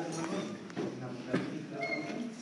ustedes, 0.00 0.18
hermanos, 0.18 0.56
en 0.74 1.04
Apocalipsis 1.04 1.62
3.11. 1.70 2.34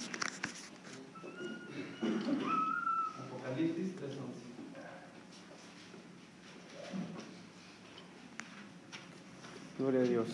Apocalipsis 3.26 3.90
3.11. 3.96 4.52
Gloria 9.78 10.00
a 10.00 10.04
Dios. 10.04 10.28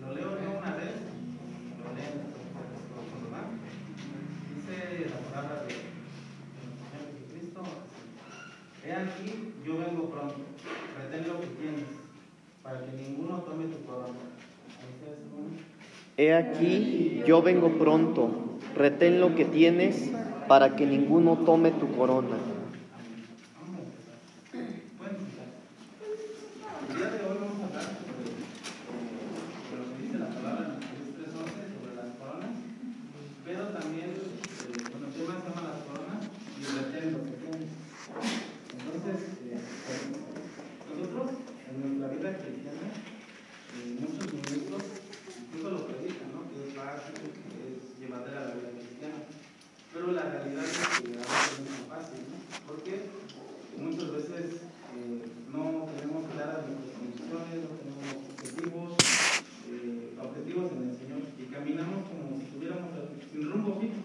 Lo 0.00 0.14
leo 0.14 0.42
yo 0.42 0.50
una 0.58 0.74
vez 0.76 0.94
y 0.94 1.82
lo 1.82 1.94
leen 1.94 2.14
ustedes 2.26 2.82
todos, 2.90 3.22
¿verdad? 3.22 3.46
Dice 4.54 4.74
la 5.08 5.18
palabra 5.30 5.56
de 5.62 5.72
nuestro 6.64 6.84
Señor 6.90 7.06
Jesucristo. 7.14 7.60
así, 7.62 8.84
He 8.84 8.92
aquí, 8.92 9.28
yo 9.64 9.72
vengo 9.78 10.10
pronto. 10.10 10.40
Retén 10.98 11.28
lo 11.28 11.40
que 11.40 11.46
tienes, 11.46 11.88
para 12.64 12.80
que 12.80 12.92
ninguno 12.96 13.38
tome 13.42 13.66
tu 13.66 13.84
corona. 13.84 14.08
Ahí 14.80 14.90
está 14.96 15.12
ese 15.12 15.22
hermano. 15.22 15.60
He 16.24 16.32
aquí, 16.32 17.22
yo 17.26 17.42
vengo 17.42 17.68
pronto. 17.76 18.56
Retén 18.74 19.20
lo 19.20 19.34
que 19.34 19.44
tienes 19.44 20.10
para 20.48 20.74
que 20.74 20.86
ninguno 20.86 21.36
tome 21.44 21.70
tu 21.70 21.94
corona. 21.94 22.38
Vamos 23.60 23.76
a 23.76 23.84
empezar. 23.84 24.16
Pueden 24.96 25.16
empezar. 25.20 25.48
El 26.88 26.96
día 26.96 27.08
de 27.12 27.18
hoy 27.28 27.36
vamos 27.44 27.60
a 27.60 27.64
hablar 27.68 27.84
sobre, 28.00 28.24
sobre 29.68 29.84
lo 29.84 29.92
que 29.92 30.00
dice 30.00 30.16
la 30.16 30.32
palabra 30.32 30.64
en 30.64 30.72
Apocalipsis 30.72 31.12
3.11 31.12 31.60
sobre 31.76 31.92
las 31.92 32.10
coronas, 32.16 32.56
pero 33.44 33.62
también, 33.76 34.10
eh, 34.16 34.80
bueno, 34.80 35.04
el 35.04 35.12
tema 35.12 35.34
se 35.36 35.44
llama 35.44 35.76
las 35.76 35.80
coronas 35.84 36.20
y 36.56 36.64
retén 36.72 37.06
lo 37.12 37.20
que 37.20 37.36
tienes. 37.36 37.68
Entonces, 38.72 39.18
eh, 39.44 39.60
nosotros 40.88 41.36
en 41.68 41.74
nuestra 41.84 42.08
vida 42.16 42.32
cristiana, 42.40 42.88
eh, 43.76 43.92
muchos 44.00 44.24
ministros 44.32 45.04
incluso 45.54 45.70
lo 45.70 45.86
predican, 45.86 46.34
¿no? 46.34 46.50
Que 46.50 46.66
es 46.66 46.74
fácil, 46.74 47.14
que 47.14 47.78
es 47.78 47.94
llevadera 48.00 48.50
la 48.50 48.54
vida 48.58 48.74
cristiana. 48.74 49.22
Pero 49.94 50.10
la 50.10 50.24
realidad 50.26 50.64
es 50.66 50.74
que 50.74 51.14
a 51.14 51.22
veces 51.22 51.58
no 51.62 51.70
es 51.70 51.78
tan 51.78 51.86
fácil, 51.86 52.20
¿no? 52.26 52.36
Porque 52.66 52.92
muchas 53.78 54.10
veces 54.10 54.66
eh, 54.98 55.22
no 55.54 55.86
tenemos 55.94 56.26
claras 56.34 56.66
nuestras 56.66 56.90
condiciones, 56.98 57.54
no 57.62 57.70
tenemos 57.78 58.18
objetivos, 58.34 58.90
eh, 59.70 60.18
objetivos 60.18 60.66
en 60.74 60.82
el 60.90 60.94
Señor 60.98 61.22
y 61.38 61.44
caminamos 61.54 62.02
como 62.10 62.34
si 62.34 62.50
estuviéramos 62.50 62.90
sin 63.30 63.42
rumbo 63.46 63.78
fijo, 63.78 64.02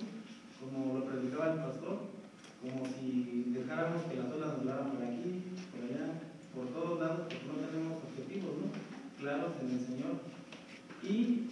como 0.62 1.00
lo 1.00 1.06
predicaba 1.10 1.54
el 1.58 1.66
pastor, 1.66 1.98
como 2.62 2.86
si 2.86 3.50
dejáramos 3.58 4.06
que 4.06 4.22
las 4.22 4.30
olas 4.30 4.54
nos 4.54 4.62
llevaran 4.62 4.92
por 4.94 5.02
aquí, 5.02 5.50
por 5.74 5.82
allá, 5.82 6.06
por 6.54 6.66
todos 6.70 7.00
lados, 7.02 7.26
porque 7.26 7.50
no 7.50 7.66
tenemos 7.66 7.98
objetivos, 8.06 8.54
¿no? 8.62 8.70
Claros 9.18 9.52
en 9.66 9.70
el 9.74 9.82
Señor. 9.82 10.30
Y, 11.04 11.48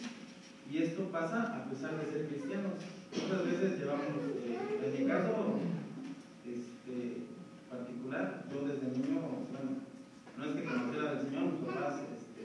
y 0.70 0.78
esto 0.78 1.04
pasa 1.12 1.56
a 1.56 1.70
pesar 1.70 1.98
de 1.98 2.12
ser 2.12 2.28
cristianos. 2.28 2.74
Muchas 3.16 3.46
veces 3.46 3.80
llevamos, 3.80 4.28
eh, 4.44 4.84
en 4.84 5.04
mi 5.04 5.10
caso 5.10 5.60
este, 6.46 7.24
particular, 7.70 8.44
yo 8.52 8.68
desde 8.68 8.92
niño, 8.92 9.22
bueno, 9.22 9.80
no 10.38 10.44
es 10.44 10.52
que 10.56 10.64
conociera 10.68 11.14
del 11.14 11.26
Señor, 11.26 11.44
mis 11.46 11.66
papás, 11.66 12.02
este, 12.12 12.44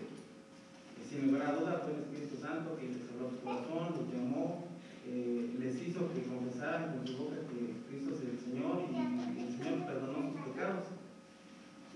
sin 1.08 1.32
lugar 1.32 1.48
a 1.48 1.56
duda, 1.56 1.82
fue 1.82 1.94
el 1.94 2.00
Espíritu 2.02 2.36
Santo 2.40 2.76
que 2.78 2.86
les 2.86 3.10
habló 3.10 3.30
su 3.30 3.40
corazón, 3.42 3.98
los 3.98 4.14
llamó, 4.14 4.68
eh, 5.06 5.56
les 5.58 5.82
hizo 5.82 6.12
que 6.14 6.22
confesaran 6.22 6.96
con 6.96 7.06
su 7.06 7.18
boca 7.18 7.36
que 7.50 7.74
Cristo 7.90 8.14
es 8.14 8.22
el 8.30 8.38
Señor 8.38 8.86
y, 8.88 8.94
y 8.94 9.42
el 9.42 9.58
Señor 9.58 9.86
perdonó 9.86 10.30
sus 10.30 10.40
pecados. 10.52 10.86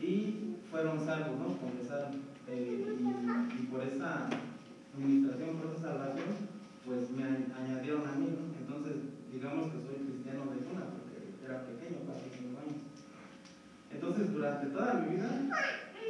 Y 0.03 0.57
fueron 0.71 1.07
salvos, 1.07 1.39
¿no? 1.39 1.57
Confesaron. 1.57 2.27
Eh, 2.49 2.97
y, 3.01 3.63
y 3.63 3.67
por 3.67 3.83
esa 3.83 4.29
administración, 4.97 5.57
por 5.57 5.77
salvación, 5.79 6.49
pues 6.85 7.11
me 7.11 7.25
añadieron 7.53 8.09
a 8.09 8.13
mí, 8.17 8.33
¿no? 8.33 8.49
Entonces, 8.57 8.97
digamos 9.31 9.69
que 9.69 9.85
soy 9.85 10.09
cristiano 10.09 10.49
de 10.49 10.65
cuna, 10.65 10.89
porque 10.97 11.37
era 11.45 11.67
pequeño, 11.69 12.09
casi 12.09 12.33
cinco 12.33 12.61
años. 12.65 12.81
Entonces, 13.93 14.33
durante 14.33 14.67
toda 14.73 14.95
mi 14.95 15.17
vida, 15.17 15.31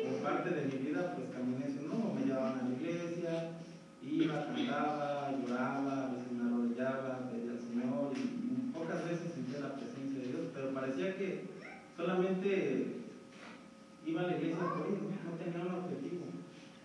por 0.05 0.15
parte 0.22 0.50
de 0.50 0.65
mi 0.66 0.77
vida, 0.87 1.15
pues 1.16 1.27
caminé 1.34 1.66
rumbo, 1.83 2.15
me 2.15 2.27
llevaban 2.27 2.60
a 2.60 2.69
la 2.69 2.75
iglesia, 2.75 3.59
iba, 4.03 4.47
cantaba, 4.47 5.34
lloraba, 5.34 6.06
a 6.06 6.12
veces 6.12 6.33
me 6.33 6.47
arrodillaba, 6.47 7.31
pedía 7.31 7.53
al 7.53 7.60
Señor, 7.60 8.12
y 8.15 8.71
pocas 8.71 9.05
veces 9.05 9.33
sentía 9.34 9.60
la 9.60 9.75
presencia 9.75 10.21
de 10.21 10.27
Dios, 10.28 10.43
pero 10.55 10.71
parecía 10.71 11.16
que 11.16 11.43
solamente 11.97 13.03
iba 14.06 14.21
a 14.21 14.27
la 14.27 14.37
iglesia 14.37 14.59
por 14.59 14.87
ir, 14.87 15.03
no 15.03 15.31
No 15.31 15.37
tenía 15.39 15.66
un 15.66 15.75
objetivo. 15.75 16.25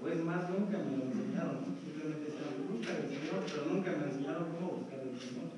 O 0.02 0.08
es 0.10 0.20
más, 0.26 0.50
nunca 0.50 0.78
me 0.82 0.98
lo 0.98 1.04
enseñaron, 1.06 1.62
¿no? 1.62 1.70
simplemente 1.78 2.26
decían, 2.26 2.58
busca 2.66 2.90
al 2.98 3.06
Señor, 3.06 3.40
pero 3.46 3.62
nunca 3.70 3.90
me 3.94 4.04
enseñaron 4.10 4.46
cómo 4.50 4.68
buscar 4.82 4.98
al 5.00 5.14
Señor. 5.14 5.50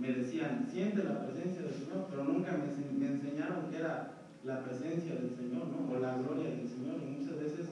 Me 0.00 0.08
decían, 0.12 0.66
siente 0.72 1.04
la 1.04 1.20
presencia 1.26 1.62
del 1.62 1.74
Señor, 1.76 2.08
pero 2.10 2.24
nunca 2.24 2.50
me, 2.56 2.64
ense- 2.72 2.96
me 2.96 3.06
enseñaron 3.12 3.68
que 3.70 3.76
era 3.76 4.24
la 4.42 4.64
presencia 4.64 5.14
del 5.20 5.30
Señor, 5.36 5.68
¿no? 5.68 5.84
O 5.92 6.00
la 6.00 6.16
gloria 6.16 6.48
del 6.50 6.66
Señor. 6.66 6.96
Y 7.04 7.20
muchas 7.20 7.36
veces, 7.38 7.64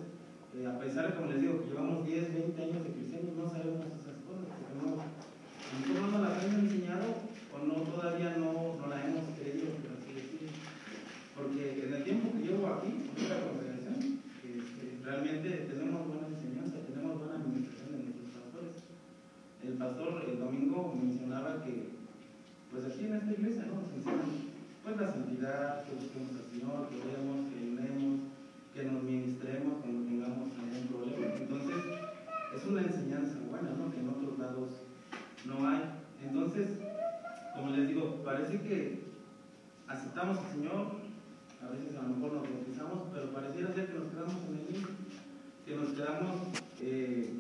eh, 0.55 0.67
a 0.69 0.79
pesar 0.79 1.09
de, 1.09 1.15
como 1.17 1.33
les 1.33 1.41
digo, 1.41 1.61
que 1.65 1.69
llevamos 1.73 2.05
10, 2.07 2.23
20 2.33 2.63
años 2.63 2.83
de 2.85 2.91
cristianos, 2.93 3.33
no 3.37 3.49
sabemos 3.49 3.89
esas 3.97 4.17
cosas, 4.29 4.47
porque 4.53 4.75
no, 4.79 4.89
nosotros 5.01 6.09
no 6.13 6.19
las 6.21 6.35
han 6.45 6.53
enseñado 6.61 7.09
o 7.53 7.57
no 7.65 7.75
todavía 7.89 8.37
no, 8.37 8.77
no 8.79 8.85
la 8.87 9.01
hemos 9.01 9.25
creído, 9.41 9.73
por 9.81 9.97
así 9.97 10.13
decirlo. 10.13 10.53
Porque 11.35 11.89
en 11.89 11.91
el 11.97 12.05
tiempo 12.05 12.29
que 12.37 12.45
llevo 12.45 12.69
aquí, 12.69 13.09
este, 13.17 13.35
realmente 15.13 15.69
tenemos 15.69 16.09
buena 16.09 16.27
enseñanza, 16.27 16.81
tenemos 16.89 17.19
buena 17.21 17.37
administración 17.37 17.93
de 17.93 17.99
nuestros 18.01 18.33
pastores. 18.33 18.77
El 19.61 19.75
pastor 19.77 20.25
el 20.25 20.39
domingo 20.41 20.97
mencionaba 20.97 21.63
que, 21.63 21.93
pues 22.73 22.87
aquí 22.87 23.05
en 23.05 23.21
esta 23.21 23.33
iglesia, 23.33 23.69
¿no? 23.69 23.85
Nos 23.85 23.93
enseñan 23.93 24.49
pues 24.83 24.97
la 24.97 25.13
santidad, 25.13 25.85
que 25.85 26.01
busquemos 26.01 26.33
al 26.33 26.49
Señor, 26.49 26.89
que 26.89 26.97
oremos, 27.05 27.53
que 27.53 27.61
ayunemos, 27.61 28.21
que 28.73 28.83
nos 28.89 29.03
ministremos 29.05 29.85
cuando 29.85 30.01
tengamos 30.09 30.49
algún 30.57 30.85
problema. 30.89 31.37
Entonces, 31.37 31.81
es 32.57 32.65
una 32.65 32.81
enseñanza 32.81 33.37
buena, 33.53 33.71
¿no? 33.77 33.93
Que 33.93 34.01
en 34.01 34.09
otros 34.09 34.39
lados 34.39 34.71
no 35.45 35.69
hay. 35.69 35.93
Entonces, 36.25 36.81
como 37.55 37.69
les 37.77 37.87
digo, 37.87 38.25
parece 38.25 38.61
que 38.63 39.13
aceptamos 39.87 40.39
al 40.39 40.51
Señor, 40.53 41.03
a 41.63 41.71
veces 41.71 41.95
a 41.95 42.03
lo 42.03 42.17
mejor 42.17 42.33
nos 42.33 42.43
bautizamos, 42.43 43.09
pero 43.13 43.31
pareciera 43.31 43.73
ser 43.73 43.87
que 43.87 43.99
nos 43.99 44.09
quedamos 44.09 44.35
en 44.49 44.59
el 44.59 44.73
limbo, 44.73 45.02
que 45.65 45.77
nos 45.77 45.89
quedamos 45.91 46.49
eh, 46.81 47.35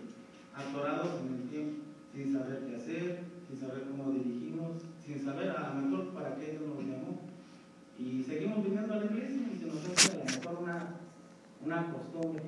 atorados 0.54 1.20
en 1.22 1.34
el 1.34 1.48
tiempo, 1.48 1.82
sin 2.12 2.32
saber 2.32 2.66
qué 2.66 2.76
hacer, 2.76 3.24
sin 3.48 3.58
saber 3.58 3.84
cómo 3.90 4.12
dirigirnos, 4.12 4.82
sin 5.04 5.24
saber 5.24 5.50
a 5.50 5.74
lo 5.74 5.82
mejor 5.82 6.08
para 6.14 6.36
qué 6.36 6.52
Dios 6.52 6.62
nos 6.62 6.78
llamó. 6.78 7.20
Y 7.98 8.22
seguimos 8.22 8.64
viniendo 8.64 8.94
a 8.94 8.98
la 8.98 9.04
iglesia 9.06 9.48
y 9.52 9.58
se 9.58 9.66
nos 9.66 9.84
hace 9.86 10.12
a 10.12 10.18
lo 10.18 10.24
mejor 10.24 10.62
una, 10.62 10.94
una 11.64 11.92
costumbre 11.92 12.42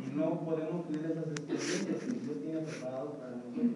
y 0.00 0.16
no 0.16 0.40
podemos 0.40 0.86
tener 0.86 1.10
esas 1.10 1.26
experiencias 1.26 2.04
que 2.04 2.20
Dios 2.20 2.40
tiene 2.40 2.60
preparado 2.60 3.12
para 3.14 3.32
nosotros, 3.32 3.66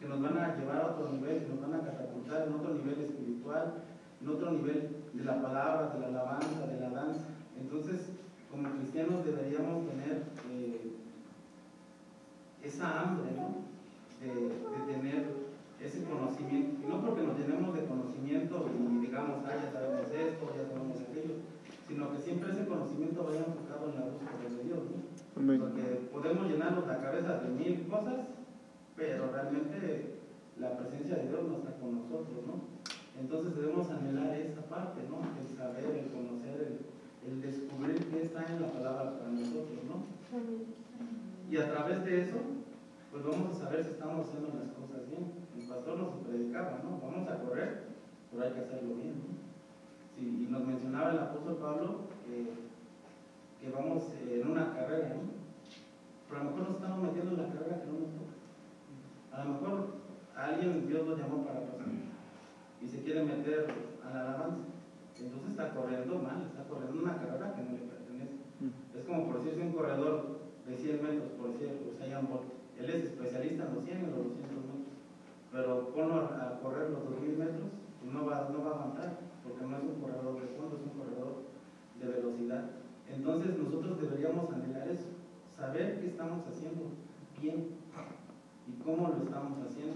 que 0.00 0.08
nos 0.08 0.22
van 0.22 0.38
a 0.38 0.56
llevar 0.56 0.76
a 0.76 0.86
otro 0.88 1.12
nivel, 1.12 1.42
que 1.42 1.48
nos 1.48 1.60
van 1.60 1.74
a 1.74 1.84
catapultar 1.84 2.48
en 2.48 2.54
otro 2.54 2.74
nivel 2.74 3.00
espiritual, 3.00 3.74
en 4.20 4.28
otro 4.28 4.50
nivel 4.52 4.96
de 5.12 5.24
la 5.24 5.40
palabra, 5.40 5.94
de 5.94 6.00
la 6.00 6.06
alabanza, 6.08 6.66
de 6.66 6.80
la 6.80 6.90
danza. 6.90 7.24
Entonces, 7.58 8.10
como 8.54 8.70
cristianos 8.78 9.24
deberíamos 9.24 9.82
tener 9.90 10.22
eh, 10.54 10.94
esa 12.62 13.02
hambre, 13.02 13.34
¿no? 13.34 13.66
De, 14.22 14.30
de 14.30 14.94
tener 14.94 15.26
ese 15.82 16.04
conocimiento, 16.04 16.78
y 16.80 16.86
no 16.88 17.02
porque 17.02 17.26
nos 17.26 17.36
llenemos 17.36 17.74
de 17.74 17.84
conocimiento 17.84 18.70
y 18.70 19.06
digamos, 19.06 19.42
ah, 19.44 19.58
ya 19.58 19.72
sabemos 19.72 20.06
esto, 20.06 20.54
ya 20.54 20.64
sabemos 20.70 20.96
aquello, 21.02 21.34
sino 21.88 22.12
que 22.12 22.18
siempre 22.22 22.52
ese 22.52 22.66
conocimiento 22.66 23.24
vaya 23.24 23.42
enfocado 23.42 23.90
en 23.90 23.94
la 23.98 24.06
búsqueda 24.06 24.48
de 24.56 24.62
Dios, 24.62 24.78
¿no? 24.86 25.42
Amén. 25.42 25.58
Porque 25.60 25.82
podemos 26.14 26.46
llenarnos 26.46 26.86
la 26.86 27.02
cabeza 27.02 27.42
de 27.42 27.48
mil 27.50 27.88
cosas, 27.88 28.22
pero 28.94 29.32
realmente 29.32 30.14
la 30.60 30.78
presencia 30.78 31.16
de 31.16 31.28
Dios 31.28 31.42
no 31.42 31.58
está 31.58 31.74
con 31.82 31.98
nosotros, 31.98 32.38
¿no? 32.46 32.70
Entonces 33.18 33.56
debemos 33.56 33.90
anhelar 33.90 34.32
esa 34.38 34.62
parte, 34.62 35.02
¿no? 35.10 35.18
El 35.42 35.56
saber, 35.58 35.84
el 35.84 36.10
conocer, 36.14 36.70
el, 36.70 36.83
el 37.26 37.40
descubrir 37.40 37.98
qué 38.10 38.22
está 38.22 38.44
en 38.46 38.62
la 38.62 38.68
palabra 38.68 39.18
para 39.18 39.30
nosotros, 39.30 39.78
¿no? 39.88 40.04
Y 41.50 41.56
a 41.56 41.72
través 41.72 42.04
de 42.04 42.22
eso, 42.22 42.36
pues 43.10 43.24
vamos 43.24 43.56
a 43.56 43.64
saber 43.64 43.84
si 43.84 43.90
estamos 43.90 44.26
haciendo 44.26 44.48
las 44.48 44.72
cosas 44.72 45.08
bien. 45.08 45.32
El 45.56 45.68
pastor 45.68 45.98
nos 45.98 46.26
predicaba, 46.26 46.80
¿no? 46.82 47.00
Vamos 47.00 47.28
a 47.28 47.38
correr, 47.40 47.84
pero 48.30 48.44
hay 48.44 48.52
que 48.52 48.60
hacerlo 48.60 48.94
bien, 48.96 49.14
¿no? 49.14 49.44
Sí, 50.16 50.46
y 50.46 50.50
nos 50.50 50.66
mencionaba 50.66 51.12
el 51.12 51.18
apóstol 51.18 51.56
Pablo 51.56 52.00
que, 52.24 52.46
que 53.60 53.72
vamos 53.72 54.04
eh, 54.14 54.40
en 54.40 54.50
una 54.50 54.72
carrera, 54.74 55.08
¿no? 55.14 55.34
Pero 56.28 56.40
a 56.40 56.44
lo 56.44 56.50
mejor 56.50 56.68
nos 56.68 56.76
estamos 56.76 57.02
metiendo 57.02 57.30
en 57.32 57.42
la 57.42 57.52
carrera 57.52 57.80
que 57.80 57.86
no 57.86 57.92
nos 57.92 58.12
toca. 58.14 58.34
A 59.32 59.44
lo 59.44 59.50
mejor 59.52 59.86
a 60.36 60.44
alguien 60.46 60.86
Dios 60.86 61.06
lo 61.06 61.16
llamó 61.16 61.44
para 61.44 61.60
pasar 61.60 61.74
y 62.84 62.88
se 62.88 63.02
quiere 63.02 63.24
meter 63.24 63.66
a 64.04 64.14
la 64.14 64.20
alabanza. 64.20 64.73
Entonces 65.24 65.50
está 65.50 65.72
corriendo 65.72 66.18
mal, 66.20 66.44
está 66.44 66.68
corriendo 66.68 67.00
una 67.00 67.16
carrera 67.16 67.54
que 67.56 67.62
no 67.62 67.72
le 67.72 67.88
pertenece. 67.88 68.36
Es 68.94 69.04
como 69.04 69.26
por 69.26 69.42
decirse 69.42 69.66
un 69.66 69.72
corredor 69.72 70.44
de 70.66 70.76
100 70.76 71.02
metros, 71.02 71.28
por 71.40 71.52
decir, 71.52 71.72
importa. 72.20 72.52
Él 72.78 72.90
es 72.90 73.04
especialista 73.04 73.64
en 73.64 73.74
los 73.74 73.84
100 73.84 73.98
y 73.98 74.06
los 74.06 74.16
200 74.36 74.50
metros. 74.68 74.94
Pero 75.52 75.88
ponlo 75.94 76.14
a, 76.14 76.26
a 76.26 76.60
correr 76.60 76.90
los 76.90 77.04
2000 77.08 77.38
metros, 77.38 77.68
pues 78.00 78.12
no 78.12 78.26
va, 78.26 78.48
no 78.52 78.64
va 78.64 78.70
a 78.70 78.74
aguantar, 78.74 79.18
porque 79.42 79.64
no 79.64 79.76
es 79.76 79.82
un 79.82 80.00
corredor 80.00 80.40
de 80.40 80.48
fondo, 80.58 80.76
es 80.76 80.82
un 80.82 80.98
corredor 80.98 81.32
de 82.00 82.06
velocidad. 82.08 82.64
Entonces 83.08 83.56
nosotros 83.58 84.00
deberíamos 84.00 84.52
anhelar 84.52 84.88
eso, 84.88 85.08
saber 85.56 86.00
qué 86.00 86.08
estamos 86.08 86.46
haciendo 86.46 86.90
bien 87.40 87.76
y 88.66 88.82
cómo 88.82 89.08
lo 89.08 89.24
estamos 89.24 89.58
haciendo. 89.66 89.94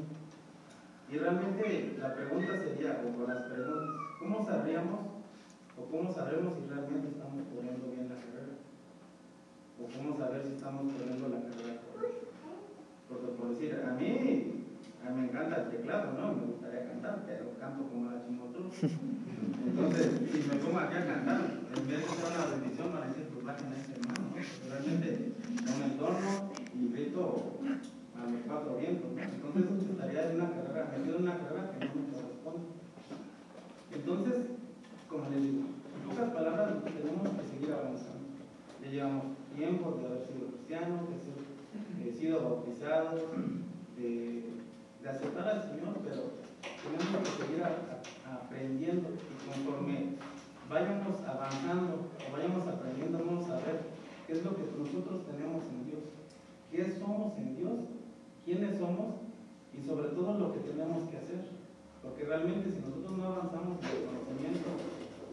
Y 1.10 1.16
realmente 1.16 1.96
la 1.98 2.14
pregunta 2.14 2.56
sería, 2.58 3.02
o 3.02 3.26
las 3.26 3.42
preguntas, 3.44 3.88
¿cómo 4.20 4.44
sabríamos 4.44 5.17
o 5.78 5.86
cómo 5.90 6.12
sabremos 6.12 6.58
si 6.58 6.66
realmente 6.66 7.08
estamos 7.08 7.46
corriendo 7.54 7.86
bien 7.94 8.10
la 8.10 8.19
carrera? 8.19 8.58
¿O 9.78 9.86
cómo 9.86 10.19
saber 10.19 10.42
si 10.42 10.58
estamos 10.58 10.92
corriendo 10.92 11.28
la 11.30 11.40
carrera 11.46 11.78
correcta? 11.86 12.26
Porque 13.08 13.28
por 13.38 13.48
decir, 13.54 13.78
a 13.78 13.94
mí, 13.94 14.66
a 15.00 15.10
mí 15.10 15.14
me 15.14 15.28
encanta 15.30 15.62
el 15.62 15.70
teclado, 15.70 16.12
¿no? 16.19 16.34
Me 16.34 16.46
gustaría 16.52 16.88
cantar, 16.90 17.22
pero 17.26 17.54
canto 17.58 17.86
como 17.86 18.10
la 18.10 18.20
chimotruz. 18.26 18.75
Entonces, 18.82 20.06
si 20.28 20.38
me 20.50 20.56
pongo 20.58 20.78
aquí 20.82 20.96
a 20.98 21.06
cantar, 21.06 21.40
en 21.46 21.86
vez 21.86 21.98
de 22.02 22.10
ser 22.10 22.26
una 22.26 22.50
bendición, 22.58 22.92
van 22.92 23.02
a 23.02 23.06
decir, 23.06 23.25
pues 23.32 23.44
bajen 23.46 23.72
a 23.72 23.76
este 23.78 23.92
hermano, 23.94 24.22
¿no? 24.28 24.38
Realmente, 24.69 25.08
en 25.38 25.69
un 25.72 25.82
entorno 25.82 26.30
y 26.75 26.92
grito 26.92 27.22
a 28.19 28.26
los 28.28 28.42
cuatro 28.46 28.76
vientos, 28.76 29.08
¿no? 29.14 29.22
Entonces, 29.22 29.88
estaría 29.88 30.30
en 30.30 30.36
una 30.36 30.50
carrera, 30.50 30.92
metido 30.98 31.16
en 31.16 31.22
una 31.22 31.38
carrera 31.38 31.70
que 31.70 31.86
no 31.86 31.94
me 31.94 32.12
corresponde. 32.12 32.66
Entonces, 33.94 34.57
como 35.08 35.28
les 35.31 35.43
digo, 35.43 35.64
en 35.94 36.08
pocas 36.08 36.31
palabras, 36.31 36.84
tenemos 36.84 37.28
que 37.28 37.44
seguir 37.49 37.72
avanzando. 37.72 38.28
Ya 38.82 38.90
llevamos 38.90 39.25
tiempo 39.56 39.99
de 39.99 40.06
haber 40.06 40.26
sido 40.26 40.49
cristianos, 40.49 41.08
de 41.08 41.19
ser 41.19 41.49
he 42.05 42.12
sido 42.12 42.43
bautizados, 42.43 43.22
de, 43.96 44.44
de, 45.02 45.08
aceptar 45.08 45.49
al 45.49 45.62
Señor, 45.62 45.99
pero 46.02 46.22
tenemos 46.82 47.28
que 47.28 47.44
seguir 47.44 47.62
aprendiendo 47.62 49.08
y 49.08 49.49
conforme 49.49 50.16
vayamos 50.69 51.20
avanzando 51.22 52.08
o 52.16 52.32
vayamos 52.32 52.66
aprendiendo, 52.66 53.19
vamos 53.19 53.50
a 53.50 53.56
ver 53.56 53.81
qué 54.26 54.32
es 54.32 54.44
lo 54.44 54.54
que 54.56 54.64
nosotros 54.76 55.26
tenemos 55.26 55.64
en 55.64 55.87
Dios, 55.87 56.04
qué 56.70 56.99
somos 56.99 57.37
en 57.38 57.56
Dios, 57.56 57.81
quiénes 58.44 58.78
somos 58.78 59.16
y 59.72 59.82
sobre 59.82 60.08
todo 60.08 60.38
lo 60.38 60.52
que 60.52 60.61
tenemos 60.61 61.04
que 61.04 61.16
hacer. 61.19 61.58
Porque 62.02 62.25
realmente 62.25 62.70
si 62.70 62.81
nosotros 62.81 63.19
no 63.19 63.25
avanzamos 63.26 63.78
en 63.82 63.90
el 63.90 64.06
conocimiento 64.06 64.70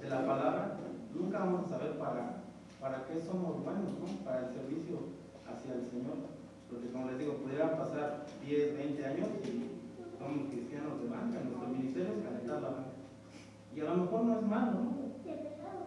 de 0.06 0.12
la 0.12 0.25
palabra, 0.25 0.78
nunca 1.16 1.40
vamos 1.40 1.66
a 1.66 1.69
saber 1.69 1.98
para, 1.98 2.46
para 2.80 3.06
qué 3.07 3.19
somos 3.19 3.63
buenos, 3.63 3.90
¿no? 3.98 4.06
para 4.24 4.46
el 4.46 4.54
servicio 4.54 5.18
hacia 5.50 5.74
el 5.74 5.81
Señor. 5.81 6.30
Porque 6.69 6.90
como 6.94 7.10
les 7.10 7.18
digo, 7.18 7.42
pudieran 7.42 7.78
pasar 7.78 8.25
10, 8.46 8.78
20 8.78 9.06
años 9.06 9.30
y 9.42 9.66
somos 10.22 10.50
cristianos 10.54 11.02
de 11.02 11.10
banca, 11.10 11.42
nuestro 11.42 11.69
ministerio 11.74 12.13
es 12.13 12.24
calentar 12.24 12.62
la 12.62 12.69
banca. 12.69 12.94
Y 13.75 13.81
a 13.81 13.86
lo 13.86 13.98
mejor 13.98 14.24
no 14.25 14.40
es 14.40 14.46
malo, 14.46 14.72
¿no? 14.72 14.94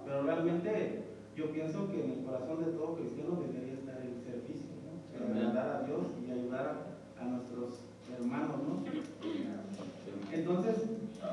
Pero 0.04 0.22
realmente 0.22 1.04
yo 1.36 1.52
pienso 1.52 1.88
que 1.88 2.04
en 2.04 2.10
el 2.18 2.24
corazón 2.24 2.64
de 2.64 2.72
todo 2.72 2.96
cristiano 2.96 3.38
debería 3.38 3.74
estar 3.74 4.02
el 4.02 4.18
servicio, 4.18 4.66
¿no? 4.82 4.98
El 5.14 5.46
agradar 5.46 5.76
a 5.76 5.86
Dios 5.86 6.02
y 6.26 6.30
ayudar 6.30 6.66
a, 6.66 7.22
a 7.22 7.24
nuestros 7.24 7.86
hermanos, 8.18 8.56
¿no? 8.66 8.82
Entonces, 10.32 10.74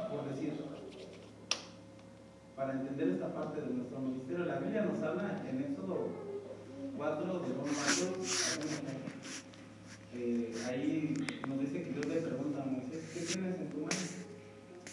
por 0.09 0.29
decir, 0.29 0.53
para 2.55 2.73
entender 2.73 3.09
esta 3.09 3.33
parte 3.33 3.61
de 3.61 3.73
nuestro 3.73 3.99
ministerio, 3.99 4.45
la 4.45 4.59
Biblia 4.59 4.85
nos 4.85 5.01
habla 5.03 5.43
en 5.49 5.61
Éxodo 5.61 6.07
4, 6.97 7.25
de 7.25 7.29
1 7.29 7.45
eh, 10.17 10.53
ahí 10.65 11.13
nos 11.45 11.59
dice 11.59 11.83
que 11.83 11.91
Dios 11.91 12.05
le 12.05 12.21
pregunta 12.21 12.63
a 12.63 12.65
Moisés, 12.65 13.03
¿qué 13.13 13.19
tienes 13.19 13.59
en 13.59 13.69
tu 13.69 13.77
mano? 13.79 13.99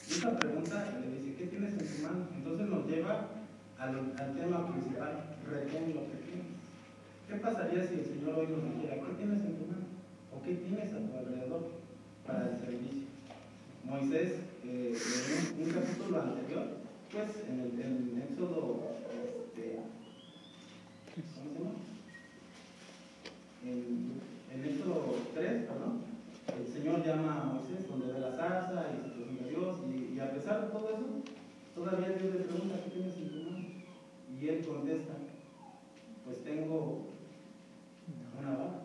Y 0.09 0.13
esta 0.13 0.37
pregunta 0.37 0.99
le 1.01 1.17
dice, 1.17 1.37
¿qué 1.37 1.47
tienes 1.47 1.73
en 1.75 1.87
tu 1.87 2.03
mano? 2.03 2.27
Entonces 2.35 2.67
nos 2.67 2.87
lleva 2.89 3.29
al, 3.79 4.13
al 4.19 4.35
tema 4.35 4.73
principal, 4.73 5.37
retén 5.49 5.95
lo 5.95 6.03
que 6.11 6.19
tienes. 6.27 6.53
¿Qué 7.29 7.37
pasaría 7.37 7.87
si 7.87 7.95
el 7.95 8.05
Señor 8.05 8.35
hoy 8.35 8.49
nos 8.49 8.65
dijera, 8.75 8.97
¿qué 8.97 9.15
tienes 9.17 9.41
en 9.41 9.57
tu 9.59 9.67
mano? 9.71 9.87
¿O 10.35 10.43
qué 10.43 10.55
tienes 10.55 10.93
a 10.93 10.99
tu 10.99 11.17
alrededor 11.17 11.71
para 12.27 12.51
el 12.51 12.59
servicio? 12.59 13.07
Moisés, 13.85 14.41
eh, 14.65 14.95
en 15.57 15.63
un, 15.63 15.71
capítulo 15.71 16.21
anterior, 16.21 16.82
pues 17.13 17.45
en 17.47 17.61
el 17.61 17.79
en 17.79 18.23
Éxodo, 18.27 18.89
este, 19.05 19.81
¿cómo 21.13 21.53
se 21.53 21.61
llama? 21.61 21.77
En, 23.63 24.17
en 24.51 24.65
Éxodo 24.65 25.17
3, 25.35 25.65
perdón, 25.69 26.01
el 26.49 26.73
Señor 26.73 27.05
llama 27.05 27.43
a 27.43 27.45
Moisés 27.53 27.87
donde 27.87 28.15
ve 28.15 28.19
la 28.19 28.33
zarza 28.33 28.87
y 28.97 29.03
se 29.05 29.11
presenta 29.11 29.45
a 29.45 29.49
Dios, 29.49 29.77
y, 29.93 30.19
a 30.21 30.33
pesar 30.33 30.63
de 30.63 30.73
todo 30.73 30.89
eso, 30.89 31.07
todavía 31.75 32.17
Dios 32.17 32.33
le 32.33 32.45
pregunta, 32.45 32.81
¿qué 32.83 32.91
tienes 32.91 33.17
en 33.17 33.29
tu 33.29 33.51
mano? 33.51 33.67
Y 34.41 34.49
él 34.49 34.65
contesta, 34.65 35.13
pues 36.25 36.43
tengo 36.43 37.09
una 38.41 38.51
vara. 38.57 38.81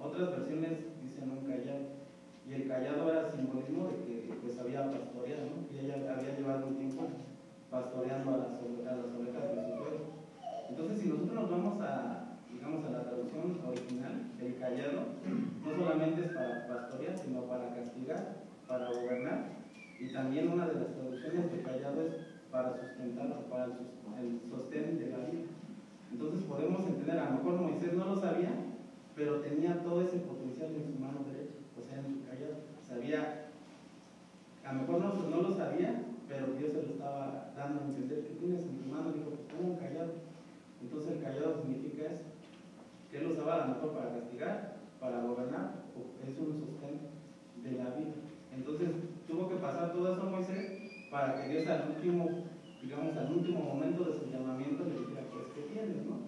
Otras 0.00 0.30
versiones 0.30 0.78
dicen 1.02 1.30
un 1.30 1.44
callado. 1.44 1.98
Y 2.48 2.54
el 2.54 2.66
callado 2.66 3.10
era 3.10 3.30
simbolismo 3.30 3.88
de 3.88 3.96
que 4.04 4.32
pues 4.40 4.58
había 4.58 4.90
pastoreado, 4.90 5.42
¿no? 5.52 5.68
Y 5.70 5.84
ella 5.84 6.16
había 6.16 6.34
llevado 6.34 6.66
un 6.68 6.76
tiempo 6.78 7.08
pastoreando 7.70 8.34
a 8.34 8.36
las, 8.38 8.48
a 8.48 8.96
las 8.96 9.14
ovejas 9.14 9.42
de 9.48 9.64
su 9.64 9.78
pueblo. 9.78 10.00
Entonces, 10.68 10.98
si 11.00 11.08
nosotros 11.08 11.34
nos 11.34 11.50
vamos 11.50 11.80
a, 11.80 12.36
digamos, 12.50 12.84
a 12.84 12.90
la 12.90 13.04
traducción 13.04 13.60
original, 13.66 14.30
el 14.40 14.58
callado 14.58 15.00
no 15.64 15.76
solamente 15.76 16.22
es 16.22 16.32
para 16.32 16.66
pastorear, 16.66 17.16
sino 17.16 17.42
para 17.42 17.74
castigar, 17.74 18.36
para 18.66 18.88
gobernar. 18.88 19.58
Y 20.00 20.12
también 20.12 20.52
una 20.52 20.66
de 20.68 20.74
las 20.74 20.94
traducciones 20.94 21.52
de 21.52 21.62
callado 21.62 22.02
es 22.02 22.14
para 22.50 22.76
sustentar, 22.76 23.44
para 23.50 23.64
el 23.64 24.40
sostén 24.48 24.98
de 24.98 25.10
la 25.10 25.18
vida. 25.18 25.48
Entonces 26.12 26.42
podemos 26.44 26.86
entender, 26.86 27.18
a 27.18 27.30
lo 27.30 27.36
mejor 27.38 27.60
Moisés 27.60 27.92
no 27.92 28.06
lo 28.06 28.16
sabía, 28.16 28.50
pero 29.14 29.40
tenía 29.40 29.82
todo 29.82 30.02
ese 30.02 30.18
potencial 30.18 30.70
en 30.74 30.84
su 30.84 30.98
mano 30.98 31.24
derecha, 31.30 31.58
o 31.76 31.82
sea, 31.82 31.98
en 31.98 32.06
su 32.06 32.24
callado. 32.24 32.54
Sabía, 32.80 33.50
a 34.64 34.72
lo 34.72 34.80
mejor 34.80 35.00
no, 35.00 35.28
no 35.28 35.48
lo 35.48 35.52
sabía, 35.52 36.07
pero 36.28 36.52
Dios 36.58 36.72
se 36.72 36.82
lo 36.82 36.92
estaba 36.92 37.52
dando 37.56 37.80
a 37.80 37.84
entender 37.84 38.20
que 38.28 38.38
tienes 38.38 38.62
en 38.62 38.78
tu 38.78 38.92
mano. 38.92 39.12
Dijo, 39.12 39.30
pues 39.30 39.48
tengo 39.48 39.72
un 39.72 39.80
callado. 39.80 40.12
Entonces 40.82 41.12
el 41.12 41.22
callado 41.22 41.62
significa 41.62 42.12
eso, 42.12 42.22
que 43.10 43.18
él 43.18 43.26
usaba 43.32 43.54
a 43.54 43.66
lo 43.66 43.74
mejor 43.74 43.92
para 43.94 44.12
castigar, 44.12 44.76
para 45.00 45.22
gobernar, 45.22 45.88
es 46.22 46.38
un 46.38 46.52
sostén 46.54 47.08
de 47.64 47.72
la 47.82 47.90
vida. 47.96 48.14
Entonces 48.54 48.88
tuvo 49.26 49.48
que 49.48 49.56
pasar 49.56 49.92
todo 49.92 50.12
eso 50.12 50.30
Moisés 50.30 51.08
para 51.10 51.40
que 51.40 51.48
Dios 51.48 51.66
al 51.68 51.96
último, 51.96 52.44
digamos, 52.82 53.16
al 53.16 53.32
último 53.32 53.60
momento 53.60 54.04
de 54.04 54.18
su 54.18 54.30
llamamiento 54.30 54.84
le 54.84 55.00
dijera, 55.00 55.26
pues, 55.32 55.46
¿qué 55.54 55.72
tienes, 55.72 56.04
no? 56.04 56.20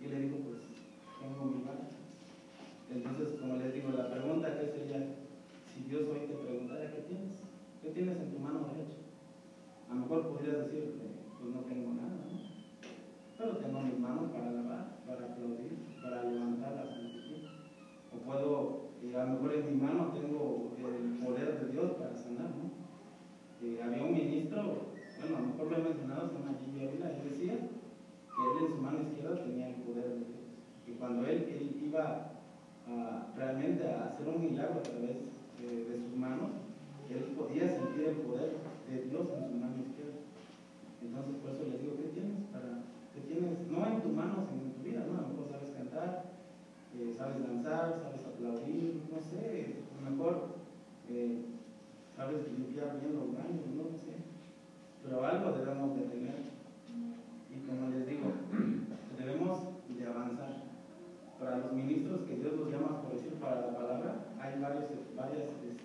Y 0.00 0.08
le 0.08 0.20
dijo, 0.20 0.36
pues, 0.48 0.58
tengo 1.20 1.44
mi 1.44 1.62
vara. 1.64 1.86
Entonces, 2.90 3.38
como 3.38 3.56
les 3.56 3.74
digo, 3.74 3.90
la 3.90 4.10
pregunta 4.10 4.58
que 4.58 4.66
sería, 4.66 5.14
si 5.68 5.84
Dios 5.88 6.02
hoy 6.08 6.26
te 6.26 6.34
preguntara, 6.34 6.90
¿qué 6.90 7.02
tienes? 7.02 7.38
¿Qué 7.82 7.90
tienes 7.90 8.16
en 8.18 8.32
tu 8.32 8.38
mano 8.38 8.68
derecha? 8.72 9.01
A 9.92 9.94
lo 9.94 10.00
mejor 10.00 10.28
podrías 10.28 10.64
decir, 10.64 10.94
pues 11.38 11.54
no 11.54 11.60
tengo 11.68 11.92
nada, 11.92 12.24
¿no? 12.24 12.40
Pero 13.36 13.58
tengo 13.58 13.82
mis 13.82 13.98
manos 13.98 14.32
para 14.32 14.48
alabar, 14.48 15.04
para 15.06 15.26
aplaudir, 15.26 15.84
para 16.02 16.22
levantar 16.32 16.72
la 16.80 16.86
santitud. 16.86 17.44
O 18.08 18.16
puedo, 18.24 18.88
eh, 19.02 19.14
a 19.14 19.24
lo 19.26 19.32
mejor 19.34 19.52
en 19.52 19.66
mi 19.66 19.82
mano 19.82 20.08
tengo 20.16 20.72
el 20.80 21.18
poder 21.22 21.60
de 21.60 21.72
Dios 21.72 21.92
para 22.00 22.16
sanar, 22.16 22.56
¿no? 22.56 22.72
Eh, 23.60 23.82
había 23.84 24.02
un 24.02 24.14
ministro, 24.14 24.96
bueno, 25.20 25.36
a 25.36 25.40
lo 25.42 25.46
mejor 25.48 25.70
lo 25.70 25.76
he 25.76 25.84
mencionado, 25.84 26.28
se 26.30 26.38
llama 26.38 26.58
Gigi 26.64 26.86
Ávila, 26.88 27.10
él 27.12 27.28
decía 27.28 27.52
que 27.52 28.42
él 28.48 28.64
en 28.64 28.72
su 28.72 28.80
mano 28.80 29.02
izquierda 29.02 29.44
tenía 29.44 29.68
el 29.68 29.82
poder 29.82 30.08
de 30.08 30.24
Dios. 30.24 30.40
Y 30.88 30.92
cuando 30.92 31.26
él, 31.26 31.52
él 31.52 31.82
iba 31.84 32.32
realmente 33.36 33.92
a 33.92 34.06
hacer 34.06 34.26
un 34.26 34.40
milagro 34.40 34.78
a 34.78 34.82
través 34.82 35.16
de, 35.60 35.84
de 35.84 35.96
sus 35.98 36.16
manos, 36.16 36.71
él 37.12 37.36
podía 37.36 37.68
sentir 37.68 38.04
el 38.04 38.16
poder 38.24 38.56
de 38.88 38.96
Dios 39.08 39.26
en 39.36 39.44
su 39.48 39.54
mano 39.56 39.76
izquierda. 39.80 40.20
Entonces, 41.02 41.34
por 41.42 41.50
eso 41.50 41.64
les 41.68 41.80
digo, 41.80 41.96
¿qué 41.96 42.08
tienes? 42.14 42.38
Para, 42.52 42.84
¿Qué 43.12 43.20
tienes? 43.28 43.68
No 43.68 43.86
en 43.86 44.00
tus 44.02 44.12
manos, 44.12 44.48
sino 44.48 44.62
en 44.62 44.72
tu 44.72 44.82
vida, 44.82 45.04
¿no? 45.04 45.18
A 45.18 45.22
lo 45.22 45.28
mejor 45.28 45.48
sabes 45.50 45.70
cantar, 45.76 46.24
eh, 46.96 47.12
sabes 47.16 47.42
danzar, 47.42 48.00
sabes 48.00 48.24
aplaudir, 48.24 49.02
no 49.10 49.20
sé, 49.20 49.76
a 49.76 50.04
lo 50.04 50.10
mejor 50.10 50.62
eh, 51.10 51.44
sabes 52.16 52.46
limpiar 52.52 53.00
bien 53.00 53.16
los 53.16 53.34
baños, 53.34 53.66
no 53.76 53.90
sé. 53.92 54.16
Pero 55.02 55.24
algo 55.24 55.52
debemos 55.52 55.96
de 55.96 56.02
tener. 56.06 56.38
Y 57.50 57.66
como 57.66 57.90
les 57.90 58.06
digo, 58.06 58.32
debemos 59.18 59.58
de 59.88 60.06
avanzar. 60.06 60.62
Para 61.38 61.58
los 61.58 61.72
ministros 61.72 62.20
que 62.22 62.36
Dios 62.36 62.54
los 62.54 62.70
llama, 62.70 63.02
por 63.02 63.12
decir, 63.12 63.34
para 63.34 63.66
la 63.66 63.74
palabra, 63.74 64.14
hay 64.40 64.60
varios, 64.60 64.84
varias 65.16 65.42
este, 65.42 65.81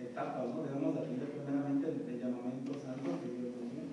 etapas, 0.00 0.48
¿no? 0.48 0.62
Debemos 0.62 0.96
atender 0.96 1.28
primeramente 1.30 1.88
el, 1.88 2.18
llamamiento 2.20 2.74
santo 2.74 3.10
que 3.20 3.28
Dios 3.28 3.52
nos 3.56 3.72
dio. 3.72 3.84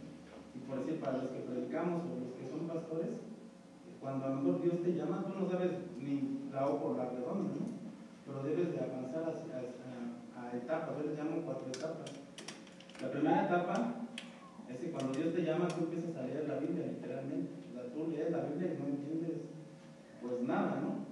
Y 0.55 0.59
por 0.67 0.79
decir, 0.79 0.99
para 0.99 1.17
los 1.17 1.31
que 1.31 1.39
predicamos 1.39 2.03
o 2.03 2.19
los 2.23 2.33
que 2.35 2.47
son 2.47 2.67
pastores, 2.67 3.09
cuando 3.99 4.25
a 4.25 4.29
lo 4.29 4.35
mejor 4.35 4.61
Dios 4.61 4.81
te 4.83 4.93
llama, 4.93 5.25
tú 5.25 5.39
no 5.39 5.49
sabes 5.49 5.71
ni 5.99 6.49
la 6.51 6.65
O 6.65 6.79
por 6.81 6.97
la 6.97 7.09
redonda, 7.09 7.53
¿no? 7.53 7.77
pasar 8.27 9.23
a, 9.23 9.31
a, 9.31 10.51
a 10.51 10.57
etapas, 10.57 10.97
yo 10.97 11.03
les 11.09 11.17
llamo 11.17 11.41
cuatro 11.45 11.67
etapas. 11.67 12.11
La 13.01 13.11
primera 13.11 13.45
etapa 13.45 14.07
es 14.69 14.77
que 14.77 14.91
cuando 14.91 15.13
Dios 15.13 15.33
te 15.33 15.43
llama, 15.43 15.67
tú 15.67 15.85
empiezas 15.85 16.15
a 16.15 16.23
leer 16.23 16.47
la 16.47 16.57
Biblia, 16.57 16.87
literalmente. 16.87 17.51
O 17.69 17.73
sea, 17.73 17.93
tú 17.93 18.07
lees 18.11 18.31
la 18.31 18.43
Biblia 18.45 18.73
y 18.73 18.81
no 18.81 18.87
entiendes, 18.87 19.37
pues 20.21 20.41
nada, 20.41 20.81
¿no? 20.81 21.05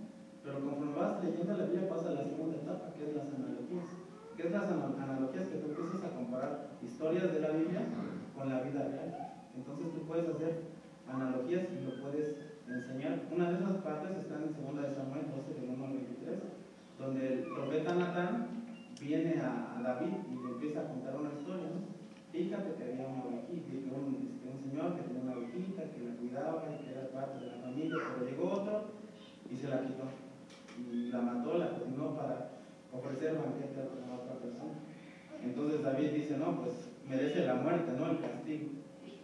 Pero 0.44 0.60
conforme 0.62 0.96
vas 0.96 1.24
leyendo 1.24 1.58
la 1.58 1.66
Biblia, 1.66 1.90
pasa 1.90 2.10
a 2.10 2.14
la 2.14 2.24
segunda 2.24 2.58
etapa, 2.58 2.94
que 2.94 3.10
es 3.10 3.16
las 3.16 3.28
analogías. 3.28 4.05
¿Qué 4.36 4.48
es 4.48 4.52
las 4.52 4.70
analogías? 4.70 5.48
Que 5.48 5.58
tú 5.58 5.72
empiezas 5.72 6.12
a 6.12 6.16
comparar 6.16 6.68
historias 6.84 7.32
de 7.32 7.40
la 7.40 7.50
Biblia 7.52 7.88
con 8.36 8.50
la 8.50 8.62
vida 8.62 8.84
real. 8.84 9.34
Entonces 9.56 9.94
tú 9.94 10.02
puedes 10.06 10.28
hacer 10.28 10.64
analogías 11.08 11.64
y 11.72 11.86
lo 11.86 12.02
puedes 12.04 12.36
enseñar. 12.68 13.22
Una 13.32 13.52
de 13.52 13.56
esas 13.56 13.78
partes 13.78 14.18
está 14.18 14.36
en 14.36 14.52
2 14.52 14.82
de 14.82 14.96
Samuel 14.96 15.26
12, 15.32 15.62
del 15.62 15.70
1 15.70 15.86
al 15.86 15.94
23, 15.94 16.40
donde 17.00 17.34
el 17.34 17.40
profeta 17.44 17.96
Natán 17.96 18.48
viene 19.00 19.40
a, 19.40 19.80
David 19.82 20.18
y 20.32 20.36
le 20.36 20.52
empieza 20.52 20.82
a 20.82 20.88
contar 20.88 21.16
una 21.16 21.32
historia. 21.32 21.70
¿no? 21.72 21.86
Fíjate 22.32 22.74
que 22.74 22.84
había 22.84 23.08
una 23.08 23.24
ovejita, 23.24 23.70
que 23.70 23.88
un, 23.88 24.18
este, 24.18 24.50
un, 24.50 24.60
señor 24.60 24.96
que 24.96 25.04
tenía 25.04 25.22
una 25.22 25.38
ovejita, 25.38 25.84
que 25.94 26.04
la 26.04 26.16
cuidaba 26.16 26.64
que 26.66 26.92
era 26.92 27.08
parte 27.12 27.40
de 27.40 27.52
la 27.52 27.62
familia, 27.62 27.96
pero 27.96 28.26
llegó 28.26 28.52
otro 28.52 28.84
y 29.50 29.56
se 29.56 29.70
la 29.70 29.82
quitó. 29.82 30.10
Y 30.92 31.08
la 31.12 31.22
mató, 31.22 31.58
la 31.58 31.70
cocinó 31.70 32.16
para 32.18 32.55
ofrecer 32.98 33.36
banquete 33.36 33.82
a 33.82 34.16
otra 34.16 34.40
persona. 34.40 34.74
Entonces 35.44 35.84
David 35.84 36.12
dice, 36.12 36.38
no, 36.38 36.62
pues 36.62 36.90
merece 37.08 37.46
la 37.46 37.56
muerte, 37.56 37.92
no 37.98 38.12
el 38.12 38.20
castigo. 38.20 38.70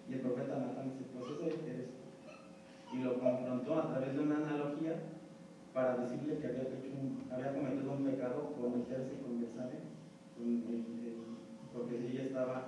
Y 0.09 0.13
el 0.13 0.19
profeta 0.21 0.59
Natán 0.59 0.91
dice, 0.91 1.09
pues 1.13 1.53
ese 1.53 1.71
eres 1.71 1.89
Y 2.93 2.97
lo 3.03 3.19
confrontó 3.19 3.79
a 3.79 3.89
través 3.89 4.13
de 4.13 4.19
una 4.19 4.37
analogía 4.37 4.95
para 5.73 5.97
decirle 5.97 6.37
que 6.37 6.47
había, 6.47 6.63
hecho 6.63 6.91
un, 6.91 7.23
había 7.31 7.53
cometido 7.53 7.93
un 7.93 8.03
pecado 8.03 8.53
por 8.59 8.69
meterse 8.75 9.21
con 9.21 9.39
Betsabé, 9.39 9.79
porque 11.73 12.07
ella 12.07 12.23
estaba 12.23 12.65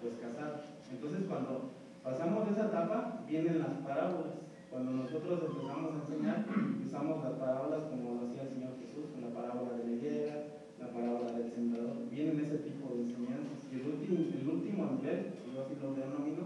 pues 0.00 0.14
casada. 0.20 0.60
Entonces 0.90 1.24
cuando 1.26 1.70
pasamos 2.02 2.44
de 2.46 2.52
esa 2.52 2.66
etapa, 2.66 3.24
vienen 3.26 3.60
las 3.60 3.72
parábolas. 3.86 4.34
Cuando 4.70 4.92
nosotros 4.92 5.40
empezamos 5.48 5.92
a 5.94 5.98
enseñar, 6.00 6.46
usamos 6.84 7.24
las 7.24 7.34
parábolas 7.34 7.84
como 7.84 8.20
lo 8.20 8.28
hacía 8.28 8.42
el 8.42 8.48
Señor 8.48 8.72
Jesús, 8.80 8.91
la 9.32 9.40
parábola 9.40 9.78
de 9.78 9.84
la 9.84 9.92
higuera, 9.92 10.34
la 10.78 10.88
parábola 10.92 11.32
del 11.32 11.50
sembrador. 11.50 12.10
Vienen 12.10 12.40
ese 12.40 12.58
tipo 12.58 12.92
de 12.94 13.02
enseñanzas. 13.02 13.64
Y 13.72 13.80
el 13.80 13.86
último, 13.86 14.18
el 14.28 14.48
último 14.48 14.98
nivel, 14.98 15.32
yo 15.48 15.62
así 15.62 15.74
lo 15.80 15.94
denomino, 15.94 16.44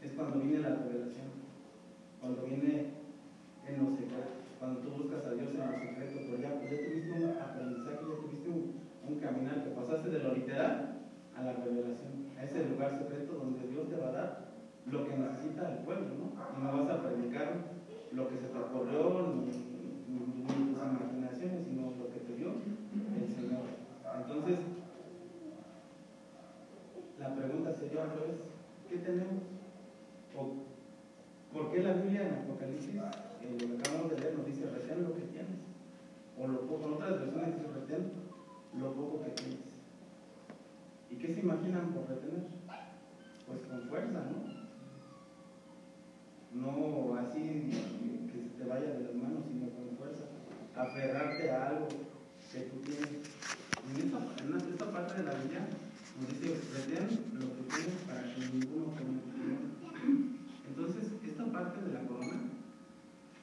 es 0.00 0.12
cuando 0.12 0.40
viene 0.40 0.60
la 0.60 0.76
revelación. 0.76 1.28
Cuando 2.20 2.42
viene 2.42 2.94
en 3.68 3.84
los 3.84 3.96
secretos. 3.98 4.40
Cuando 4.58 4.80
tú 4.80 4.88
buscas 5.02 5.26
a 5.26 5.34
Dios 5.34 5.52
en 5.52 5.60
los 5.60 5.80
secretos, 5.80 6.20
pero 6.24 6.40
ya, 6.40 6.50
ya 6.64 6.76
tuviste 6.80 7.12
un 7.12 7.36
aprendizaje, 7.36 8.00
ya 8.00 8.16
tuviste 8.16 8.48
un, 8.48 8.62
un 9.04 9.20
caminar, 9.20 9.64
que 9.64 9.76
pasaste 9.76 10.08
de 10.08 10.18
lo 10.20 10.34
literal 10.34 11.04
a 11.36 11.42
la 11.42 11.52
revelación, 11.52 12.32
a 12.38 12.44
ese 12.44 12.68
lugar 12.68 12.96
secreto 12.96 13.34
donde 13.34 13.68
Dios 13.68 13.88
te 13.88 13.96
va 13.96 14.08
a 14.08 14.12
dar 14.12 14.54
lo 14.86 15.04
que 15.04 15.16
necesita 15.16 15.72
el 15.72 15.78
pueblo, 15.84 16.08
¿no? 16.16 16.26
Y 16.32 16.62
no 16.62 16.84
vas 16.84 16.90
a 16.90 17.02
predicar 17.02 17.74
lo 18.12 18.28
que 18.28 18.36
se 18.36 18.48
te 18.48 18.58
ocurrió, 18.58 19.34
ni, 19.34 19.74
ni, 20.14 20.44
tus 20.44 20.78
imaginaciones, 20.78 21.66
sino 21.66 21.92
lo 21.98 22.08
que 22.12 22.20
te 22.20 22.36
dio 22.36 22.48
el 22.48 23.28
Señor. 23.34 23.66
Entonces, 24.14 24.58
la 27.18 27.34
pregunta 27.34 27.74
sería 27.74 28.04
otra 28.04 28.26
vez, 28.26 28.36
¿qué 28.88 28.98
tenemos? 28.98 29.42
¿O 30.36 30.64
¿Por 31.54 31.70
qué 31.70 31.82
la 31.84 31.92
Biblia 31.92 32.26
en 32.26 32.34
Apocalipsis, 32.34 32.94
en 32.94 33.52
lo 33.52 33.58
que 33.58 33.78
acabamos 33.78 34.10
de 34.10 34.18
leer, 34.18 34.34
nos 34.36 34.46
dice 34.46 34.70
retén 34.70 35.04
lo 35.04 35.14
que 35.14 35.20
tienes? 35.20 35.60
O 36.36 36.48
lo 36.48 36.62
poco, 36.62 36.86
en 36.86 36.94
otras 36.94 37.20
versiones 37.20 37.54
dice 37.54 37.72
retén 37.72 38.12
lo 38.76 38.92
poco 38.92 39.22
que 39.22 39.30
tienes. 39.30 39.60
¿Y 41.10 41.16
qué 41.16 41.32
se 41.32 41.40
imaginan 41.40 41.92
por 41.92 42.08
retener? 42.08 42.46
Pues 43.46 43.60
con 43.68 43.82
fuerza, 43.88 44.20
¿no? 44.24 44.64
No 46.54 47.14
así 47.18 47.70
que 48.32 48.42
se 48.42 48.48
te 48.58 48.68
vaya 48.68 48.94
de 48.94 49.04
las 49.04 49.14
manos, 49.14 49.44
sino 49.46 49.68
con 49.70 49.96
fuerza. 49.96 50.24
Aferrarte 50.74 51.50
a 51.50 51.68
algo 51.68 51.86
que 51.86 52.60
tú 52.62 52.80
tienes. 52.80 53.23
En 53.94 54.00
esta, 54.00 54.90
parte 54.90 55.14
de 55.14 55.22
la 55.22 55.34
Biblia 55.34 55.68
nos 56.18 56.28
dice, 56.28 56.60
retén 56.74 57.06
lo 57.34 57.46
que 57.46 57.62
tienes 57.70 58.02
para 58.08 58.22
que 58.22 58.40
ninguno 58.52 58.86
cometa. 58.90 59.34
Entonces, 60.68 61.12
esta 61.24 61.44
parte 61.52 61.80
de 61.80 61.94
la 61.94 62.00
corona, 62.00 62.40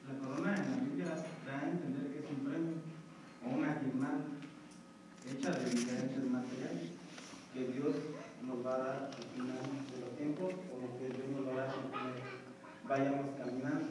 la 0.08 0.18
corona 0.18 0.54
en 0.54 0.70
la 0.70 0.76
Biblia 0.84 1.06
da 1.46 1.58
a 1.58 1.70
entender 1.70 2.12
que 2.12 2.18
es 2.18 2.30
un 2.30 2.44
premio 2.44 2.74
o 3.44 3.48
una 3.48 3.80
guirnalda 3.80 4.28
hecha 5.30 5.50
de 5.52 5.70
diferentes 5.70 6.24
materiales 6.30 6.90
que 7.54 7.68
Dios 7.68 7.94
nos 8.46 8.66
va 8.66 8.74
a 8.74 8.78
dar 8.78 9.10
al 9.16 9.24
final 9.32 9.56
de 9.88 10.00
los 10.04 10.16
tiempos 10.18 10.52
o 10.68 10.98
que 10.98 11.08
Dios 11.16 11.28
nos 11.32 11.48
va 11.48 11.52
a 11.52 11.66
dar 11.66 11.74
vayamos 12.88 13.36
caminando. 13.38 13.86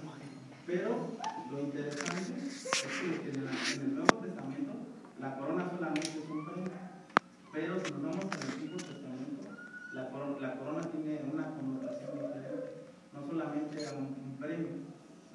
Pero 0.68 1.18
lo 1.50 1.60
interesante 1.60 2.46
es 2.46 2.72
que 3.01 3.30
en, 3.30 3.82
el 3.82 3.96
Nuevo 3.96 4.18
Testamento 4.18 4.74
la 5.20 5.36
corona 5.38 5.70
solamente 5.70 6.10
es 6.10 6.30
un 6.30 6.46
premio. 6.46 6.72
Pero 7.51 7.80
si 7.84 7.91
nos 7.94 8.01
vamos 8.01 8.25
al 8.32 8.51
Antiguo 8.51 8.77
Testamento, 8.77 9.50
la 9.94 10.10
corona, 10.10 10.39
la 10.39 10.56
corona 10.56 10.82
tiene 10.82 11.22
una 11.32 11.50
connotación 11.51 12.12
diferente. 12.13 12.89
No 13.13 13.27
solamente 13.27 13.82
era 13.82 13.92
un, 13.94 14.38
premio, 14.39 14.70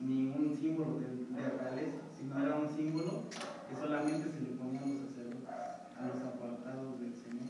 ni 0.01 0.31
un 0.31 0.57
símbolo 0.57 0.99
de, 0.99 1.07
de, 1.07 1.49
realeza, 1.59 2.03
sino 2.17 2.39
era 2.39 2.57
un 2.57 2.69
símbolo 2.69 3.25
que 3.69 3.77
solamente 3.77 4.31
se 4.31 4.41
le 4.41 4.57
ponía 4.57 4.81
a 4.81 4.87
los 4.87 4.99
sacerdotes, 5.07 5.49
a 5.99 6.07
los 6.07 6.23
apartados 6.23 7.01
del 7.01 7.15
Señor. 7.15 7.47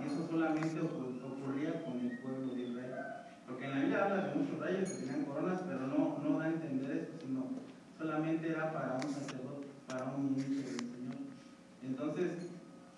Y 0.00 0.06
eso 0.06 0.26
solamente 0.26 0.80
ocurría 0.80 1.84
con 1.84 2.00
el 2.00 2.18
pueblo 2.18 2.54
de 2.54 2.62
Israel. 2.62 3.20
Porque 3.50 3.64
en 3.64 3.70
la 3.70 3.78
Biblia 3.80 4.04
habla 4.04 4.26
de 4.28 4.34
muchos 4.36 4.58
reyes 4.60 4.90
que 4.90 5.06
tenían 5.06 5.24
coronas, 5.24 5.60
pero 5.66 5.86
no, 5.86 6.18
no 6.22 6.38
da 6.38 6.44
a 6.44 6.48
entender 6.48 6.90
eso, 6.98 7.12
sino 7.20 7.46
solamente 7.98 8.48
era 8.48 8.72
para 8.72 8.94
un 8.94 9.12
sacerdote, 9.12 9.66
para 9.88 10.04
un 10.14 10.30
ministro 10.30 10.70
del 10.70 10.78
Señor. 10.78 11.18
Entonces, 11.82 12.30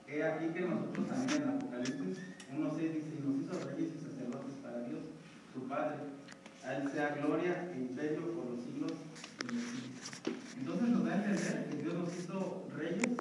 he 0.07 0.23
aquí 0.23 0.49
que 0.53 0.61
nosotros 0.61 1.09
también 1.09 1.43
en 1.43 1.49
Apocalipsis 1.49 2.19
1.6 2.53 2.77
dice, 2.77 3.13
y 3.19 3.27
nos 3.27 3.41
hizo 3.41 3.67
reyes 3.67 3.93
y 3.95 4.05
sacerdotes 4.05 4.55
para 4.63 4.81
Dios, 4.81 5.01
su 5.55 5.67
Padre. 5.67 5.97
A 6.67 6.75
Él 6.75 6.89
sea 6.91 7.15
gloria 7.17 7.73
e 7.73 7.77
imperio 7.79 8.21
por 8.33 8.51
los 8.51 8.61
siglos 8.63 8.93
y 8.93 9.55
los 9.55 9.65
siglos. 9.65 10.47
Entonces 10.59 10.89
nos 10.91 11.05
da 11.05 11.13
a 11.13 11.17
entender 11.17 11.71
que 11.71 11.77
Dios 11.83 11.95
nos 11.95 12.17
hizo 12.19 12.67
reyes 12.77 13.17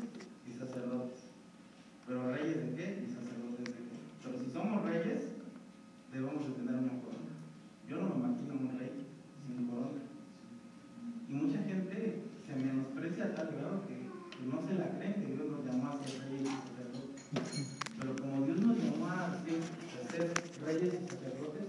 y 0.45 0.51
sacerdotes. 0.51 1.31
¿Pero 2.05 2.33
reyes 2.33 2.57
de 2.57 2.75
qué? 2.75 3.03
Y 3.07 3.09
sacerdotes 3.09 3.65
de 3.65 3.71
qué. 3.71 3.95
Pero 4.21 4.37
si 4.37 4.51
somos 4.51 4.83
reyes, 4.83 5.31
debemos 6.11 6.45
de 6.45 6.53
tener 6.53 6.75
una 6.75 6.99
corona. 6.99 7.31
Yo 7.87 7.95
no 7.97 8.09
me 8.09 8.15
imagino 8.27 8.53
un 8.55 8.79
rey 8.79 8.91
sin 9.47 9.67
corona. 9.67 10.03
Y 11.27 11.33
mucha 11.33 11.59
gente 11.63 12.23
se 12.45 12.55
menosprecia 12.55 13.25
a 13.25 13.35
tal 13.35 13.51
grado 13.55 13.83
que, 13.87 13.95
que, 13.95 14.43
no 14.47 14.59
se 14.67 14.75
la 14.75 14.91
creen 14.99 15.15
que 15.15 15.35
Dios 15.35 15.47
nos 15.47 15.65
llamó 15.65 15.87
a 15.87 16.03
ser 16.03 16.23
reyes 16.27 16.41
y 16.43 16.55
sacerdotes. 16.71 17.19
Pero 17.99 18.15
como 18.15 18.45
Dios 18.45 18.59
nos 18.59 18.77
llamó 18.77 19.07
a 19.07 19.35
ser, 19.43 19.59
a 19.63 20.01
ser 20.11 20.33
reyes 20.65 20.93
y 20.99 21.07
sacerdotes, 21.07 21.67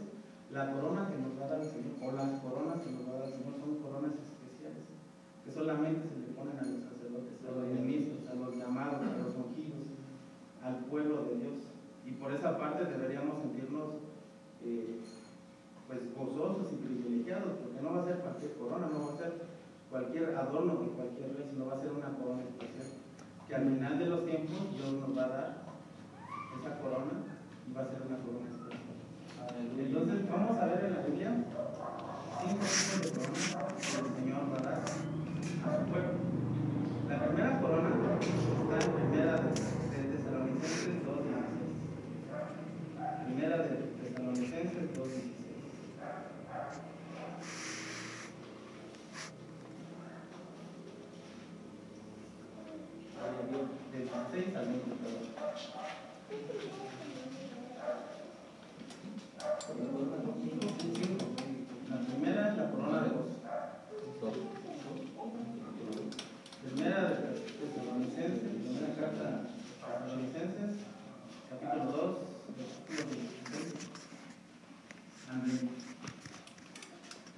la 0.50 0.72
corona 0.72 1.08
que 1.08 1.18
nos 1.18 1.38
va 1.38 1.46
a 1.46 1.48
dar 1.48 1.60
el 1.62 1.70
Señor, 1.70 1.94
o 2.02 2.12
las 2.12 2.40
coronas 2.40 2.82
que 2.82 2.90
nos 2.90 3.02
va 3.06 3.10
a 3.10 3.18
dar 3.18 3.28
el 3.28 3.34
Señor, 3.34 3.54
son 3.58 3.78
coronas 3.78 4.12
especiales, 4.18 4.84
que 5.44 5.50
solamente 5.52 6.02
se 6.10 6.18
le 6.18 6.34
ponen 6.34 6.58
a 6.58 6.66
los 6.66 6.82
sacerdotes, 6.82 7.38
a 7.46 7.50
los 7.54 7.66
ministros, 7.78 8.26
a 8.26 8.34
los 8.34 8.58
llamados, 8.58 9.00
a 9.00 9.16
los 9.22 9.34
ungidos, 9.38 9.86
al 10.62 10.84
pueblo 10.90 11.24
de 11.30 11.34
Dios. 11.38 11.66
Y 12.04 12.10
por 12.18 12.32
esa 12.34 12.58
parte 12.58 12.84
deberíamos 12.84 13.38
sentirnos 13.38 14.02
eh, 14.64 15.00
pues 15.88 16.00
gozosos 16.16 16.72
y 16.72 16.76
privilegiados, 16.76 17.58
porque 17.62 17.82
no 17.82 17.94
va 17.94 18.02
a 18.02 18.04
ser 18.04 18.18
cualquier 18.18 18.52
corona, 18.54 18.88
no 18.92 19.06
va 19.06 19.12
a 19.12 19.16
ser 19.16 19.32
cualquier 19.90 20.36
adorno 20.62 20.86
de 20.86 20.90
cualquier 20.94 21.34
rey, 21.34 21.46
sino 21.50 21.66
va 21.66 21.74
a 21.74 21.80
ser 21.80 21.90
una 21.92 22.10
corona 22.16 22.42
especial. 22.42 22.86
Que 23.48 23.54
al 23.54 23.64
final 23.68 23.98
de 23.98 24.06
los 24.06 24.24
tiempos 24.26 24.74
Dios 24.76 24.92
nos 24.92 25.16
va 25.16 25.24
a 25.24 25.28
dar 25.28 25.62
esa 26.58 26.78
corona 26.80 27.12
y 27.68 27.72
va 27.72 27.80
a 27.82 27.88
ser 27.90 28.02
una 28.06 28.16
corona 28.22 28.48
especial. 28.48 28.80
Entonces 29.78 30.30
vamos 30.30 30.56
a 30.58 30.66
ver 30.66 30.84
en 30.84 30.92
la 30.94 31.00
Biblia 31.02 31.30
cinco 32.40 32.62
tipos 32.62 33.00
de 33.02 33.08
coronas 33.10 33.74
que 33.74 33.98
el 33.98 34.06
Señor 34.14 34.42
va 34.52 34.58
a 34.58 34.62
dar 34.62 34.74
a 34.78 34.86
su 34.86 34.98
pueblo. 35.90 36.14
La 37.08 37.16
primera 37.26 37.60
corona 37.60 37.88
está 37.90 38.10
en 38.86 38.92
primera 38.94 39.34
de, 39.42 39.50
de 39.50 39.98
Tesalonicenses 40.16 41.02
2.16. 41.02 43.26
Primera 43.26 43.56
de 43.58 43.68
Tesalonicenses 44.00 44.86
2.16. 44.96 45.32
Del 53.92 54.08
16 54.08 54.56
al 54.56 54.66
20, 54.66 54.82
La 61.90 61.98
primera 62.06 62.48
es 62.50 62.56
la 62.56 62.70
corona 62.70 63.02
de 63.02 63.08
gozo. 63.10 63.36
Primera 66.64 67.00
de 67.02 67.16
Tesalonicenses, 67.58 68.52
primera 68.62 68.94
carta 68.94 69.26
Tesalonicenses, 69.82 70.70
capítulo 71.50 71.90
2, 71.92 72.16
versículo 72.56 73.02
16. 73.12 73.74
Amén. 75.30 75.60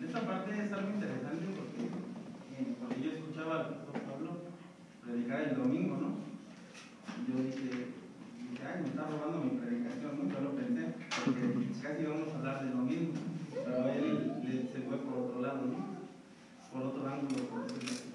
En 0.00 0.04
esta 0.07 0.21
parte 0.21 0.50
es 0.52 0.73
algo 0.73 0.90
interesante 0.90 1.47
porque, 1.57 1.83
eh, 1.88 2.75
porque 2.81 3.00
yo 3.02 3.11
escuchaba 3.12 3.52
al 3.61 3.66
pastor 3.69 4.00
Pablo 4.02 4.31
predicar 5.02 5.40
el 5.43 5.57
domingo, 5.57 5.97
¿no? 5.97 6.09
Y 7.16 7.19
yo 7.33 7.37
dije, 7.43 7.64
dije, 8.50 8.62
ay, 8.67 8.76
me 8.83 8.88
está 8.88 9.02
robando 9.09 9.38
mi 9.45 9.50
predicación, 9.59 10.12
¿no? 10.19 10.25
Yo 10.35 10.40
lo 10.40 10.50
pensé, 10.57 10.85
porque 11.25 11.43
casi 11.83 12.02
íbamos 12.02 12.28
a 12.35 12.38
hablar 12.38 12.57
de 12.64 12.71
lo 12.71 12.83
mismo, 12.83 13.12
pero 13.54 13.88
él 13.88 14.33
le- 14.43 14.67
se 14.73 14.80
fue 14.83 14.97
por 14.99 15.14
otro 15.30 15.40
lado, 15.40 15.62
¿no? 15.67 15.95
Por 16.73 16.83
otro 16.83 17.07
ángulo, 17.09 17.45
por 17.49 17.62
decirlo 17.64 17.90
así. 17.93 18.11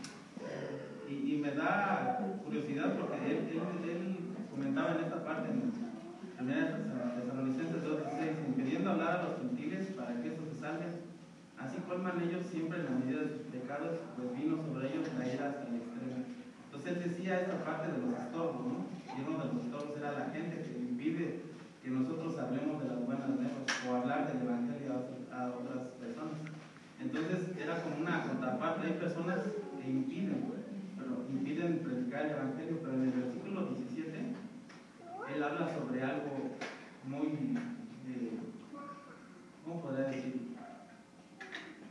Y, 1.09 1.13
y 1.33 1.35
me 1.39 1.51
da 1.55 2.19
curiosidad 2.43 2.95
porque 2.99 3.17
él, 3.25 3.37
él, 3.49 3.61
él 3.89 4.17
comentaba 4.51 4.91
en 4.95 5.03
esta 5.05 5.23
parte, 5.23 5.49
en 5.49 5.71
1 6.39 6.53
Tesalonicenses 7.23 7.81
2.16, 7.83 8.47
impidiendo 8.49 8.91
hablar 8.91 9.11
a 9.15 9.23
los 9.23 9.37
gentiles 9.39 9.87
para 9.97 10.21
que 10.21 10.27
estos 10.27 10.45
se 10.53 10.59
salven. 10.61 11.07
Así 11.57 11.77
colman 11.87 12.21
ellos 12.21 12.45
siempre 12.51 12.79
en 12.79 12.85
la 12.85 12.91
medida 12.91 13.21
de 13.23 13.29
sus 13.29 13.41
pecados, 13.51 13.97
pues 14.15 14.27
vino 14.37 14.57
sobre 14.63 14.87
ellos 14.93 15.07
la 15.17 15.27
ira 15.27 15.49
hasta 15.49 15.67
el 15.67 15.75
extremo. 15.75 16.23
Entonces 16.65 16.87
él 16.95 16.99
decía 17.11 17.41
esta 17.41 17.57
parte 17.65 17.91
de 17.91 17.97
los 17.99 18.13
estorbos, 18.19 18.63
¿no? 18.63 18.77
Y 19.11 19.13
uno 19.27 19.35
de 19.43 19.47
los 19.53 19.59
estorbos 19.65 19.97
era 19.97 20.11
la 20.13 20.25
gente 20.31 20.61
que 20.63 20.71
impide 20.79 21.41
que 21.83 21.89
nosotros 21.89 22.37
hablemos 22.39 22.81
de 22.83 22.87
las 22.89 23.03
buenas 23.05 23.27
nuevas 23.27 23.63
o 23.83 23.85
hablar 23.95 24.27
del 24.31 24.41
evangelio 24.47 24.93
a 24.93 24.97
otras- 25.03 25.27
a 25.35 25.39
otras 25.51 25.81
personas. 25.99 26.39
Entonces 27.01 27.39
era 27.59 27.81
como 27.83 27.88
una 27.99 28.23
contraparte. 28.23 28.87
Hay 28.87 28.93
personas 28.93 29.39
que 29.81 29.89
impiden, 29.89 30.51
pero 30.97 31.25
impiden 31.29 31.79
predicar 31.79 32.25
el 32.25 32.31
evangelio, 32.31 32.79
pero 32.81 32.93
en 32.93 33.03
el 33.03 33.11
versículo 33.11 33.65
17 33.65 34.49
él 35.35 35.43
habla 35.43 35.69
sobre 35.73 36.01
algo 36.01 36.55
muy, 37.05 37.55
eh, 38.07 38.39
¿cómo 39.63 39.81
podría 39.81 40.07
decir? 40.07 40.55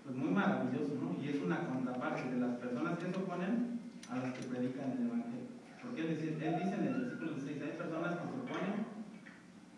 Pues 0.05 0.17
muy 0.17 0.31
maravilloso, 0.31 0.95
¿no? 1.00 1.23
Y 1.23 1.29
es 1.29 1.43
una 1.43 1.69
contraparte 1.69 2.31
de 2.31 2.41
las 2.41 2.57
personas 2.57 2.99
que 2.99 3.11
se 3.11 3.17
oponen 3.17 3.81
a 4.11 4.17
las 4.17 4.33
que 4.33 4.49
predican 4.49 4.93
el 4.93 5.07
evangelio. 5.07 5.47
Porque 5.83 6.00
él 6.00 6.09
dice, 6.09 6.29
él 6.29 6.57
dice 6.62 6.75
en 6.75 6.87
el 6.87 7.00
versículo 7.03 7.33
16, 7.35 7.62
hay 7.62 7.79
personas 7.79 8.17
que 8.17 8.27
se 8.27 8.38
oponen 8.41 8.87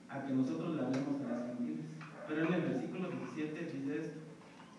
a 0.09 0.27
que 0.27 0.33
nosotros 0.33 0.77
le 0.77 0.83
hablemos 0.83 1.21
a 1.23 1.33
las 1.33 1.47
gentiles. 1.47 1.87
Pero 2.29 2.47
en 2.47 2.55
el 2.55 2.63
versículo 2.63 3.09
17 3.11 3.77
dice 3.77 3.99
esto. 3.99 4.21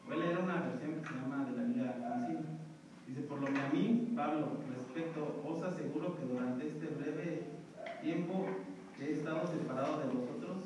Voy 0.08 0.16
a 0.16 0.26
leer 0.26 0.40
una 0.40 0.62
versión 0.62 1.02
que 1.02 1.08
se 1.08 1.14
llama 1.16 1.46
de 1.46 1.56
la 1.56 1.64
Biblia 1.64 1.96
Cancino. 2.02 2.42
Dice, 3.08 3.22
lo 3.42 3.48
que 3.48 3.60
a 3.60 3.70
mí, 3.70 4.14
Pablo, 4.16 4.60
respecto, 4.78 5.42
os 5.44 5.64
aseguro 5.64 6.16
que 6.16 6.26
durante 6.26 6.68
este 6.68 6.88
breve 6.88 7.44
tiempo 8.02 8.46
he 9.00 9.14
estado 9.14 9.48
separado 9.48 10.00
de 10.00 10.06
vosotros, 10.14 10.58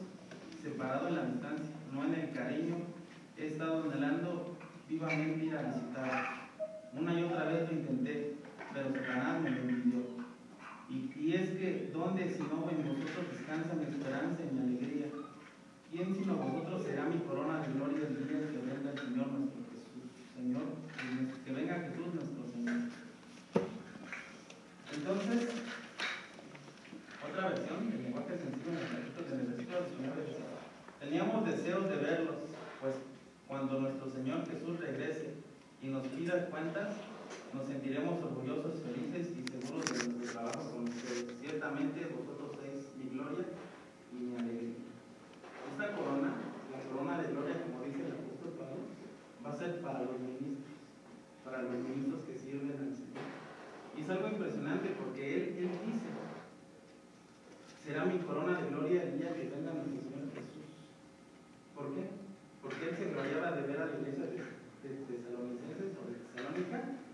separado 0.61 1.07
en 1.07 1.15
la 1.15 1.25
distancia, 1.25 1.73
no 1.93 2.03
en 2.03 2.13
el 2.15 2.31
cariño, 2.31 2.75
he 3.37 3.47
estado 3.47 3.83
anhelando 3.83 4.57
vivamente 4.89 5.45
ir 5.45 5.55
a 5.55 5.63
visitaros. 5.63 6.27
Una 6.93 7.19
y 7.19 7.23
otra 7.23 7.45
vez 7.45 7.71
lo 7.71 7.77
intenté, 7.79 8.35
pero 8.73 8.91
Satanás 8.91 9.41
me 9.41 9.51
lo 9.51 9.69
impidió. 9.69 10.01
Y, 10.89 11.33
es 11.33 11.49
que, 11.51 11.89
¿dónde 11.93 12.29
si 12.29 12.43
no 12.43 12.69
en 12.69 12.87
vosotros 12.87 13.25
descansa 13.31 13.73
mi 13.73 13.85
esperanza 13.85 14.43
y 14.43 14.53
mi 14.53 14.59
alegría? 14.59 15.07
¿Quién 15.91 16.13
sino 16.13 16.35
vosotros 16.35 16.83
será 16.83 17.05
mi 17.05 17.19
corona 17.19 17.61
de 17.61 17.73
gloria 17.73 18.07
el 18.07 18.27
día 18.27 18.51
que 18.51 18.57
venga 18.57 18.91
el 18.91 18.99
Señor 18.99 19.27
nuestro 19.27 19.61
Jesús? 19.71 20.11
Señor, 20.35 20.63
que 21.43 21.51
venga 21.51 21.75
Jesús 21.75 22.13
nuestro. 22.13 22.34
Entonces, 25.05 25.53
otra 27.21 27.49
versión, 27.49 27.93
el 27.93 28.09
lenguaje 28.09 28.41
sencillo 28.41 28.73
versículo 28.73 29.37
del 29.37 29.45
versículo 29.53 29.85
19 29.85 30.25
dice, 30.25 30.41
teníamos 30.99 31.45
deseos 31.45 31.85
de 31.91 31.97
verlos, 31.97 32.49
pues 32.81 32.95
cuando 33.47 33.81
nuestro 33.81 34.09
Señor 34.09 34.49
Jesús 34.49 34.79
regrese 34.79 35.35
y 35.83 35.89
nos 35.89 36.07
pida 36.07 36.49
cuentas, 36.49 36.95
nos 37.53 37.67
sentiremos 37.67 38.17
orgullosos, 38.17 38.81
felices 38.81 39.29
y 39.37 39.45
seguros 39.45 39.85
de 39.85 40.09
nuestro 40.09 40.41
trabajo 40.41 40.71
con 40.73 40.89
ustedes. 40.89 41.37
Ciertamente 41.39 42.09
vosotros 42.09 42.57
sois 42.57 42.89
mi 42.97 43.13
gloria 43.13 43.45
y 44.09 44.15
mi 44.25 44.35
alegría. 44.41 44.89
Esta 45.69 45.93
corona, 45.93 46.33
la 46.73 46.81
corona 46.81 47.21
de 47.21 47.29
gloria, 47.29 47.61
como 47.61 47.85
dice 47.85 48.09
el 48.09 48.25
apóstol 48.25 48.57
Pablo, 48.57 48.89
va 49.45 49.53
a 49.53 49.55
ser 49.55 49.81
para 49.81 50.01
los 50.01 50.17
ministros, 50.17 50.73
para 51.45 51.61
los 51.61 51.73
ministros 51.77 52.25
que 52.25 52.39
sirven 52.39 52.73
al 52.73 52.89
Señor. 52.89 53.44
Y 53.95 54.01
es 54.01 54.09
algo 54.09 54.27
impresionante 54.27 54.89
porque 54.99 55.35
él, 55.35 55.43
él 55.57 55.69
dice, 55.85 56.07
será 57.85 58.03
mi 58.03 58.19
corona 58.19 58.59
de 58.59 58.69
gloria 58.69 59.03
el 59.03 59.17
día 59.17 59.33
que 59.33 59.47
venga 59.47 59.71
nuestro 59.71 60.03
Señor 60.03 60.27
Jesús. 60.35 60.67
¿Por 61.73 61.95
qué? 61.95 62.03
Porque 62.61 62.89
él 62.89 62.95
se 62.95 63.11
gloriaba 63.11 63.51
de 63.51 63.61
ver 63.67 63.81
a 63.81 63.85
la 63.85 63.95
iglesia 63.95 64.25
de, 64.25 64.35
de 64.35 64.89
Tesalonicenses 65.07 65.95
o 65.95 66.11
de 66.11 66.19
Tesalónica 66.19 67.05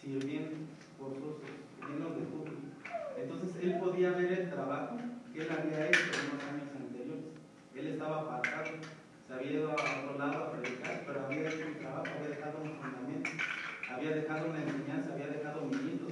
sirviendo 0.00 0.56
gozosos, 0.98 1.42
llenos 1.82 2.14
de 2.14 2.24
júbilo. 2.30 2.70
Entonces 3.18 3.50
él 3.60 3.78
podía 3.80 4.10
ver 4.12 4.32
el 4.32 4.50
trabajo 4.50 4.96
que 5.32 5.40
él 5.42 5.48
había 5.50 5.88
hecho 5.88 6.06
en 6.22 6.38
los 6.38 6.44
años 6.44 6.70
anteriores. 6.70 7.34
Él 7.74 7.86
estaba 7.88 8.20
apartado, 8.22 8.78
se 9.26 9.34
había 9.34 9.52
ido 9.52 9.70
a 9.70 9.74
otro 9.74 10.18
lado 10.18 10.44
a 10.44 10.52
predicar, 10.52 11.02
pero 11.04 11.26
había 11.26 11.50
hecho 11.50 11.66
un 11.66 11.78
trabajo, 11.78 12.06
había 12.14 12.30
dejado 12.30 12.62
un 12.62 12.72
fundamento, 12.78 13.30
había 13.90 14.10
dejado 14.14 14.50
una 14.50 14.62
enseñanza, 14.62 15.12
había 15.12 15.26
dejado 15.26 15.38
había 15.38 15.38
dejado 15.42 16.07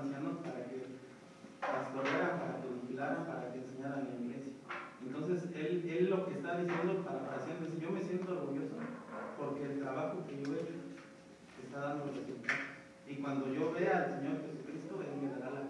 ancianos 0.00 0.36
para 0.42 0.64
que 0.64 0.86
pastorearan, 1.60 2.40
para 2.40 2.60
que 2.60 2.68
vigilaran, 2.80 3.26
para 3.26 3.52
que 3.52 3.58
enseñaran 3.58 4.00
en 4.00 4.08
la 4.08 4.20
iglesia. 4.24 4.52
Entonces 5.04 5.50
él, 5.54 5.84
él 5.88 6.10
lo 6.10 6.26
que 6.26 6.34
está 6.34 6.58
diciendo, 6.58 7.04
parafraseando, 7.04 7.66
es: 7.66 7.80
Yo 7.80 7.90
me 7.90 8.02
siento 8.02 8.32
orgulloso 8.32 8.76
porque 9.38 9.64
el 9.64 9.80
trabajo 9.80 10.24
que 10.26 10.42
yo 10.42 10.54
he 10.54 10.60
hecho 10.60 10.76
está 11.64 11.80
dando 11.80 12.06
resultados. 12.06 12.68
Y 13.06 13.16
cuando 13.16 13.52
yo 13.52 13.72
vea 13.72 13.96
al 13.96 14.06
Señor 14.06 14.40
Jesucristo, 14.42 15.02
Él 15.02 15.20
me 15.20 15.32
dará 15.32 15.50
la 15.50 15.69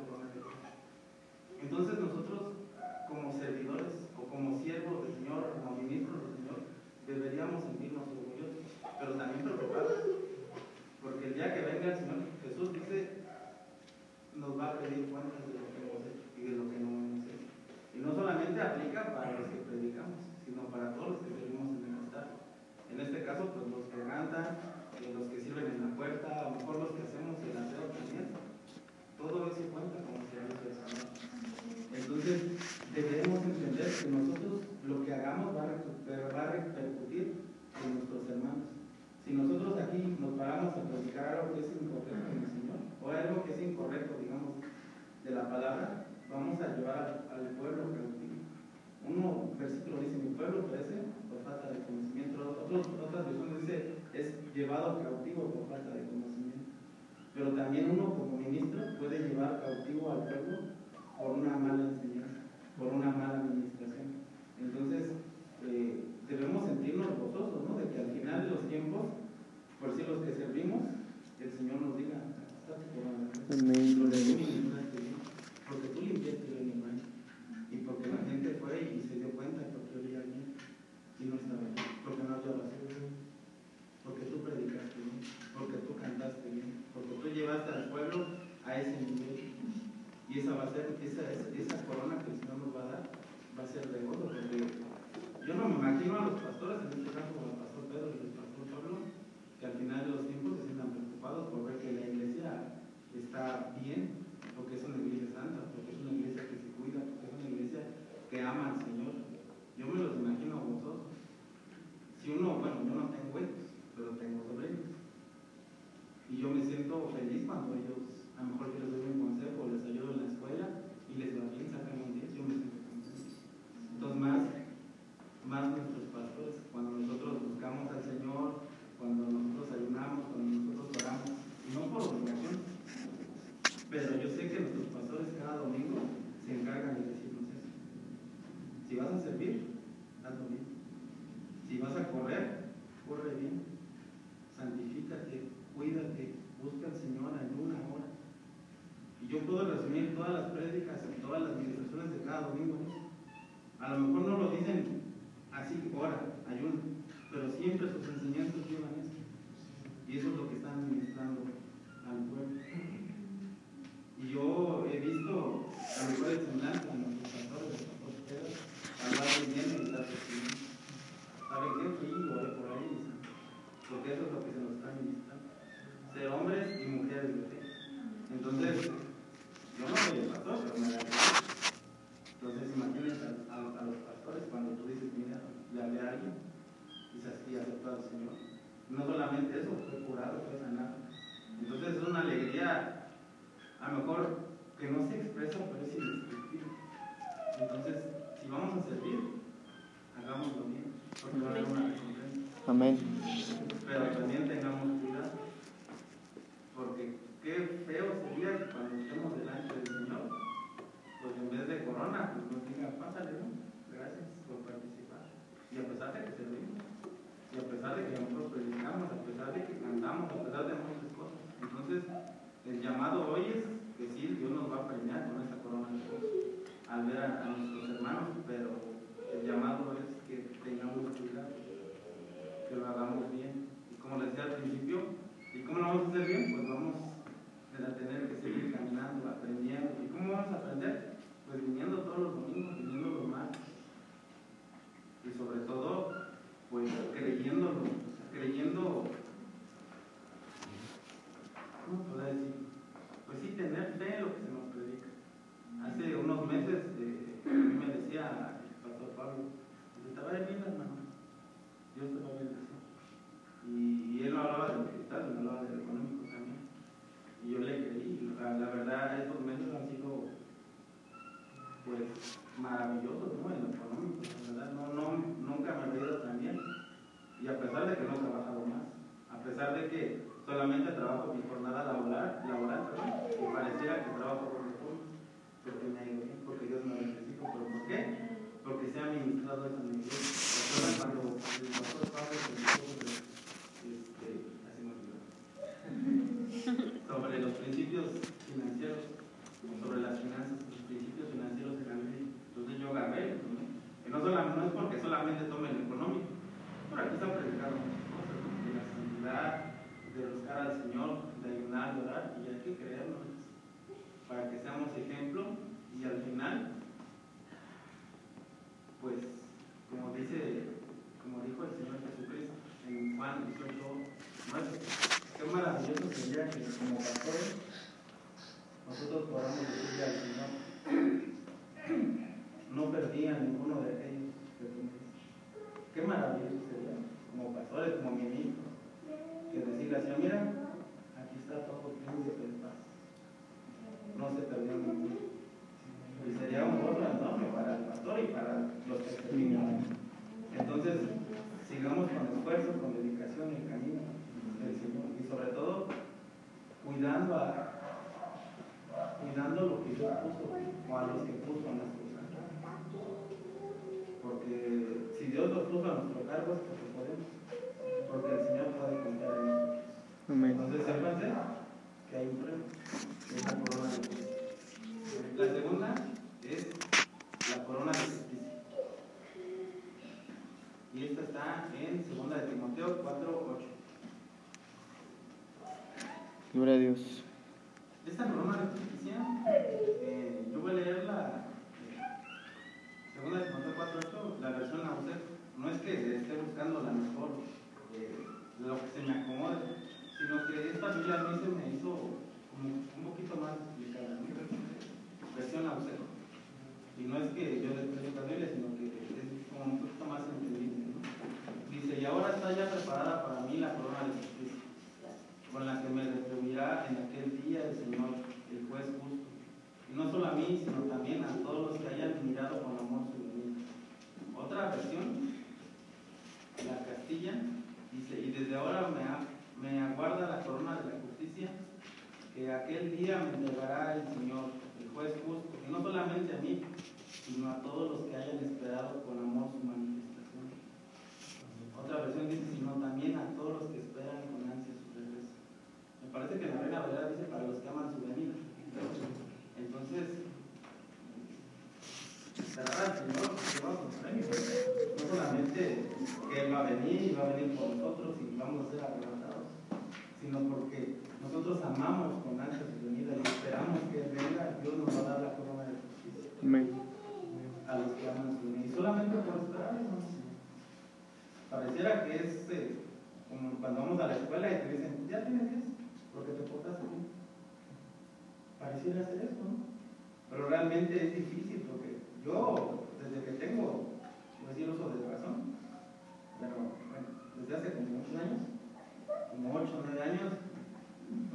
Amén. 202.80 203.09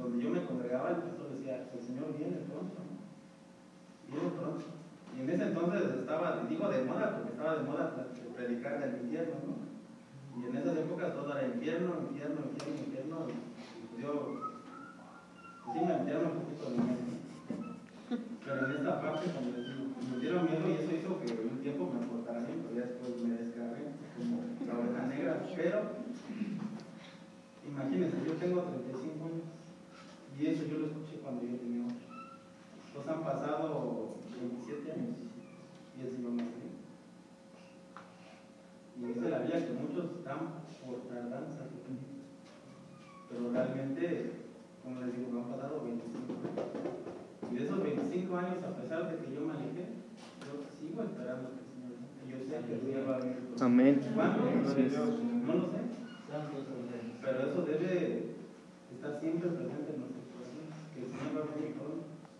Donde 0.06 0.22
yo 0.22 0.30
me 0.30 0.46
congregaba, 0.46 0.90
el 0.90 1.02
pastor 1.02 1.30
decía, 1.34 1.66
el 1.66 1.82
Señor 1.82 2.16
viene 2.16 2.38
pronto. 2.46 2.78
Viene 4.06 4.30
pronto. 4.38 4.62
Y 5.16 5.20
en 5.20 5.30
ese 5.30 5.44
entonces 5.50 5.82
estaba, 5.98 6.46
digo 6.48 6.68
de 6.68 6.84
moda, 6.84 7.16
porque 7.16 7.32
estaba 7.32 7.56
de 7.56 7.64
moda 7.64 8.06
predicar 8.36 8.78
del 8.80 9.02
infierno, 9.02 9.34
¿no? 9.42 9.66
Y 10.36 10.46
en 10.46 10.56
esas 10.56 10.76
épocas 10.76 11.14
todo 11.14 11.32
era 11.32 11.48
infierno, 11.48 12.06
infierno, 12.06 12.38
infierno, 12.52 12.80
infierno. 12.86 13.16
Y 13.26 13.86
pues 13.90 14.04
yo, 14.04 14.12
pues 15.64 15.74
sí 15.74 15.84
me 15.84 15.98
metieron 15.98 16.26
un 16.26 16.38
poquito 16.38 16.70
de 16.70 16.76
miedo. 16.76 17.02
Pero 18.44 18.66
en 18.66 18.72
esta 18.76 19.00
parte, 19.00 19.26
como 19.32 19.50
les 19.56 19.66
digo, 19.66 19.90
me 19.90 20.20
dieron 20.20 20.44
miedo 20.44 20.68
y 20.68 20.78
eso 20.78 20.94
hizo 20.94 21.18
que 21.18 21.48
un 21.50 21.58
tiempo 21.58 21.90
me 21.90 22.06
portara 22.06 22.46
bien, 22.46 22.62
pero 22.62 22.78
ya 22.78 22.86
después 22.86 23.10
me 23.26 23.42
descargué 23.42 23.90
como 24.14 24.44
la 24.68 24.78
oveja 24.78 25.06
negra. 25.08 25.42
Pero, 25.56 25.78
imagínense, 27.66 28.16
yo 28.22 28.32
tengo 28.34 28.62
35 28.62 29.24
años 29.24 29.55
y 30.38 30.46
eso 30.46 30.64
yo 30.66 30.78
lo 30.78 30.86
escuché 30.86 31.16
cuando 31.22 31.42
yo 31.42 31.56
tenía 31.56 31.86
8. 31.86 31.94
Entonces 32.88 33.12
han 33.12 33.24
pasado 33.24 34.16
27 34.40 34.92
años 34.92 35.16
y 35.96 36.00
el 36.00 36.10
Señor 36.10 36.32
me 36.32 36.42
cree. 36.42 36.76
Y 38.96 39.04
dice 39.12 39.28
la 39.28 39.38
Biblia 39.40 39.66
que 39.66 39.72
muchos 39.72 40.04
están 40.16 40.64
por 40.84 41.08
tardanza, 41.08 41.68
pero 43.28 43.52
realmente, 43.52 44.32
como 44.82 45.00
les 45.00 45.16
digo, 45.16 45.32
me 45.32 45.40
han 45.40 45.50
pasado 45.50 45.84
25 45.84 46.32
años. 46.32 46.76
Y 47.50 47.54
de 47.54 47.64
esos 47.64 47.82
25 47.82 48.36
años, 48.36 48.64
a 48.64 48.76
pesar 48.76 49.10
de 49.10 49.16
que 49.18 49.34
yo 49.34 49.40
me 49.40 49.52
alejé, 49.52 49.84
yo 50.40 50.52
sigo 50.78 51.02
esperando 51.02 51.50
que 51.50 51.60
el 51.60 51.68
Señor. 51.72 51.92
Y 52.24 52.30
yo 52.30 52.38
sé 52.38 52.66
que 52.66 52.74
el 52.74 52.80
Señor 52.80 53.08
va 53.08 53.16
a 53.16 53.20
venir. 53.20 53.36
Amén. 53.60 54.00
¿Cuándo? 54.14 54.44
No 54.44 55.54
lo 55.54 55.66
sé. 55.72 55.80
Pero 57.22 57.38
eso 57.40 57.62
debe 57.62 58.36
estar 58.94 59.20
siempre 59.20 59.50
presente 59.50 59.92
en 59.92 60.00
nuestras 60.00 60.15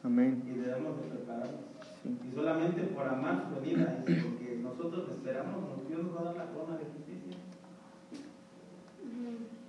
Amén. 0.02 0.42
y 0.46 0.58
debemos 0.58 0.96
de 0.98 1.08
prepararnos. 1.08 1.60
Sí. 2.02 2.18
Y 2.28 2.34
solamente 2.34 2.82
por 2.84 3.08
amar 3.08 3.44
su 3.48 3.60
venida, 3.60 3.98
porque 4.04 4.60
nosotros 4.62 5.08
esperamos, 5.10 5.88
Dios 5.88 6.02
nos 6.04 6.16
va 6.16 6.20
a 6.20 6.24
dar 6.24 6.36
la 6.36 6.52
corona 6.52 6.76
de 6.78 6.84
justicia. 6.84 7.36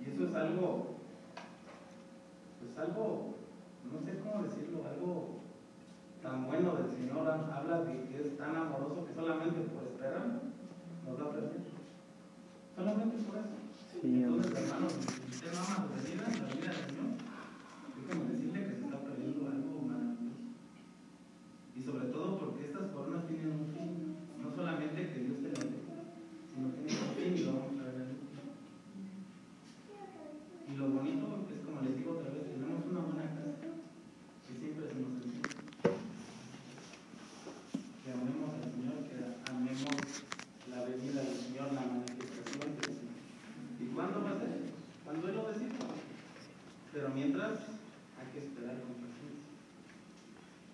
Y 0.00 0.10
eso 0.10 0.28
es 0.28 0.34
algo, 0.34 0.96
pues 2.60 2.78
algo, 2.78 3.34
no 3.90 3.98
sé 4.04 4.18
cómo 4.20 4.44
decirlo, 4.44 4.84
algo 4.86 5.40
tan 6.22 6.46
bueno 6.46 6.76
del 6.76 6.90
Señor. 6.92 7.28
Habla 7.28 7.82
de 7.84 8.04
que 8.04 8.20
es 8.22 8.36
tan 8.38 8.54
amoroso 8.54 9.06
que 9.06 9.14
solamente 9.14 9.60
por 9.72 9.84
esperar 9.84 10.40
nos 11.04 11.20
va 11.20 11.24
a 11.24 11.32
perder. 11.32 11.62
Solamente 12.76 13.16
por 13.26 13.38
eso. 13.38 13.58
Sí. 14.00 14.22
Entonces, 14.22 14.52
hermanos, 14.54 14.92
si 14.92 15.30
usted 15.30 15.52
no 15.52 15.58
ama 15.58 15.76
su 15.82 15.88
venida, 15.98 16.22
la 16.22 16.46
venida 16.46 16.70
del 16.70 16.84
Señor, 16.86 17.10
déjeme 17.98 18.32
decirle 18.32 18.64
que 18.64 18.74
se 18.74 18.84
está 18.84 18.98
perdiendo 19.02 19.40
algo 19.48 19.82
maravilloso. 19.82 20.38
Y 21.74 21.82
sobre 21.82 22.06
todo 22.08 22.38
porque 22.38 22.66
estas 22.66 22.90
coronas 22.90 23.26
tienen 23.26 23.52
un 23.52 23.66
fin, 23.74 24.16
no 24.42 24.54
solamente 24.54 25.10
que 25.12 25.18
Dios 25.20 25.38
te 25.42 25.48
la 25.50 25.58
dé, 25.64 25.78
sino 26.54 26.74
que 26.74 26.80
tienen 26.86 27.04
un 27.08 27.14
fin 27.14 27.34
y 27.34 27.44
lo 27.44 27.52
vamos 27.58 27.78
a 27.78 27.84
ver 27.90 27.96
ahí. 28.06 28.18
Y 30.68 30.76
lo 30.76 30.88
bonito 30.90 31.26
es, 31.50 31.58
como 31.64 31.80
les 31.82 31.96
digo 31.96 32.12
otra 32.12 32.30
vez, 32.30 32.44
tenemos 32.50 32.84
una 32.86 33.00
buena 33.00 33.26
casa 33.34 33.58
que 33.62 34.52
siempre 34.58 34.84
se 34.86 34.94
nos 35.00 35.12
enseña. 35.22 35.50
Que 38.04 38.10
amemos 38.12 38.50
al 38.54 38.66
Señor, 38.70 38.98
que 39.06 39.16
amemos 39.50 39.96
la 40.70 40.84
venida 40.84 41.20
del 41.22 41.36
Señor, 41.36 41.72
la 41.72 41.82
manifestación 41.82 42.68
del 42.78 42.94
Señor. 42.94 43.18
¿Y 43.80 43.86
cuándo 43.94 44.22
va 44.24 44.30
a 44.32 44.38
ser? 44.38 44.66
Cuando 45.04 45.28
Él 45.28 45.34
lo 45.36 45.48
decida. 45.48 45.78
Pero 46.92 47.08
mientras 47.14 47.52
hay 48.18 48.26
que 48.32 48.38
esperar 48.42 48.82
con 48.82 48.98
paciencia. 48.98 49.48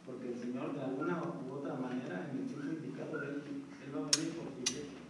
Porque 0.06 0.32
el 0.32 0.38
Señor 0.40 0.74
de 0.74 0.80
alguna 0.80 1.20
u 1.20 1.52
otra 1.52 1.74
manera, 1.74 2.28
en 2.32 2.40
el 2.40 2.46
tiempo 2.48 2.72
indicado, 2.72 3.22
Él, 3.22 3.44
él 3.84 3.90
va 3.92 4.00
a 4.00 4.08
venir 4.08 4.32
por 4.36 4.48
su 4.52 4.60
iglesia. 4.64 5.00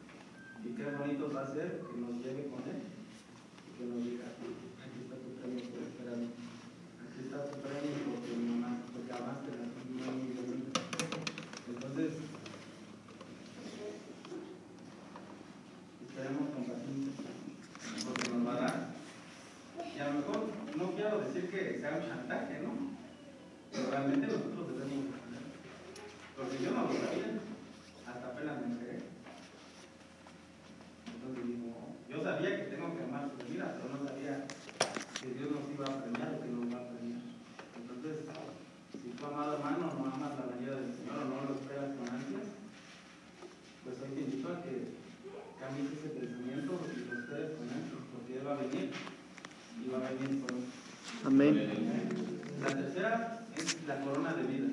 Y 0.65 0.69
qué 0.75 0.85
bonito 0.91 1.31
va 1.31 1.43
a 1.43 1.55
ser 1.55 1.83
que 1.83 1.97
nos 1.99 2.19
lleve 2.23 2.51
con 2.51 2.63
Él. 2.67 2.83
Y 2.83 3.71
que 3.79 3.85
nos 3.87 4.03
diga, 4.03 4.27
aquí 4.35 4.99
está 5.03 5.17
tu 5.19 5.31
premio 5.39 5.63
por 5.71 5.83
esperar. 5.83 6.19
Aquí 6.19 7.19
está 7.23 7.39
tu 7.47 7.57
premio 7.63 7.95
porque, 8.11 8.31
mamá, 8.39 8.71
porque 8.91 9.13
amaste 9.13 9.51
la 9.55 9.67
vida 9.71 10.07
muy 10.11 10.31
bien. 10.35 10.71
Entonces, 11.69 12.13
esperemos 16.03 16.47
con 16.55 16.65
paciencia. 16.65 17.31
Porque 18.07 18.29
nos 18.31 18.47
va 18.47 18.53
a 18.55 18.61
dar. 18.61 18.95
Y 19.95 19.99
a 19.99 20.09
lo 20.09 20.15
mejor 20.15 20.55
no 20.77 20.91
quiero 20.95 21.21
decir 21.21 21.51
que 21.51 21.79
sea 21.79 21.99
un 21.99 22.09
chantaje, 22.09 22.61
¿no? 22.63 22.95
Pero 23.71 23.91
realmente 23.91 24.27
nosotros 24.27 24.69
debemos 24.75 25.07
entender. 25.07 25.43
Porque 26.37 26.63
yo 26.63 26.71
no 26.71 26.83
lo 26.87 26.93
sabía, 26.95 27.39
hasta 28.07 28.27
apenas 28.27 28.61
me 28.61 28.67
enteré. 28.75 28.99
Entonces 31.15 31.47
digo, 31.47 31.95
yo 32.11 32.23
sabía 32.23 32.57
que 32.57 32.71
tengo 32.75 32.97
que 32.97 33.03
amar 33.03 33.31
su 33.31 33.53
vida, 33.53 33.79
pero 33.79 33.95
no 33.95 34.03
sabía 34.03 34.47
que 34.47 35.29
Dios 35.31 35.51
nos 35.51 35.71
iba 35.71 35.87
a 35.87 36.03
premiar 36.03 36.35
o 36.35 36.43
que 36.43 36.51
nos 36.51 36.67
va 36.75 36.79
a 36.83 36.89
premiar. 36.91 37.23
Entonces, 37.79 38.15
si 38.99 39.09
tú, 39.15 39.27
amado 39.27 39.55
hermano, 39.55 39.95
no 39.95 40.07
amas 40.11 40.39
la 40.39 40.55
venida 40.55 40.75
del 40.75 40.91
Señor 40.91 41.23
o 41.23 41.31
no 41.31 41.49
lo 41.49 41.55
esperas 41.55 41.95
con 41.95 42.07
ansias, 42.11 42.51
pues 43.87 43.95
hoy 44.03 44.11
te 44.11 44.27
invito 44.27 44.49
a 44.51 44.63
que 44.63 44.99
cambies 45.63 46.03
ese 46.03 46.19
pensamiento 46.19 46.83
y 46.83 46.99
lo 46.99 47.15
esperes 47.15 47.51
con 47.59 47.67
ansias, 47.71 48.03
porque 48.11 48.39
Él 48.39 48.47
va 48.47 48.59
a 48.59 48.63
venir 48.67 48.91
y 49.75 49.89
va 49.91 49.99
a 49.99 50.11
venir 50.15 50.45
pronto. 50.47 50.71
Amén. 51.27 51.71
La 52.61 52.69
tercera 52.69 53.41
es 53.57 53.87
la 53.87 54.01
corona 54.01 54.35
de 54.35 54.43
vida. 54.43 54.69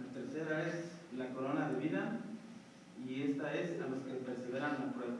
La 0.00 0.12
tercera 0.12 0.66
es 0.66 0.74
la 1.16 1.28
corona 1.28 1.68
de 1.70 1.88
vida 1.88 2.20
y 3.08 3.22
esta 3.22 3.54
es 3.54 3.80
a 3.80 3.86
los 3.86 4.02
que 4.04 4.14
perseveran 4.14 4.72
la 4.72 4.92
prueba. 4.92 5.14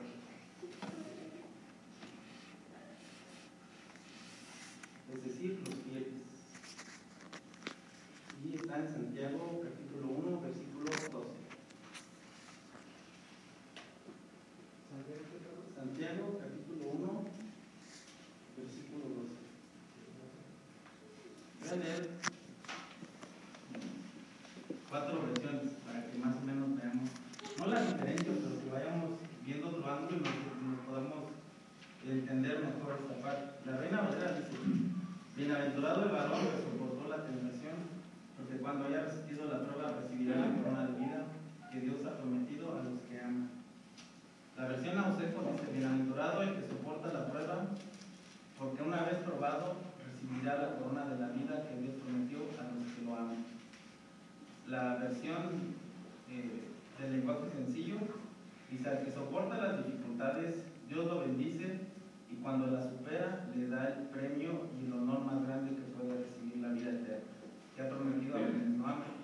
Es 5.15 5.25
decir, 5.25 5.61
los 5.65 5.75
fieles. 5.85 6.09
Y 8.45 8.55
está 8.55 8.81
en 8.81 8.89
Santiago 8.89 9.63
capítulo 9.63 10.09
1, 10.09 10.41
versículo 10.41 10.91
12. 10.91 11.49
Santiago 15.75 16.39
capítulo 16.39 16.91
1, 16.91 17.25
versículo 18.57 19.05
12. 19.09 19.39
Voy 21.69 21.77
a 21.77 21.85
leer 21.85 22.09
cuatro 24.89 25.21
versiones 25.21 25.77
para 25.85 26.01
que 26.09 26.17
más 26.17 26.35
o 26.37 26.41
menos 26.41 26.81
veamos, 26.81 27.11
no 27.59 27.67
las 27.67 27.93
diferencias, 27.93 28.37
pero 28.41 28.57
que 28.57 28.71
vayamos 28.73 29.21
viendo 29.45 29.69
otro 29.69 29.85
ángulo 29.85 30.17
y 30.17 30.21
nos, 30.25 30.33
nos 30.65 30.81
podamos 30.89 31.29
entender 32.09 32.65
mejor 32.65 32.97
esta 33.05 33.21
parte. 33.21 33.69
La 33.69 33.77
reina 33.77 34.01
Valera 34.01 34.33
dice, 34.33 34.57
bienaventurado 35.37 36.05
el 36.05 36.09
varón 36.09 36.41
que 36.41 36.65
soportó 36.65 37.05
la 37.05 37.25
tentación, 37.29 37.77
porque 38.39 38.57
cuando 38.65 38.87
haya 38.87 39.05
resistido 39.05 39.45
la 39.53 39.69
prueba 39.69 39.93
recibirá 39.93 40.37
la 40.37 40.55
corona 40.57 40.87
de 40.87 40.99
vida 41.05 41.21
que 41.71 41.81
Dios 41.81 42.01
ha 42.07 42.17
prometido 42.17 42.81
a 42.81 42.83
los 42.83 42.97
que 43.05 43.21
aman. 43.21 43.51
La 44.57 44.69
versión 44.69 44.97
Auseco 44.97 45.53
dice, 45.53 45.69
bienaventurado 45.71 46.43
el 46.43 46.55
que 46.55 46.69
soporta 46.69 47.13
la 47.13 47.29
prueba, 47.29 47.67
porque 48.59 48.83
una 48.83 49.05
vez 49.05 49.19
probado 49.19 49.77
recibirá 50.19 50.57
la 50.57 50.75
corona 50.77 51.05
de 51.05 51.19
la 51.21 51.29
vida 51.29 51.63
que 51.69 51.81
Dios 51.81 51.95
prometió 52.03 52.39
la 54.71 54.97
versión 54.97 55.75
eh, 56.29 56.69
del 57.01 57.13
lenguaje 57.13 57.49
sencillo, 57.51 57.97
dice 58.71 58.89
al 58.89 59.05
que 59.05 59.11
soporta 59.11 59.57
las 59.57 59.85
dificultades, 59.85 60.65
Dios 60.89 61.07
lo 61.07 61.21
bendice 61.21 61.81
y 62.31 62.37
cuando 62.37 62.67
la 62.67 62.83
supera 62.83 63.47
le 63.55 63.69
da 63.69 63.89
el 63.89 64.09
premio 64.09 64.69
y 64.79 64.87
el 64.87 64.93
honor 64.93 65.25
más 65.25 65.47
grande 65.47 65.75
que 65.75 65.83
puede 65.97 66.23
recibir 66.23 66.59
la 66.59 66.69
vida 66.69 66.91
eterna, 66.91 67.25
que 67.75 67.83
ha 67.83 67.89
prometido 67.89 68.37
a 68.37 68.41
quienes 68.41 68.69
no 68.77 68.85
aman. 68.85 69.19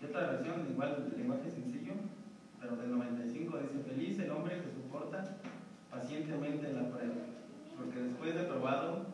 Y 0.00 0.04
otra 0.04 0.30
versión, 0.30 0.66
igual 0.70 1.08
del 1.08 1.18
lenguaje 1.18 1.50
sencillo, 1.50 1.94
pero 2.60 2.76
del 2.76 2.90
95, 2.92 3.58
dice, 3.58 3.88
feliz 3.88 4.18
el 4.20 4.30
hombre 4.30 4.62
que 4.62 4.70
soporta 4.70 5.36
pacientemente 5.90 6.72
la 6.72 6.90
prueba, 6.90 7.14
porque 7.76 8.02
después 8.02 8.34
de 8.34 8.42
probado 8.44 9.06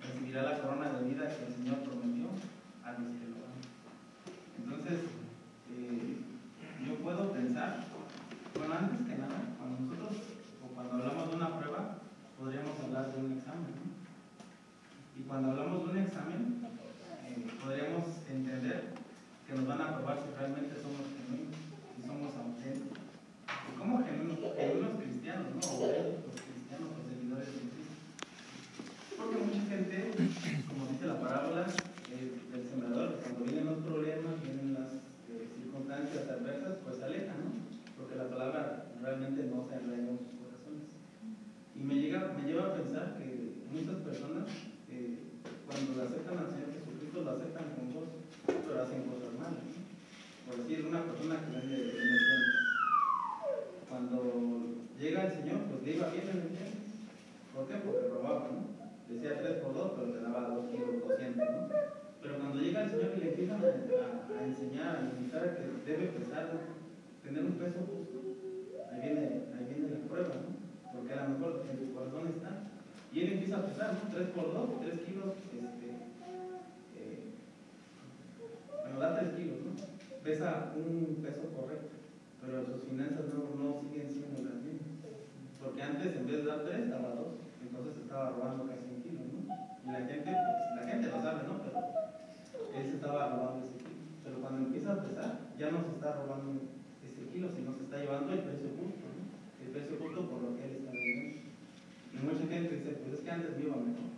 recibirá 0.00 0.42
la 0.42 0.58
corona 0.60 0.92
de 0.92 1.08
vida 1.10 1.28
que 1.28 1.46
el 1.46 1.52
Señor 1.52 1.78
prometió 1.80 2.28
a 2.84 2.92
los 2.92 3.10
que 3.12 3.28
lo 3.28 3.36
aman. 3.36 3.68
Entonces, 4.62 5.17
puedo 7.08 7.32
pensar, 7.32 7.88
bueno, 8.52 8.74
antes 8.74 9.00
que 9.08 9.16
nada, 9.16 9.40
cuando 9.56 9.80
nosotros, 9.80 10.28
o 10.60 10.68
cuando 10.76 10.92
hablamos 11.00 11.30
de 11.30 11.36
una 11.40 11.56
prueba, 11.56 12.04
podríamos 12.36 12.76
hablar 12.84 13.08
de 13.08 13.16
un 13.24 13.32
examen. 13.32 13.72
¿no? 13.80 13.88
Y 15.16 15.24
cuando 15.24 15.50
hablamos 15.56 15.88
de 15.88 15.88
un 15.88 15.98
examen, 16.04 16.60
eh, 17.24 17.48
podríamos 17.64 18.04
entender 18.28 18.92
que 19.46 19.52
nos 19.56 19.66
van 19.66 19.80
a 19.80 19.96
probar 19.96 20.20
si 20.20 20.36
realmente 20.36 20.76
somos 20.76 21.08
genuinos, 21.16 21.56
si 21.96 22.04
somos 22.04 22.28
auténticos. 22.36 23.00
Y 23.00 23.72
como 23.80 24.04
genuinos, 24.04 24.52
genuinos 24.52 25.00
cristianos, 25.00 25.48
¿no? 25.56 25.64
O 25.64 25.88
cristianos 26.28 26.92
o 26.92 27.00
seguidores 27.08 27.48
de 27.56 27.72
Cristo. 27.72 27.96
Porque 29.16 29.48
mucha 29.48 29.64
gente, 29.64 30.12
como 30.68 30.92
dice 30.92 31.08
la 31.08 31.24
parábola 31.24 31.64
eh, 32.12 32.36
del 32.52 32.68
sembrador, 32.68 33.16
cuando 33.24 33.48
vienen 33.48 33.64
los 33.64 33.80
problemas, 33.80 34.44
vienen 34.44 34.76
las 34.76 35.08
eh, 35.28 35.48
circunstancias 35.56 36.24
adversas, 36.28 36.78
pues 36.82 36.96
se 36.96 37.04
alejan, 37.04 37.36
¿no? 37.44 37.50
Porque 37.96 38.16
la 38.16 38.28
palabra 38.28 38.86
realmente 39.02 39.44
no 39.44 39.68
se 39.68 39.74
arraiga 39.76 40.08
en 40.08 40.18
sus 40.18 40.40
corazones. 40.40 40.88
Y 41.76 41.80
me, 41.80 41.94
llega, 42.00 42.32
me 42.32 42.48
lleva 42.48 42.68
a 42.68 42.74
pensar 42.74 43.16
que 43.18 43.60
muchas 43.70 44.00
personas, 44.00 44.48
eh, 44.88 45.18
cuando 45.86 46.02
aceptan 46.04 46.38
al 46.38 46.50
Señor 46.50 46.70
Jesucristo, 46.74 47.22
lo 47.22 47.30
aceptan 47.30 47.66
con 47.74 47.84
gozo, 47.94 48.16
pero 48.46 48.82
hacen 48.82 49.02
cosas 49.06 49.32
malas. 49.38 49.62
¿no? 49.62 49.78
Por 50.46 50.54
decir, 50.64 50.78
una 50.86 51.02
persona 51.04 51.34
que 51.44 51.50
vende 51.54 51.76
en 51.78 52.08
el 52.08 52.20
centro, 52.28 52.58
cuando 53.88 54.16
llega 54.98 55.26
el 55.26 55.32
Señor, 55.32 55.58
pues 55.70 55.82
le 55.84 55.90
iba 55.94 56.06
bien 56.10 56.26
en 56.28 56.38
el 56.42 56.50
centro. 56.56 56.80
¿Por 57.54 57.62
qué? 57.68 57.74
Porque 57.82 58.08
robaba, 58.08 58.48
¿no? 58.52 58.60
Decía 59.08 59.40
3 59.40 59.64
por 59.64 59.72
2, 59.74 59.92
pero 59.96 60.12
te 60.12 60.20
daba 60.20 60.48
2 60.52 60.68
kilos 60.70 61.00
200, 61.08 61.48
¿no? 61.48 61.68
Pero 62.20 62.32
cuando 62.38 62.60
llega 62.60 62.82
el 62.84 62.90
Señor 62.90 63.10
y 63.16 63.20
le 63.20 63.28
empiezan 63.30 63.60
a, 63.62 63.68
a- 63.68 64.44
enseñar, 64.44 64.96
a 64.96 65.02
invitar 65.16 65.42
a 65.44 65.54
que 65.56 65.64
debe 65.86 66.06
pesar, 66.12 66.50
tener 67.24 67.42
un 67.44 67.56
peso 67.56 67.78
justo, 67.88 68.16
ahí 68.92 69.00
viene, 69.00 69.48
ahí 69.56 69.64
viene 69.68 69.88
la 69.96 70.06
prueba, 70.08 70.34
¿no? 70.36 70.48
Porque 70.92 71.12
a 71.14 71.22
lo 71.24 71.28
mejor 71.36 71.64
en 71.68 71.76
tu 71.78 71.94
corazón 71.94 72.28
está. 72.28 72.50
Y 73.12 73.20
él 73.24 73.32
empieza 73.32 73.56
a 73.56 73.66
pesar, 73.66 73.92
¿no? 73.96 74.12
3 74.12 74.28
por 74.36 74.52
2, 74.52 74.80
3 74.84 75.00
kilos, 75.08 75.32
da 78.98 79.18
3 79.18 79.34
kilos, 79.34 79.58
¿no? 79.62 79.72
Pesa 80.22 80.74
un 80.76 81.22
peso 81.22 81.48
correcto, 81.54 81.94
pero 82.42 82.66
sus 82.66 82.82
finanzas 82.84 83.30
no, 83.32 83.54
no 83.54 83.80
siguen 83.80 84.10
siendo 84.10 84.42
las 84.42 84.58
mismas. 84.62 84.98
Porque 85.62 85.82
antes 85.82 86.16
en 86.16 86.26
vez 86.26 86.44
de 86.44 86.50
dar 86.50 86.64
3, 86.64 86.90
daba 86.90 87.14
2, 87.14 87.26
entonces 87.62 88.02
estaba 88.02 88.30
robando 88.30 88.66
casi 88.66 88.84
un 88.90 89.02
kilo, 89.02 89.20
¿no? 89.22 89.38
Y 89.46 89.88
la 89.92 90.02
gente, 90.06 90.30
pues, 90.34 90.76
la 90.76 90.84
gente 90.90 91.06
lo 91.08 91.22
sabe, 91.22 91.40
¿no? 91.46 91.54
Pero 91.62 91.78
él 92.74 92.84
se 92.90 92.96
estaba 92.96 93.28
robando 93.30 93.66
ese 93.66 93.78
kilo. 93.78 94.02
Pero 94.24 94.40
cuando 94.42 94.58
empieza 94.66 94.92
a 94.92 95.02
pesar, 95.02 95.30
ya 95.58 95.70
no 95.70 95.82
se 95.82 95.90
está 95.94 96.12
robando 96.12 96.60
ese 97.06 97.22
kilo, 97.30 97.48
sino 97.54 97.72
se 97.72 97.82
está 97.86 97.96
llevando 97.98 98.32
el 98.32 98.42
precio 98.42 98.68
justo, 98.74 99.06
¿no? 99.06 99.22
El 99.62 99.70
precio 99.70 99.96
justo 99.98 100.28
por 100.28 100.42
lo 100.42 100.56
que 100.56 100.64
él 100.64 100.74
está 100.82 100.90
vendiendo. 100.90 101.38
Y 102.12 102.16
mucha 102.18 102.44
gente 102.50 102.76
dice, 102.76 102.98
pues 102.98 103.14
es 103.14 103.20
que 103.22 103.30
antes 103.30 103.56
me 103.56 103.64
mejor. 103.64 104.10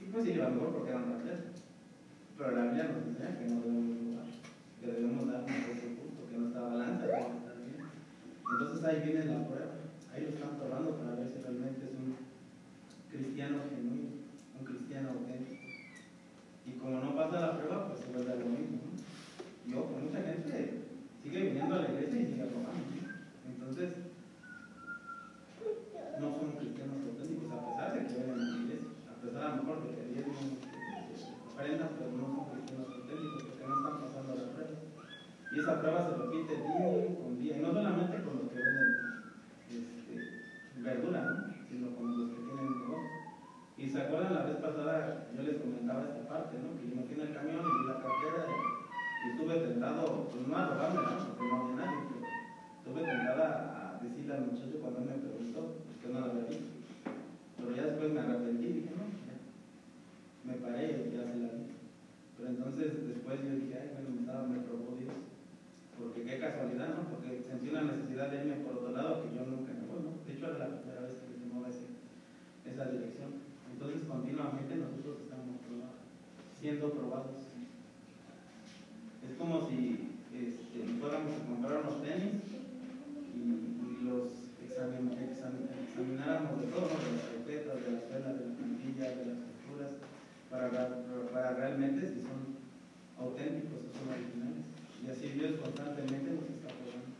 Y 0.00 0.04
pues 0.10 0.24
sí, 0.24 0.32
iba 0.32 0.50
mejor 0.50 0.72
porque 0.74 0.90
eran 0.90 1.12
atletas. 1.14 1.63
Pero 2.36 2.50
la 2.50 2.62
Biblia 2.64 2.90
nos 2.90 3.06
enseña 3.06 3.38
que 3.38 3.46
no 3.46 3.60
debemos 3.62 3.94
robar, 4.04 4.26
que 4.80 4.86
debemos 4.86 5.26
dar 5.26 5.40
un 5.40 5.46
precio 5.46 5.88
justo, 5.94 6.26
que 6.28 6.38
nuestra 6.38 6.62
balanza 6.62 7.06
debe 7.06 7.20
estar 7.20 7.56
bien. 7.62 7.80
Entonces 8.50 8.84
ahí 8.84 8.98
viene 9.04 9.24
la 9.24 9.46
prueba. 9.46 9.74
Ahí 10.12 10.22
lo 10.22 10.28
están 10.28 10.58
probando 10.58 10.98
para 10.98 11.14
ver 11.14 11.30
si 11.30 11.38
realmente 11.42 11.86
es 11.86 11.94
un 11.94 12.14
cristiano 13.10 13.58
genuino, 13.70 14.26
un 14.58 14.64
cristiano 14.66 15.08
auténtico. 15.10 15.62
Y 16.66 16.70
como 16.78 17.00
no 17.00 17.14
pasa 17.14 17.40
la 17.40 17.58
prueba, 17.58 17.88
pues 17.88 18.00
se 18.00 18.10
vuelve 18.10 18.38
lo 18.38 18.46
mismo. 18.46 18.78
¿no? 18.82 19.70
Y 19.70 19.74
ojo, 19.78 19.98
mucha 20.02 20.22
gente 20.22 20.82
sigue 21.22 21.40
viniendo 21.40 21.74
a 21.74 21.82
la 21.82 21.90
iglesia 21.90 22.20
y 22.20 22.26
sigue 22.26 22.50
robando. 22.50 22.82
Entonces, 23.46 23.90
no 26.20 26.26
son 26.34 26.52
cristianos 26.58 26.98
auténticos 27.06 27.52
a 27.52 27.66
pesar 27.66 27.94
de 27.94 28.06
que 28.06 28.14
vienen 28.14 28.38
a 28.38 28.42
la 28.42 28.56
iglesia, 28.58 28.88
a 29.06 29.22
pesar 29.22 29.42
a 29.42 29.56
lo 29.56 29.62
mejor 29.62 29.82
de 29.82 29.90
que 29.94 30.02
diezmos, 30.14 30.36
eh, 30.36 31.53
pero 31.64 32.12
no 32.12 32.28
son 32.28 32.44
cristianos 32.52 32.92
auténticos 32.92 33.42
porque 33.48 33.64
no 33.64 33.74
están 33.80 33.96
pasando 34.04 34.30
la 34.36 34.52
prueba. 34.52 34.76
Y 35.48 35.58
esa 35.58 35.80
prueba 35.80 36.00
se 36.04 36.12
repite 36.20 36.52
día 36.60 37.16
con 37.16 37.38
día, 37.40 37.56
y 37.56 37.60
no 37.64 37.72
solamente 37.72 38.20
con 38.20 38.32
los 38.36 38.52
que 38.52 38.60
venden 38.60 38.90
este, 39.72 40.14
verdura, 40.84 41.20
¿no? 41.24 41.54
sino 41.64 41.96
con 41.96 42.04
los 42.12 42.28
que 42.36 42.44
tienen 42.44 42.68
negocio. 42.68 43.08
Y 43.78 43.88
se 43.88 43.96
acuerdan 43.96 44.34
la 44.34 44.44
vez 44.44 44.56
pasada, 44.60 45.24
yo 45.32 45.42
les 45.42 45.56
comentaba 45.56 46.04
esta 46.04 46.28
parte, 46.28 46.60
¿no? 46.60 46.76
que 46.76 46.84
yo 46.84 47.00
me 47.00 47.08
fui 47.08 47.16
en 47.16 47.26
el 47.28 47.32
camión 47.32 47.64
y 47.64 47.86
la 47.88 47.96
cartera 47.96 48.44
y, 48.44 48.84
estuve 49.24 49.56
tentado, 49.56 50.28
pues 50.28 50.46
no 50.46 50.52
a 50.56 50.68
robarme, 50.68 51.00
¿no? 51.00 51.16
porque 51.32 51.48
no 51.48 51.56
había 51.64 51.76
nadie, 51.80 52.00
pero 52.12 52.28
estuve 52.28 53.00
tentada 53.08 53.48
a 53.72 54.04
decirle 54.04 54.34
al 54.36 54.52
muchacho 54.52 54.76
cuando 54.84 55.00
me 55.00 55.16
preguntó, 55.16 55.80
pues 55.80 55.96
que 55.96 56.12
no 56.12 56.20
la 56.20 56.26
había 56.28 56.44
visto. 56.44 56.76
Pero 57.56 57.72
ya 57.72 57.82
después 57.88 58.12
me 58.12 58.20
arrepentí 58.20 58.66
y 58.68 58.72
dije, 58.84 58.92
no, 58.92 59.08
ya. 59.24 59.36
Me 60.46 60.54
paré 60.54 61.08
y 61.08 61.10
se 61.10 61.16
la 61.16 61.48
vi. 61.52 61.64
Pero 62.36 62.48
entonces 62.48 63.06
después 63.06 63.40
yo 63.42 63.52
dije, 63.54 63.74
ay, 63.78 63.88
bueno, 63.94 64.08
me, 64.14 64.20
estaba, 64.20 64.42
me 64.46 64.58
probó 64.60 64.94
Dios. 64.98 65.14
Porque 65.96 66.22
qué 66.26 66.38
casualidad, 66.38 66.90
¿no? 66.90 67.06
Porque 67.08 67.38
sentí 67.46 67.68
una 67.70 67.82
necesidad 67.86 68.28
de 68.28 68.42
irme 68.42 68.56
por 68.66 68.74
otro 68.74 68.90
lado 68.90 69.22
que 69.22 69.30
yo 69.30 69.44
nunca 69.46 69.70
me 69.72 69.86
voy, 69.86 70.02
¿no? 70.02 70.10
De 70.26 70.32
hecho, 70.34 70.50
era 70.50 70.58
la 70.66 70.74
primera 70.74 71.00
vez 71.06 71.14
que 71.14 71.30
me 71.30 71.38
tomaba 71.46 71.70
esa 71.70 72.84
dirección. 72.90 73.30
Entonces, 73.70 74.02
continuamente 74.06 74.74
nosotros 74.74 75.22
estamos 75.22 75.54
siendo 76.58 76.90
probados. 76.90 77.38
Es 79.22 79.32
como 79.38 79.62
si 79.66 80.10
este, 80.34 80.82
fuéramos 80.98 81.30
a 81.32 81.46
comprar 81.46 81.78
unos 81.80 82.02
tenis 82.02 82.34
y, 83.32 84.04
los 84.04 84.20
examin, 84.60 85.08
exam- 85.16 85.64
examináramos 85.88 86.60
de 86.60 86.66
todo, 86.66 86.88
de 86.90 87.08
las 87.14 87.24
carpetas, 87.24 87.74
de 87.80 87.88
las 87.94 88.02
suelas, 88.04 88.34
de 88.36 88.44
la 88.44 88.52
plantilla, 88.52 89.06
de 89.16 89.24
las 89.24 89.38
para, 90.54 90.68
ra- 90.70 91.02
para 91.32 91.50
realmente 91.58 92.06
si 92.06 92.22
son 92.22 92.54
auténticos 93.18 93.74
o 93.74 93.90
son 93.90 94.06
originales. 94.14 94.62
Y 95.02 95.10
así 95.10 95.34
Dios 95.34 95.58
constantemente 95.58 96.30
nos 96.30 96.46
está 96.46 96.70
probando. 96.70 97.10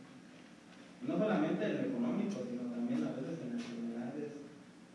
No 1.03 1.13
solamente 1.19 1.61
en 1.67 1.75
lo 1.75 1.83
económico, 1.91 2.37
sino 2.47 2.63
también 2.71 3.03
a 3.03 3.11
veces 3.19 3.35
en 3.43 3.49
las 3.51 3.59
enfermedades 3.59 4.31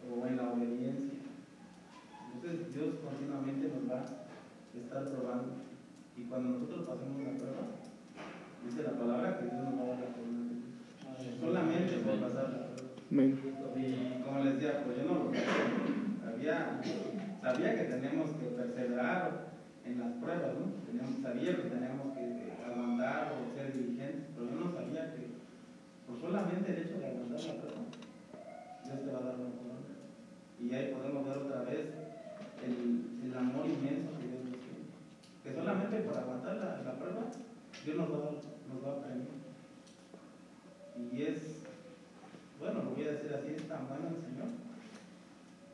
o 0.09 0.27
en 0.27 0.37
la 0.41 0.49
obediencia. 0.57 1.21
Entonces 2.33 2.73
Dios 2.73 2.89
continuamente 3.05 3.69
nos 3.69 3.85
va 3.93 4.01
a 4.01 4.09
estar 4.73 5.05
probando. 5.13 5.61
Y 6.17 6.23
cuando 6.25 6.49
nosotros 6.57 6.89
pasemos 6.89 7.21
la 7.21 7.37
prueba, 7.37 7.63
dice 8.65 8.81
la 8.83 8.97
palabra 8.97 9.37
que 9.39 9.45
Dios 9.53 9.61
nos 9.69 9.77
va 9.77 9.85
a 9.85 9.89
dar 9.93 10.01
la 10.01 10.11
corona. 10.17 10.49
Solamente 11.41 11.93
por 12.01 12.17
pasar 12.25 12.49
la 12.57 12.61
prueba. 12.73 12.89
Y 13.77 14.23
como 14.25 14.45
les 14.45 14.55
decía, 14.57 14.83
pues 14.85 14.97
yo 14.97 15.05
no 15.05 15.29
lo 15.29 15.33
sabía, 16.25 16.81
sabía 17.41 17.75
que 17.75 17.85
teníamos 17.85 18.31
que 18.33 18.47
perseverar 18.47 19.51
en 19.85 20.01
las 20.01 20.13
pruebas, 20.21 20.53
¿no? 20.59 20.73
Teníamos, 20.87 21.23
sabía 21.23 21.57
que 21.57 21.69
teníamos 21.69 22.17
que 22.17 22.53
aguantar 22.65 23.33
o 23.33 23.55
ser 23.57 23.73
diligentes, 23.73 24.29
pero 24.35 24.51
yo 24.51 24.57
no 24.61 24.73
sabía 24.73 25.15
que 25.15 25.31
por 26.07 26.21
solamente 26.21 26.73
el 26.73 26.83
hecho 26.83 26.99
de 26.99 27.07
aguantar 27.07 27.41
la 27.41 27.55
prueba, 27.61 27.83
Dios 28.85 29.01
te 29.05 29.13
va 29.13 29.19
a 29.19 29.25
dar 29.25 29.35
una 29.41 29.57
corona. 29.57 29.93
Y 30.61 30.75
ahí 30.75 30.95
podemos 30.95 31.27
ver 31.27 31.39
otra 31.39 31.63
vez 31.63 31.87
el, 32.65 33.25
el 33.25 33.33
amor 33.37 33.67
inmenso 33.67 34.13
que 34.21 34.29
Dios 34.29 34.45
nos 34.45 34.61
tiene. 34.61 34.85
Que 35.43 35.55
solamente 35.55 35.97
por 36.01 36.19
aguantar 36.19 36.57
la, 36.57 36.83
la 36.83 36.95
prueba, 36.99 37.25
Dios 37.85 37.97
nos 37.97 38.11
va, 38.13 38.31
nos 38.69 38.79
va 38.85 38.93
a 38.93 39.03
premiar. 39.03 39.41
Y 41.01 41.23
es 41.23 41.61
bueno, 42.61 42.83
lo 42.85 42.91
voy 42.91 43.09
a 43.09 43.13
decir 43.13 43.33
así, 43.33 43.55
es 43.57 43.67
tan 43.67 43.89
bueno 43.89 44.13
el 44.13 44.21
Señor, 44.21 44.53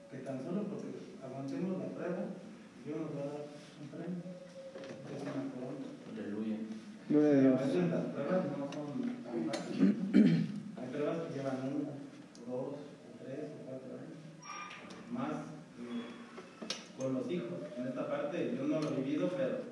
que 0.09 0.19
tan 0.19 0.39
solo 0.47 0.63
porque 0.71 1.06
Avancemos 1.27 1.79
la 1.79 1.87
prueba, 1.91 2.23
Dios 2.85 2.99
nos 3.03 3.11
va 3.19 3.23
a 3.27 3.35
dar 3.35 3.43
un 3.83 3.89
premio, 3.91 4.23
es 5.11 5.23
una 5.27 5.45
corona. 5.51 5.91
Aleluya. 6.07 6.59
Gloria 7.11 7.35
a 7.39 7.67
las 7.91 8.07
pruebas 8.15 8.47
no 8.55 8.71
son 8.71 8.91
tan 9.27 9.39
fáciles. 9.51 9.97
Hay 10.79 10.87
pruebas 10.95 11.19
que 11.27 11.35
llevan 11.35 11.59
una, 11.67 11.99
dos, 12.47 12.79
tres 13.19 13.43
o 13.43 13.67
cuatro 13.67 13.91
años. 13.99 14.23
Más 15.11 15.51
eh, 15.83 16.07
con 16.97 17.15
los 17.15 17.31
hijos. 17.31 17.59
En 17.77 17.87
esta 17.89 18.07
parte 18.09 18.55
yo 18.57 18.63
no 18.69 18.81
lo 18.81 18.89
he 18.91 19.03
vivido, 19.03 19.29
pero 19.37 19.67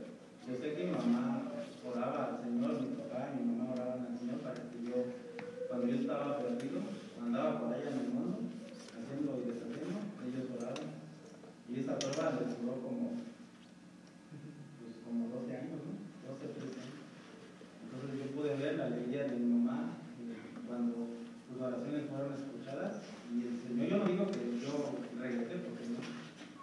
yo 0.47 0.57
sé 0.59 0.75
que 0.75 0.85
mi 0.85 0.91
mamá 0.91 1.53
oraba 1.87 2.35
al 2.35 2.43
Señor, 2.43 2.83
mi 2.83 2.99
papá 2.99 3.31
y 3.31 3.47
mi 3.47 3.55
mamá 3.55 3.75
oraban 3.75 4.11
al 4.11 4.19
Señor 4.19 4.43
para 4.43 4.55
que 4.59 4.83
yo, 4.83 5.07
cuando 5.69 5.87
yo 5.87 5.97
estaba 6.03 6.39
perdido, 6.39 6.81
andaba 7.23 7.61
por 7.61 7.73
allá 7.73 7.91
en 7.91 8.14
hizo 11.85 11.93
a 11.93 11.99
prueba 11.99 12.41
le 12.41 12.49
duró 12.49 12.81
como, 12.81 13.13
pues, 14.81 14.97
como 15.05 15.29
12 15.29 15.53
años, 15.53 15.85
¿no? 15.85 15.93
12, 16.33 16.49
13 16.57 16.81
años. 16.81 17.05
Entonces 17.85 18.13
yo 18.17 18.27
pude 18.33 18.57
ver 18.57 18.81
la 18.81 18.87
alegría 18.89 19.29
de 19.29 19.37
mi 19.37 19.53
mamá 19.53 20.01
eh, 20.17 20.65
cuando 20.67 21.13
sus 21.45 21.61
oraciones 21.61 22.09
fueron 22.09 22.33
escuchadas 22.33 23.05
y 23.37 23.53
el 23.53 23.57
Señor, 23.61 23.85
yo 23.85 23.97
no 24.01 24.05
digo 24.09 24.25
que 24.33 24.65
yo 24.65 24.97
regresé 25.21 25.61
porque 25.61 25.85
no, 25.93 26.01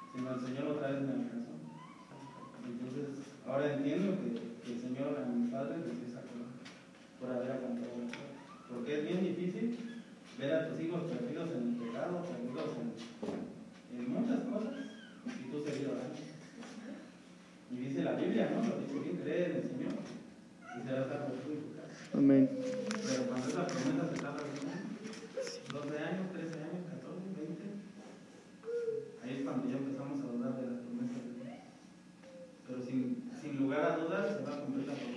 sino 0.09 0.25
el 0.33 0.41
Señor 0.41 0.65
otra 0.73 0.89
vez 0.89 1.01
me 1.05 1.13
alcanzó. 1.13 1.53
Entonces 2.65 3.21
ahora 3.45 3.77
entiendo 3.77 4.17
que, 4.17 4.29
que 4.65 4.73
el 4.73 4.81
Señor 4.81 5.21
a 5.21 5.29
mi 5.29 5.53
padre 5.53 5.85
les 5.85 6.01
dio 6.01 6.09
esa 6.09 6.25
cosa 6.25 6.49
por 7.21 7.29
haber 7.29 7.61
aguantado 7.61 8.09
Porque 8.73 8.89
es 8.97 9.03
bien 9.05 9.21
difícil 9.21 10.01
ver 10.39 10.53
a 10.55 10.67
tus 10.69 10.81
hijos 10.81 11.03
perdidos 11.05 11.49
en 11.53 11.61
el 11.61 11.75
pecado, 11.77 12.25
perdidos 12.25 12.73
en, 12.81 14.01
en 14.01 14.13
muchas 14.13 14.39
cosas 14.49 14.90
y 15.27 15.51
tú 15.51 15.63
servidora. 15.63 16.01
Y 17.71 17.75
dice 17.77 18.03
la 18.03 18.13
Biblia, 18.13 18.49
¿no? 18.49 18.67
Lo 18.67 18.81
dice 18.81 18.99
bien, 18.99 19.17
cree 19.17 19.45
en 19.45 19.55
el 19.57 19.63
Señor 19.63 19.93
y 20.77 20.87
será 20.87 21.07
salvo 21.07 21.35
tú 21.43 21.51
y 21.51 21.55
tu 21.55 21.75
casa. 21.75 22.17
Amén. 22.17 22.49
Pero 22.59 23.23
cuando 23.27 23.47
esas 23.47 23.71
promesas 23.71 24.09
se 24.09 24.21
tardan 24.21 24.51
12 25.71 25.97
años, 25.99 26.31
13 26.33 26.59
años, 26.59 26.83
14, 26.91 27.31
20, 27.37 27.63
ahí 29.23 29.31
es 29.37 29.43
cuando 29.43 29.69
ya 29.69 29.77
empezamos 29.77 30.19
a 30.19 30.31
dudar 30.31 30.55
de 30.59 30.67
las 30.67 30.79
promesas 30.83 31.23
de 31.23 31.31
Dios. 31.31 31.47
Pero 32.67 32.81
sin, 32.81 33.31
sin 33.39 33.57
lugar 33.57 33.81
a 33.85 33.97
dudas 33.97 34.35
se 34.35 34.43
va 34.43 34.51
a 34.55 34.59
cumplir 34.65 34.87
la 34.87 34.93
promesa. 34.93 35.10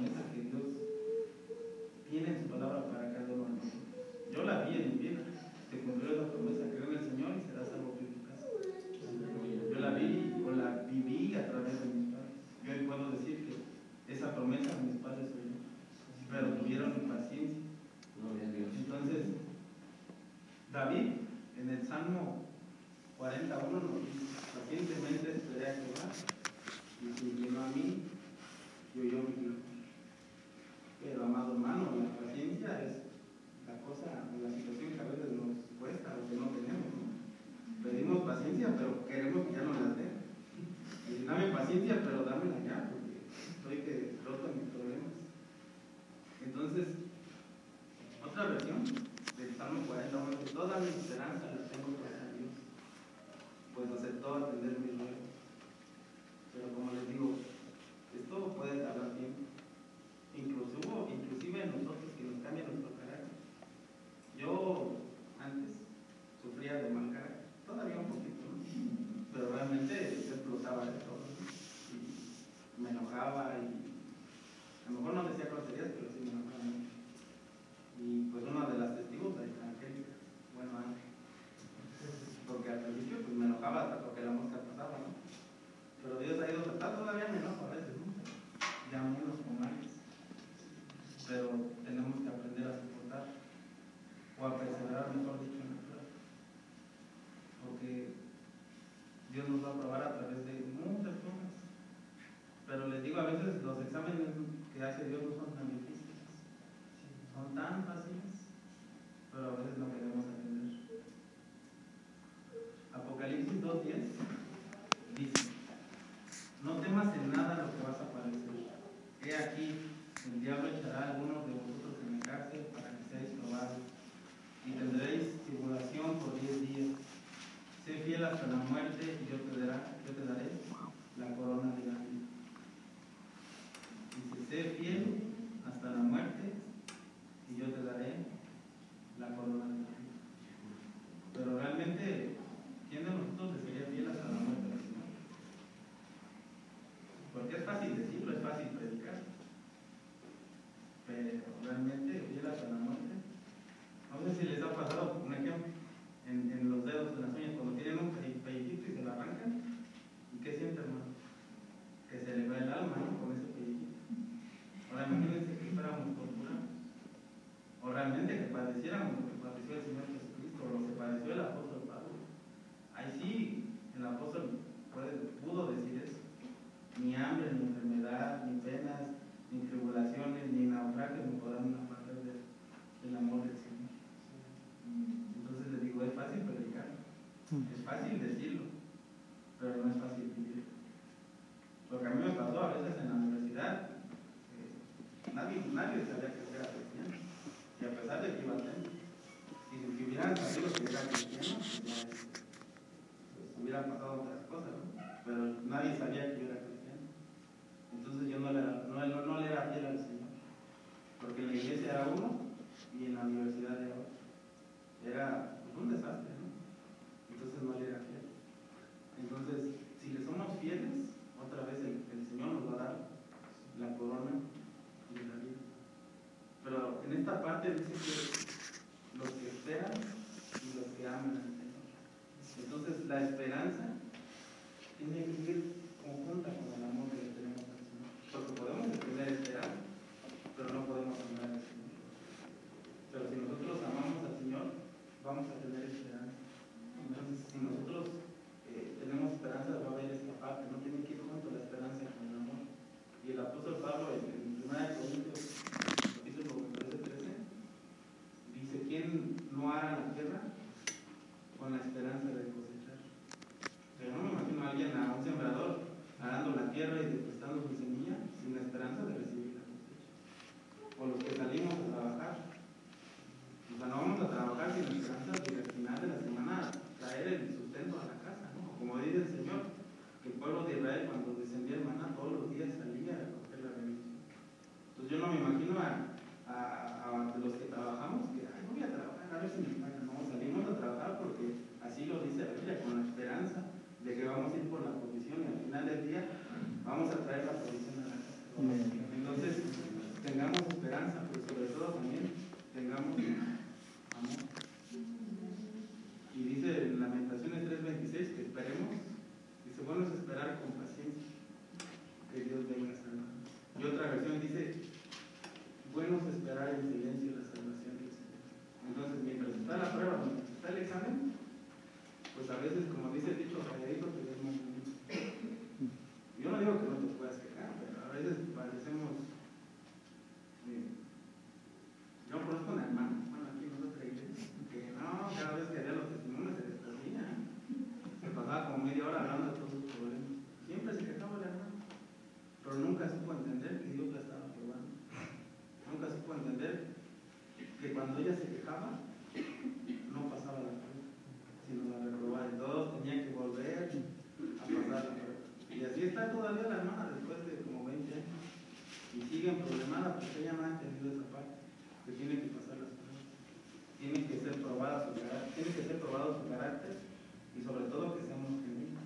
Y 367.56 367.62
sobre 367.62 367.84
todo 367.86 368.16
que 368.16 368.26
seamos 368.26 368.62
genuinos. 368.62 369.04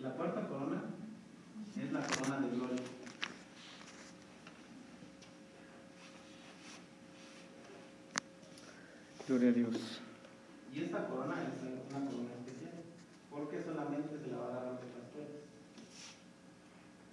La 0.00 0.10
cuarta 0.10 0.48
corona 0.48 0.82
es 1.76 1.92
la 1.92 2.00
corona 2.06 2.40
de 2.40 2.56
gloria. 2.56 2.82
Gloria 9.28 9.48
a 9.48 9.52
Dios. 9.52 10.00
Y 10.72 10.82
esta 10.82 11.06
corona 11.06 11.34
es 11.40 11.62
una 11.62 12.10
corona 12.10 12.34
especial, 12.34 12.82
porque 13.30 13.62
solamente 13.62 14.18
se 14.18 14.30
la 14.30 14.36
va 14.38 14.46
a 14.48 14.54
dar 14.54 14.64
a 14.66 14.70
los 14.72 14.90
pastores. 14.90 15.46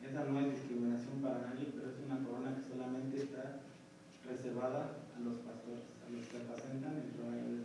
Esa 0.01 0.25
no 0.25 0.39
es 0.41 0.51
discriminación 0.51 1.21
para 1.21 1.39
nadie, 1.39 1.71
pero 1.71 1.89
es 1.93 1.99
una 2.03 2.19
corona 2.25 2.55
que 2.55 2.67
solamente 2.67 3.17
está 3.21 3.61
reservada 4.27 4.97
a 5.15 5.19
los 5.21 5.39
pastores, 5.45 5.85
a 6.05 6.09
los 6.09 6.27
que 6.27 6.37
apacentan 6.37 6.97
el 6.97 7.13
rebaño 7.15 7.47
de 7.55 7.60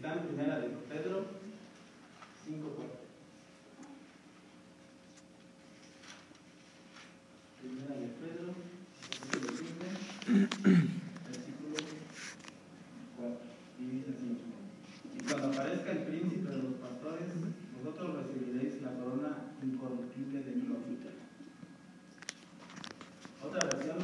está 0.00 0.14
en 0.14 0.28
primera 0.28 0.58
de 0.60 0.68
Pedro 0.88 1.26
5.4. 2.48 2.56
Primera 7.60 7.94
de 8.00 8.06
Pedro, 8.16 8.54
capítulo 9.10 9.58
5, 9.58 10.48
versículo 11.28 11.76
4. 13.18 13.38
Y 13.78 13.84
dice 13.84 14.10
así. 14.16 14.40
Y 15.12 15.22
cuando 15.28 15.48
aparezca 15.48 15.92
el 15.92 16.04
príncipe 16.04 16.48
de 16.48 16.62
los 16.62 16.74
pastores, 16.76 17.28
vosotros 17.76 18.24
recibiréis 18.24 18.80
la 18.80 18.94
corona 18.94 19.36
incorruptible 19.62 20.38
de 20.42 20.52
gloria. 20.52 21.12
Otra 23.44 23.68
versión 23.68 23.98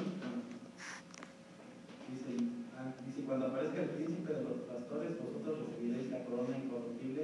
dice, 2.11 2.37
ah, 2.77 2.93
dice, 3.07 3.23
cuando 3.27 3.47
aparezca 3.47 3.83
el 3.83 3.89
príncipe 3.91 4.33
de 4.33 4.43
los 4.43 4.61
pastores, 4.69 5.17
vosotros 5.19 5.69
recibiréis 5.69 6.11
la 6.11 6.25
corona 6.25 6.59
incorruptible 6.59 7.23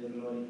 de 0.00 0.08
gloria. 0.08 0.46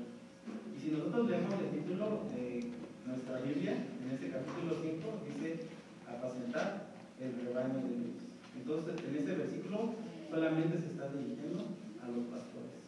Y 0.74 0.80
si 0.80 0.90
nosotros 0.90 1.30
leemos 1.30 1.54
el 1.54 1.70
título 1.70 2.26
de 2.34 2.70
nuestra 3.06 3.40
Biblia, 3.40 3.72
en 3.72 4.10
ese 4.10 4.30
capítulo 4.30 4.74
5, 4.82 5.22
dice, 5.26 5.66
apacentar 6.06 6.92
el 7.20 7.46
rebaño 7.46 7.82
de 7.86 7.94
Dios. 8.02 8.16
Entonces, 8.56 8.94
en 9.06 9.16
ese 9.16 9.34
versículo 9.34 9.94
solamente 10.30 10.78
se 10.78 10.86
está 10.86 11.08
dirigiendo 11.12 11.66
a 12.02 12.08
los 12.08 12.24
pastores. 12.26 12.82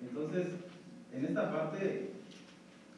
Entonces, 0.00 0.46
en 1.12 1.24
esta 1.24 1.52
parte 1.52 2.10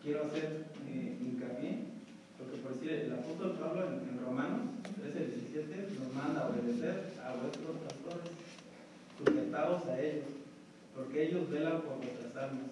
quiero 0.03 0.25
hacer 0.25 0.65
eh, 0.87 1.19
hincapié, 1.21 1.95
porque 2.39 2.59
por 2.59 2.75
decir, 2.75 2.93
el 2.93 3.13
apóstol 3.13 3.57
Pablo 3.61 3.89
en, 3.89 4.09
en 4.09 4.25
Romanos 4.25 4.75
13, 5.01 5.27
17 5.53 5.99
nos 5.99 6.13
manda 6.15 6.43
a 6.43 6.49
obedecer 6.49 7.15
a 7.25 7.35
vuestros 7.41 7.77
pastores, 7.89 8.31
sujetados 9.19 9.87
a 9.87 10.01
ellos, 10.01 10.25
porque 10.95 11.29
ellos 11.29 11.51
velan 11.51 11.83
por 11.83 11.99
vuestras 11.99 12.35
almas, 12.37 12.71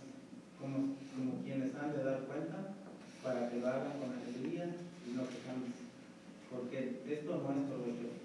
como, 0.61 0.97
como 1.15 1.43
quienes 1.45 1.75
han 1.75 1.93
de 1.93 2.05
dar 2.05 2.21
cuenta, 2.29 2.75
para 3.23 3.49
que 3.49 3.61
lo 3.61 3.67
hagan 3.69 3.99
con 3.99 4.13
alegría 4.13 4.77
y 5.07 5.17
no 5.17 5.23
quejándose, 5.29 5.87
porque 6.51 7.01
esto 7.09 7.31
no 7.33 7.49
es 7.53 7.65
provechoso. 7.71 8.21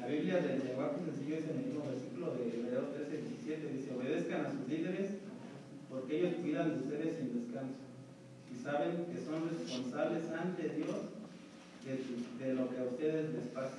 La 0.00 0.06
Biblia 0.06 0.40
del 0.40 0.64
lenguaje 0.64 1.04
sencillo 1.04 1.36
dice 1.36 1.50
en 1.52 1.58
el 1.58 1.66
mismo 1.66 1.84
versículo 1.84 2.34
de 2.34 2.54
Hebreos 2.54 2.94
13, 2.94 3.22
17, 3.46 3.68
dice, 3.72 3.94
obedezcan 3.94 4.46
a 4.46 4.52
sus 4.52 4.68
líderes 4.68 5.22
de 6.64 6.80
ustedes 6.80 7.16
sin 7.16 7.42
descanso 7.42 7.82
y 8.52 8.62
saben 8.62 9.06
que 9.06 9.18
son 9.18 9.48
responsables 9.48 10.30
ante 10.30 10.68
Dios 10.70 10.96
de, 11.84 12.44
de 12.44 12.54
lo 12.54 12.70
que 12.70 12.78
a 12.78 12.84
ustedes 12.84 13.32
les 13.34 13.46
pasa. 13.48 13.78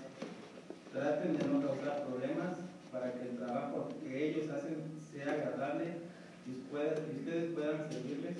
Traten 0.92 1.38
de 1.38 1.48
no 1.48 1.62
causar 1.62 2.06
problemas 2.06 2.58
para 2.92 3.14
que 3.14 3.30
el 3.30 3.38
trabajo 3.38 3.90
que 4.04 4.30
ellos 4.30 4.50
hacen 4.50 4.78
sea 5.12 5.34
agradable 5.34 6.14
y 6.46 6.60
ustedes, 6.60 7.54
puedan 7.54 7.90
servirles 7.90 8.38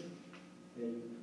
de 0.76 0.84
ayuda. 0.84 1.14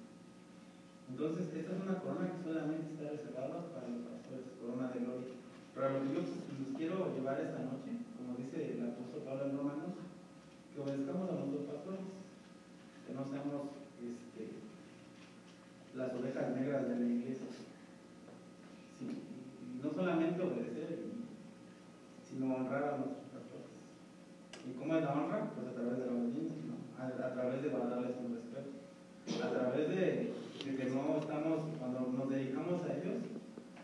Entonces, 1.11 1.47
esta 1.55 1.73
es 1.75 1.83
una 1.83 1.99
corona 2.01 2.33
que 2.33 2.43
solamente 2.43 2.95
está 2.95 3.11
reservada 3.11 3.69
para 3.75 3.89
los 3.93 4.03
pastores, 4.09 4.57
corona 4.59 4.91
de 4.95 5.01
gloria. 5.05 5.35
Pero 5.75 5.87
a 5.87 5.91
lo 5.91 5.99
que 6.01 6.15
yo 6.15 6.21
les 6.25 6.77
quiero 6.79 7.13
llevar 7.15 7.39
esta 7.39 7.61
noche, 7.61 8.01
como 8.17 8.39
dice 8.39 8.79
el 8.79 8.81
apóstol 8.83 9.23
Pablo 9.27 9.45
en 9.47 9.57
Romanos, 9.59 9.95
que 10.73 10.81
obedezcamos 10.81 11.29
a 11.29 11.35
nuestros 11.35 11.67
pastores, 11.69 12.20
no 13.15 13.25
seamos 13.25 13.75
este, 13.99 14.49
las 15.97 16.15
ovejas 16.15 16.55
negras 16.55 16.89
de 16.89 16.97
la 16.97 17.07
iglesia. 17.07 17.47
No 19.83 19.91
solamente 19.93 20.43
obedecer, 20.43 20.99
sino 22.23 22.55
honrar 22.55 22.85
a 22.85 22.97
nuestros 22.99 23.27
pastores. 23.33 23.73
¿Y 24.69 24.79
cómo 24.79 24.95
es 24.97 25.03
la 25.03 25.13
honra? 25.13 25.51
Pues 25.55 25.69
a 25.69 25.73
través 25.73 25.99
de 25.99 26.07
la 26.07 26.13
obediencia, 26.13 26.71
a 27.01 27.33
través 27.33 27.63
de 27.63 27.69
guardarles 27.69 28.17
un 28.21 28.37
respeto, 28.37 28.71
a 29.43 29.51
través 29.51 29.89
de, 29.89 30.35
de 30.65 30.77
que 30.77 30.85
no 30.91 31.19
estamos, 31.19 31.61
cuando 31.79 32.01
nos 32.13 32.29
dedicamos 32.31 32.83
a 32.85 32.95
ellos, 32.95 33.25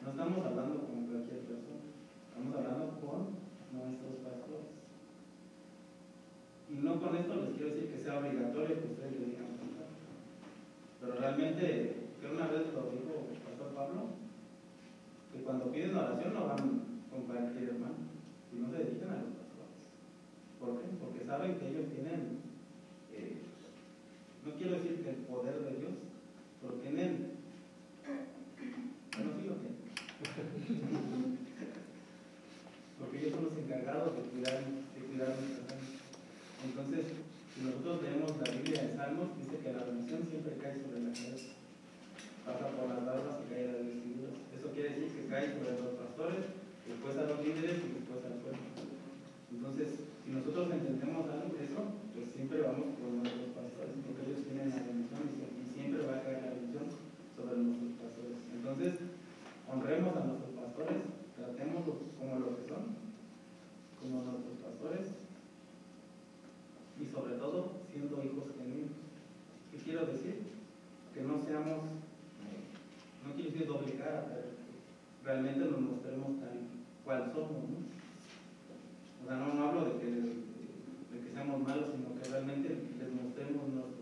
no 0.05 0.11
estamos 0.11 0.47
hablando 0.47 0.87
con 0.87 1.07
cualquier 1.07 1.41
persona, 1.41 1.83
estamos 2.29 2.57
hablando 2.57 3.01
con 3.01 3.19
nuestros 3.73 4.15
pastores. 4.23 4.76
No 6.83 7.01
con 7.01 7.17
esto 7.17 7.37
les 7.37 7.55
quiero 7.57 7.75
decir 7.75 7.91
que 7.91 8.03
sea 8.03 8.19
obligatorio 8.19 8.81
que 8.81 8.89
ustedes 8.93 9.13
le 9.13 9.27
digan. 9.27 9.47
Pero 11.01 11.13
realmente, 11.15 11.97
que 12.21 12.27
una 12.27 12.49
vez 12.49 12.67
lo 12.75 12.91
dijo 12.91 13.29
el 13.33 13.39
pastor 13.41 13.69
Pablo, 13.75 14.09
que 15.33 15.41
cuando 15.43 15.73
piden 15.73 15.97
oración 15.97 16.35
no 16.35 16.47
van 16.47 16.83
con 17.11 17.23
cualquier 17.23 17.71
hermano, 17.71 17.95
sino 18.51 18.69
se 18.71 18.77
dedican 18.77 19.11
a 19.11 19.23
los 19.25 19.33
pastores. 19.41 19.89
¿Por 20.61 20.81
qué? 20.81 20.87
Porque 21.01 21.25
saben 21.25 21.59
que 21.59 21.69
ellos 21.69 21.89
tienen, 21.93 22.41
eh, 23.13 23.37
no 24.45 24.53
quiero 24.53 24.75
decir 24.75 25.03
que 25.03 25.11
el 25.11 25.17
poder 25.17 25.65
de 25.65 25.77
Dios, 25.79 25.93
porque 26.61 26.89
en 26.89 26.99
él, 26.99 27.31
bueno, 29.17 29.33
sí 29.41 29.49
o 29.49 29.63
qué, 29.63 29.71
porque 33.01 33.19
ellos 33.19 33.33
son 33.33 33.45
los 33.45 33.57
encargados 33.57 34.15
de 34.17 34.23
cuidar, 34.23 34.61
de 34.61 35.01
cuidar. 35.07 35.35
Entonces, 36.77 37.09
si 37.57 37.65
nosotros 37.65 38.05
leemos 38.05 38.37
la 38.37 38.53
Biblia 38.53 38.85
de 38.85 38.93
Salmos, 39.01 39.33
dice 39.41 39.65
que 39.65 39.73
la 39.73 39.89
bendición 39.89 40.29
siempre 40.29 40.61
cae 40.61 40.77
sobre 40.77 41.09
la 41.09 41.13
cabeza, 41.17 41.57
pasa 42.45 42.69
por 42.77 42.93
las 42.93 43.01
barbas 43.01 43.41
y 43.41 43.49
cae 43.49 43.65
a 43.65 43.81
las 43.81 43.85
vestiduras. 43.89 44.37
Eso 44.53 44.77
quiere 44.77 44.93
decir 44.93 45.09
que 45.09 45.25
cae 45.25 45.57
sobre 45.57 45.73
los 45.73 45.97
pastores, 45.97 46.53
después 46.85 47.17
a 47.17 47.33
los 47.33 47.41
líderes 47.41 47.81
y 47.81 47.97
después 47.97 48.21
al 48.29 48.45
pueblo. 48.45 48.61
Entonces, 49.57 49.89
si 50.21 50.29
nosotros 50.37 50.69
entendemos 50.69 51.25
algo 51.33 51.49
de 51.57 51.65
eso, 51.65 51.81
pues 52.13 52.29
siempre 52.37 52.61
vamos 52.61 52.93
por 53.01 53.09
nuestros 53.09 53.57
pastores, 53.57 53.97
porque 54.05 54.21
ellos 54.29 54.45
tienen 54.45 54.69
la 54.69 54.85
bendición 54.85 55.33
y 55.33 55.65
siempre 55.73 56.05
va 56.05 56.21
a 56.21 56.25
caer 56.29 56.45
la 56.45 56.61
bendición 56.61 56.93
sobre 57.41 57.57
nuestros 57.57 58.05
pastores. 58.05 58.37
Entonces, 58.53 58.93
honremos 59.65 60.13
a 60.13 60.29
nuestros 60.29 60.53
pastores, 60.61 61.01
tratémoslos 61.41 62.05
como 62.21 62.37
lo 62.37 62.53
que 62.61 62.69
son, 62.69 63.01
como 63.97 64.29
nuestros 64.29 64.61
pastores, 64.61 65.25
sobre 67.17 67.37
todo 67.37 67.73
siendo 67.91 68.23
hijos 68.23 68.45
genuinos. 68.61 68.93
¿Qué 69.73 69.79
quiero 69.79 70.05
decir? 70.05 70.53
Que 71.15 71.23
no 71.23 71.41
seamos, 71.41 71.89
eh, 72.45 72.61
no 73.25 73.33
quiero 73.33 73.51
decir 73.51 73.67
doble 73.67 73.93
cara, 73.97 74.29
pero 74.29 74.53
realmente 75.25 75.61
nos 75.61 75.81
mostremos 75.81 76.41
tal 76.41 76.61
cual 77.05 77.33
somos. 77.33 77.65
¿no? 77.73 77.89
O 79.23 79.27
sea, 79.27 79.37
no, 79.37 79.55
no 79.55 79.65
hablo 79.65 79.85
de 79.87 79.93
que, 79.99 80.07
de 80.13 81.17
que 81.25 81.33
seamos 81.33 81.63
malos, 81.67 81.89
sino 81.97 82.21
que 82.21 82.29
realmente 82.29 82.69
les 82.69 83.11
mostremos 83.17 83.65
nuestro 83.73 83.96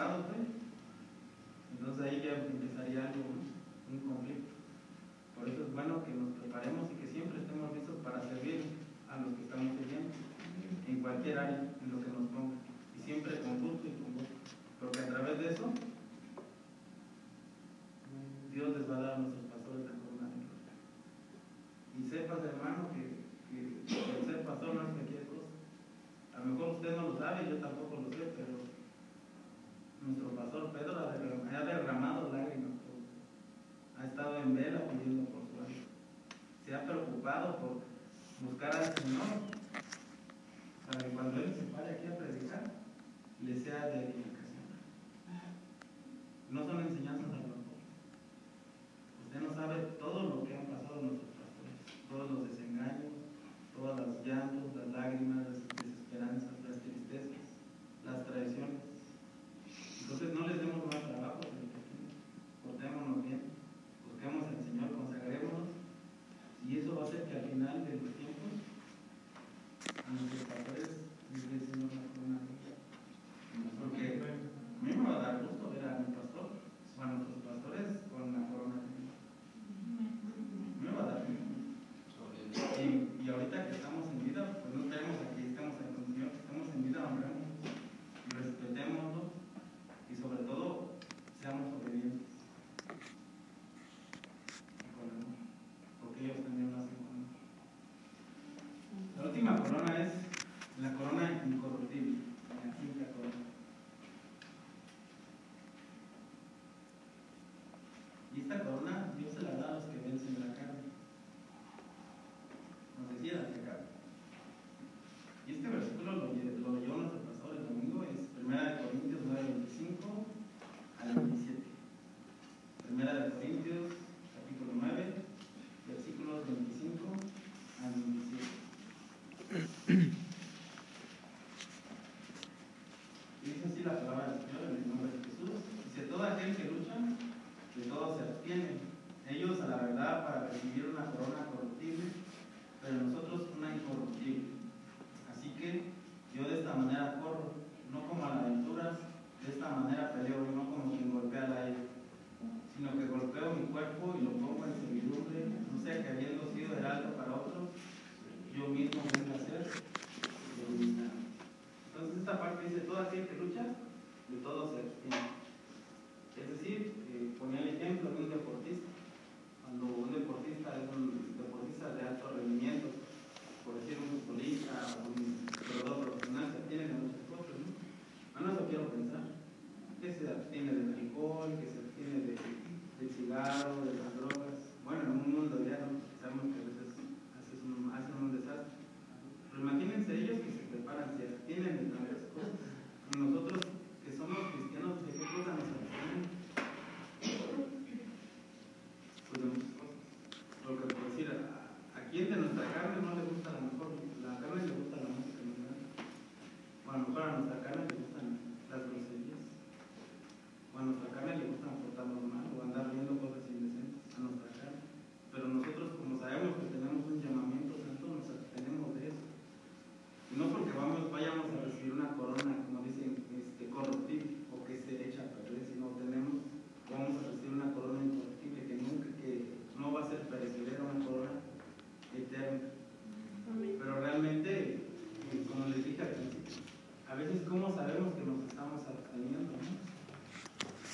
separados. 0.00 0.24
Entonces 1.72 2.04
ahí 2.04 2.22
ya 2.24 2.32
empezaría 2.34 3.08
algo, 3.08 3.24
un 3.92 4.00
conflicto. 4.00 4.54
Por 5.36 5.48
eso 5.48 5.62
es 5.62 5.72
bueno 5.72 6.04
que 6.04 6.12
nos 6.12 6.30
preparemos 6.40 6.79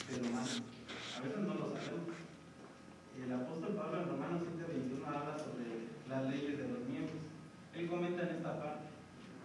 De 0.06 0.22
lo 0.22 0.30
malo. 0.30 0.46
A 0.46 1.20
veces 1.20 1.40
no 1.42 1.54
lo 1.54 1.74
sabemos. 1.74 2.16
El 3.16 3.32
apóstol 3.32 3.74
Pablo 3.74 4.02
en 4.02 4.08
Romanos 4.08 4.42
7:21 4.54 5.06
habla 5.06 5.38
sobre 5.38 5.90
las 6.08 6.30
leyes 6.30 6.58
de 6.58 6.68
los 6.68 6.86
miembros. 6.86 7.18
Él 7.74 7.88
comenta 7.88 8.22
en 8.22 8.36
esta 8.36 8.60
parte, 8.60 8.86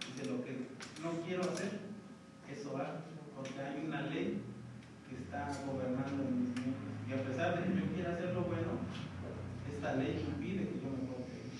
dice 0.06 0.30
lo 0.30 0.44
que 0.44 0.70
no 1.02 1.10
quiero 1.26 1.42
hacer, 1.42 1.80
eso 2.48 2.76
hago, 2.76 3.00
porque 3.34 3.60
hay 3.60 3.84
una 3.86 4.02
ley 4.02 4.40
que 5.08 5.16
está 5.16 5.50
gobernando 5.66 6.22
en 6.22 6.40
mis 6.40 6.54
miembros. 6.54 6.92
Y 7.08 7.12
a 7.12 7.24
pesar 7.24 7.58
de 7.58 7.66
que 7.66 7.80
yo 7.80 7.86
quiera 7.92 8.12
hacer 8.12 8.32
lo 8.34 8.42
bueno, 8.42 8.78
esta 9.66 9.94
ley 9.96 10.22
impide 10.22 10.68
que 10.68 10.78
yo 10.78 10.94
me 10.94 11.26
bien. 11.26 11.50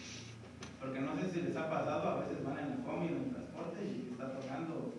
Porque 0.78 1.00
no 1.00 1.18
sé 1.18 1.30
si 1.32 1.42
les 1.42 1.56
ha 1.56 1.68
pasado, 1.68 2.08
a 2.08 2.20
veces 2.20 2.44
van 2.44 2.58
en 2.58 2.70
la 2.70 2.84
combi 2.84 3.08
en 3.08 3.16
el 3.24 3.30
transporte 3.34 3.82
y 3.82 4.12
está 4.12 4.32
tocando 4.32 4.94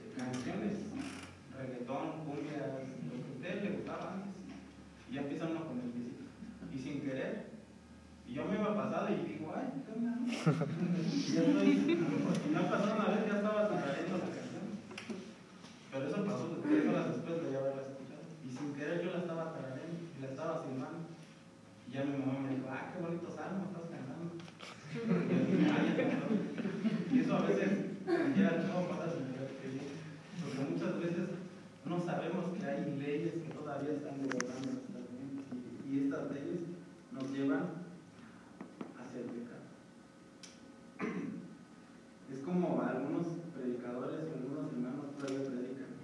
eh, 0.00 0.14
canciones, 0.16 0.88
reggaetón, 1.52 2.24
cumbias, 2.24 2.95
le 3.54 3.70
gustaba 3.70 4.12
antes. 4.12 4.32
Y 5.10 5.14
ya 5.14 5.20
empieza 5.22 5.46
con 5.46 5.80
el 5.80 5.92
visito. 5.92 6.24
Y 6.72 6.78
sin 6.78 7.00
querer. 7.00 7.46
Y 8.26 8.34
yo 8.34 8.44
me 8.44 8.56
iba 8.56 8.74
pasado 8.74 9.08
y 9.08 9.16
digo, 9.26 9.54
ay, 9.54 9.70
no?" 10.02 10.26
y 10.26 11.32
ya 11.32 11.42
estoy, 11.42 11.76
me 12.50 12.58
ha 12.58 12.70
pasado 12.70 12.94
una 12.96 13.06
vez, 13.14 13.26
ya 13.30 13.36
estaba 13.36 13.68
tarareando 13.68 14.18
la 14.18 14.34
canción. 14.34 14.66
Pero 15.92 16.08
eso 16.08 16.24
pasó 16.24 16.44
tres 16.62 16.88
horas 16.88 17.06
después 17.14 17.42
de 17.42 17.52
ya 17.52 17.58
haberla 17.58 17.82
escuchado. 17.82 18.26
Y 18.44 18.50
sin 18.50 18.74
querer 18.74 19.04
yo 19.04 19.12
la 19.12 19.18
estaba 19.18 19.54
tarareando 19.54 19.94
y 19.94 20.20
la 20.20 20.28
estaba 20.28 20.62
silbando. 20.62 21.06
Y 21.86 21.92
ya 21.92 22.02
mi 22.04 22.18
mamá 22.18 22.40
me 22.40 22.56
dijo, 22.56 22.66
ah, 22.68 22.90
qué 22.92 22.98
bonito 23.00 23.30
salmo 23.30 23.70
estás 23.70 23.86
cantando. 23.94 24.34
Y. 24.34 25.06
Y 27.14 27.20
eso 27.20 27.36
a 27.36 27.42
veces, 27.42 27.70
ya 28.36 28.50
no 28.66 28.88
pasa 28.88 29.06
sin 29.14 29.30
querer. 29.30 29.54
Porque 30.42 30.60
muchas 30.70 30.98
veces 30.98 31.35
no 31.88 32.00
sabemos 32.00 32.46
que 32.58 32.66
hay 32.66 32.98
leyes 32.98 33.34
que 33.34 33.54
todavía 33.54 33.92
están 33.92 34.18
gobernando 34.18 34.74
nuestras 34.74 35.06
mentes. 35.14 35.46
Y, 35.86 35.94
y 35.94 36.04
estas 36.04 36.30
leyes 36.32 36.60
nos 37.12 37.30
llevan 37.30 37.86
hacia 38.98 39.20
el 39.20 39.30
pecado. 39.30 39.66
Es 42.32 42.40
como 42.40 42.82
algunos 42.82 43.26
predicadores 43.54 44.18
o 44.26 44.34
algunos 44.34 44.72
hermanos 44.72 45.14
todavía 45.16 45.46
predican. 45.46 45.94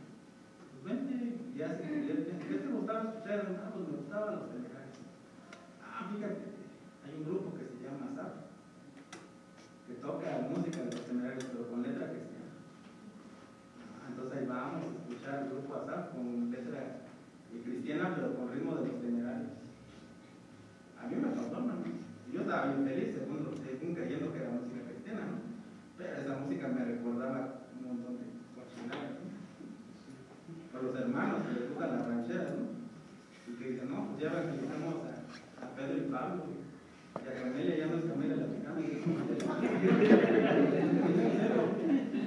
Pues 0.70 0.84
vente, 0.86 1.38
ya 1.56 1.76
se 1.76 1.82
convierten. 1.82 2.38
¿Qué 2.38 2.54
te 2.54 2.68
gustaba 2.68 3.02
escuchar? 3.02 3.58
Ah, 3.58 3.70
pues 3.74 3.88
me 3.88 3.96
gustaban 3.96 4.36
los 4.36 4.54
mensajes. 4.54 5.02
Ah, 5.82 6.10
fíjate, 6.14 6.42
hay 7.02 7.12
un 7.18 7.24
grupo 7.26 7.58
que 7.58 7.66
se 7.66 7.82
llama 7.82 8.14
SAP, 8.14 8.32
que 9.88 9.94
toca 9.98 10.46
música 10.48 10.78
de 10.78 10.94
los 10.94 11.06
temerarios, 11.06 11.44
pero 11.50 11.68
con 11.68 11.82
letra 11.82 12.06
cristiana. 12.06 12.31
Entonces 14.32 14.48
ahí 14.48 14.64
vamos 14.64 14.80
a 14.80 14.88
escuchar 14.96 15.44
el 15.44 15.50
grupo 15.50 15.76
ASAP 15.76 16.16
con 16.16 16.50
letra 16.50 16.80
eh, 17.52 17.60
cristiana, 17.64 18.16
pero 18.16 18.34
con 18.34 18.48
ritmo 18.48 18.76
de 18.76 18.88
los 18.88 19.00
temerarios. 19.02 19.52
A 20.96 21.06
mí 21.06 21.16
me 21.16 21.36
pasó, 21.36 21.60
¿no? 21.60 21.84
Yo 22.32 22.40
estaba 22.40 22.72
bien 22.72 22.88
feliz, 22.88 23.12
según, 23.12 23.52
según 23.60 23.94
creyendo 23.94 24.32
que 24.32 24.38
era 24.40 24.56
música 24.56 24.88
cristiana, 24.88 25.20
¿no? 25.28 25.36
Pero 25.98 26.16
esa 26.16 26.40
música 26.40 26.68
me 26.68 26.80
recordaba 26.80 27.60
un 27.76 27.84
montón 27.84 28.16
de 28.16 28.24
cochinadas, 28.56 29.20
¿no? 29.20 29.28
Por 30.72 30.80
los 30.80 30.96
hermanos 30.96 31.44
que 31.44 31.52
les 31.52 31.68
gustan 31.68 31.92
las 31.92 32.08
rancheras, 32.08 32.56
¿no? 32.56 32.72
Y 33.52 33.56
que 33.60 33.68
dicen, 33.68 33.90
no, 33.92 34.08
pues 34.08 34.16
ya 34.16 34.32
evangelizamos 34.32 34.94
a, 35.12 35.28
a 35.60 35.76
Pedro 35.76 35.98
y 35.98 36.08
Pablo, 36.08 36.48
y 37.20 37.28
a 37.28 37.36
Camelia, 37.36 37.76
ya 37.76 37.86
no 37.86 38.00
es 38.00 38.04
Camelia 38.08 38.36
la 38.40 38.48
picana, 38.48 38.80
y 38.80 38.96
es 38.96 39.04
como 39.04 39.20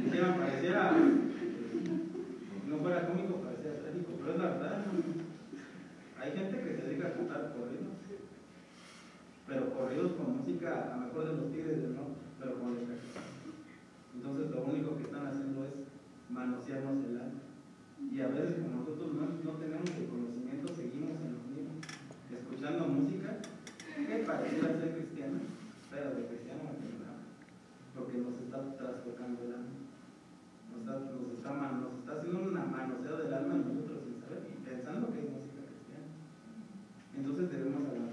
Dijeron, 0.06 0.38
pareciera, 0.38 0.94
fuera 2.86 3.08
cómico, 3.08 3.42
parecía 3.42 3.82
trágico, 3.82 4.14
pero 4.14 4.32
es 4.34 4.38
la 4.38 4.50
verdad. 4.54 4.86
Hay 6.22 6.32
gente 6.38 6.62
que 6.62 6.76
se 6.78 6.86
dedica 6.86 7.08
a 7.08 7.18
cantar 7.18 7.58
corridos, 7.58 7.98
pero 9.50 9.74
corridos 9.74 10.12
con 10.14 10.38
música, 10.38 10.94
a 10.94 10.98
lo 10.98 11.10
mejor 11.10 11.26
de 11.26 11.34
los 11.34 11.50
tigres 11.50 11.82
del 11.82 11.96
norte, 11.98 12.22
pero 12.38 12.62
con 12.62 12.78
letra. 12.78 12.94
Entonces 14.14 14.52
lo 14.54 14.62
único 14.70 14.98
que 14.98 15.10
están 15.10 15.26
haciendo 15.26 15.66
es 15.66 15.74
manosearnos 16.30 17.02
el 17.10 17.18
alma. 17.26 17.42
Y 18.06 18.22
a 18.22 18.28
veces 18.30 18.62
como 18.62 18.86
nosotros 18.86 19.18
no, 19.18 19.34
no 19.34 19.58
tenemos 19.58 19.90
el 19.90 20.06
conocimiento, 20.06 20.70
seguimos 20.70 21.18
en 21.26 21.34
lo 21.34 21.42
mismo, 21.50 21.82
escuchando 22.30 22.86
música 22.86 23.42
que 23.98 24.18
pareciera 24.30 24.78
ser 24.78 24.94
cristiana, 24.94 25.42
pero 25.90 26.14
de 26.14 26.30
cristiano 26.30 26.70
no 26.70 27.02
nada, 27.02 27.18
porque 27.98 28.22
nos 28.22 28.38
está 28.46 28.62
trastocando 28.78 29.42
el 29.42 29.54
alma. 29.58 29.75
Nos 30.86 31.02
está, 31.34 31.50
nos, 31.82 31.98
está, 31.98 32.14
haciendo 32.14 32.44
una 32.44 32.64
manoseo 32.64 33.18
del 33.18 33.34
alma 33.34 33.56
y 33.56 33.74
nosotros 33.74 34.06
sin 34.06 34.22
saber, 34.22 34.46
y 34.46 34.64
pensando 34.64 35.12
que 35.12 35.20
es 35.20 35.32
música 35.32 35.66
cristiana. 35.66 36.06
Entonces 37.18 37.50
debemos 37.50 37.90
avanzar 37.90 38.05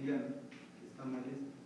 digan 0.00 0.34
está. 0.96 1.59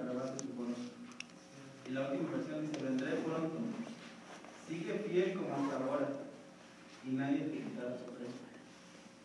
alabanzas 0.00 0.42
y. 0.42 0.56
Y 1.86 1.92
la 1.92 2.10
última 2.10 2.30
versión 2.32 2.66
dice, 2.66 2.82
vendré 2.82 3.12
pronto, 3.22 3.58
sigue 4.68 4.98
fiel 5.06 5.34
como 5.34 5.54
hasta 5.54 5.76
ahora, 5.78 6.08
y 7.06 7.10
nadie 7.14 7.46
te 7.46 7.62
quitará 7.62 7.94
su 7.94 8.10
precio. 8.10 8.42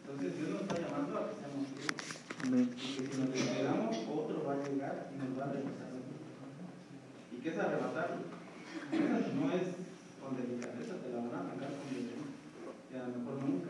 Entonces 0.05 0.37
Dios 0.37 0.49
nos 0.49 0.61
está 0.61 0.77
llamando 0.77 1.17
a 1.17 1.25
que 1.25 1.41
seamos 1.41 1.65
fieles. 1.73 2.21
Porque 2.37 3.09
si 3.09 3.17
nos 3.17 3.33
descuidamos, 3.33 3.97
otro 4.05 4.45
va 4.45 4.53
a 4.53 4.61
llegar 4.61 5.09
y 5.09 5.17
nos 5.17 5.33
va 5.33 5.49
a 5.49 5.53
regresar. 5.53 5.89
¿Y 7.33 7.37
qué 7.41 7.49
es 7.49 7.57
arrebatarlo? 7.57 8.21
No 8.91 9.45
es 9.57 9.67
con 10.21 10.37
delicadeza, 10.37 11.01
te 11.01 11.09
la 11.09 11.25
van 11.25 11.33
a 11.33 11.39
arrancar 11.41 11.73
con 11.73 11.89
delicadeza. 11.89 12.29
Y 12.89 12.93
a 12.93 13.09
lo 13.09 13.17
mejor 13.17 13.41
no 13.41 13.60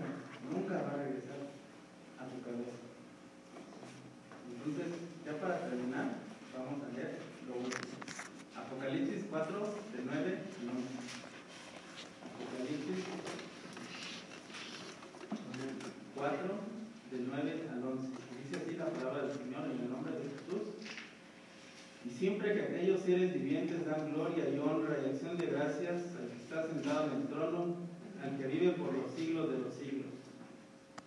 vivientes 23.16 23.86
dan 23.86 24.14
gloria 24.14 24.50
y 24.50 24.58
honra 24.58 24.98
y 25.04 25.10
acción 25.10 25.38
de 25.38 25.48
gracias 25.48 26.16
al 26.16 26.30
que 26.30 26.38
está 26.38 26.66
sentado 26.66 27.12
en 27.12 27.22
el 27.22 27.28
trono, 27.28 27.76
al 28.24 28.38
que 28.38 28.48
vive 28.48 28.72
por 28.72 28.94
los 28.94 29.12
siglos 29.12 29.52
de 29.52 29.60
los 29.60 29.74
siglos. 29.74 30.12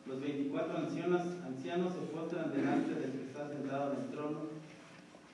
Los 0.07 0.21
24 0.21 0.77
ancianos, 0.77 1.23
ancianos 1.47 1.93
se 1.95 2.01
postran 2.13 2.53
delante 2.53 2.95
del 2.95 3.13
que 3.13 3.25
está 3.25 3.49
sentado 3.49 3.95
en 3.95 4.01
el 4.01 4.11
trono 4.11 4.41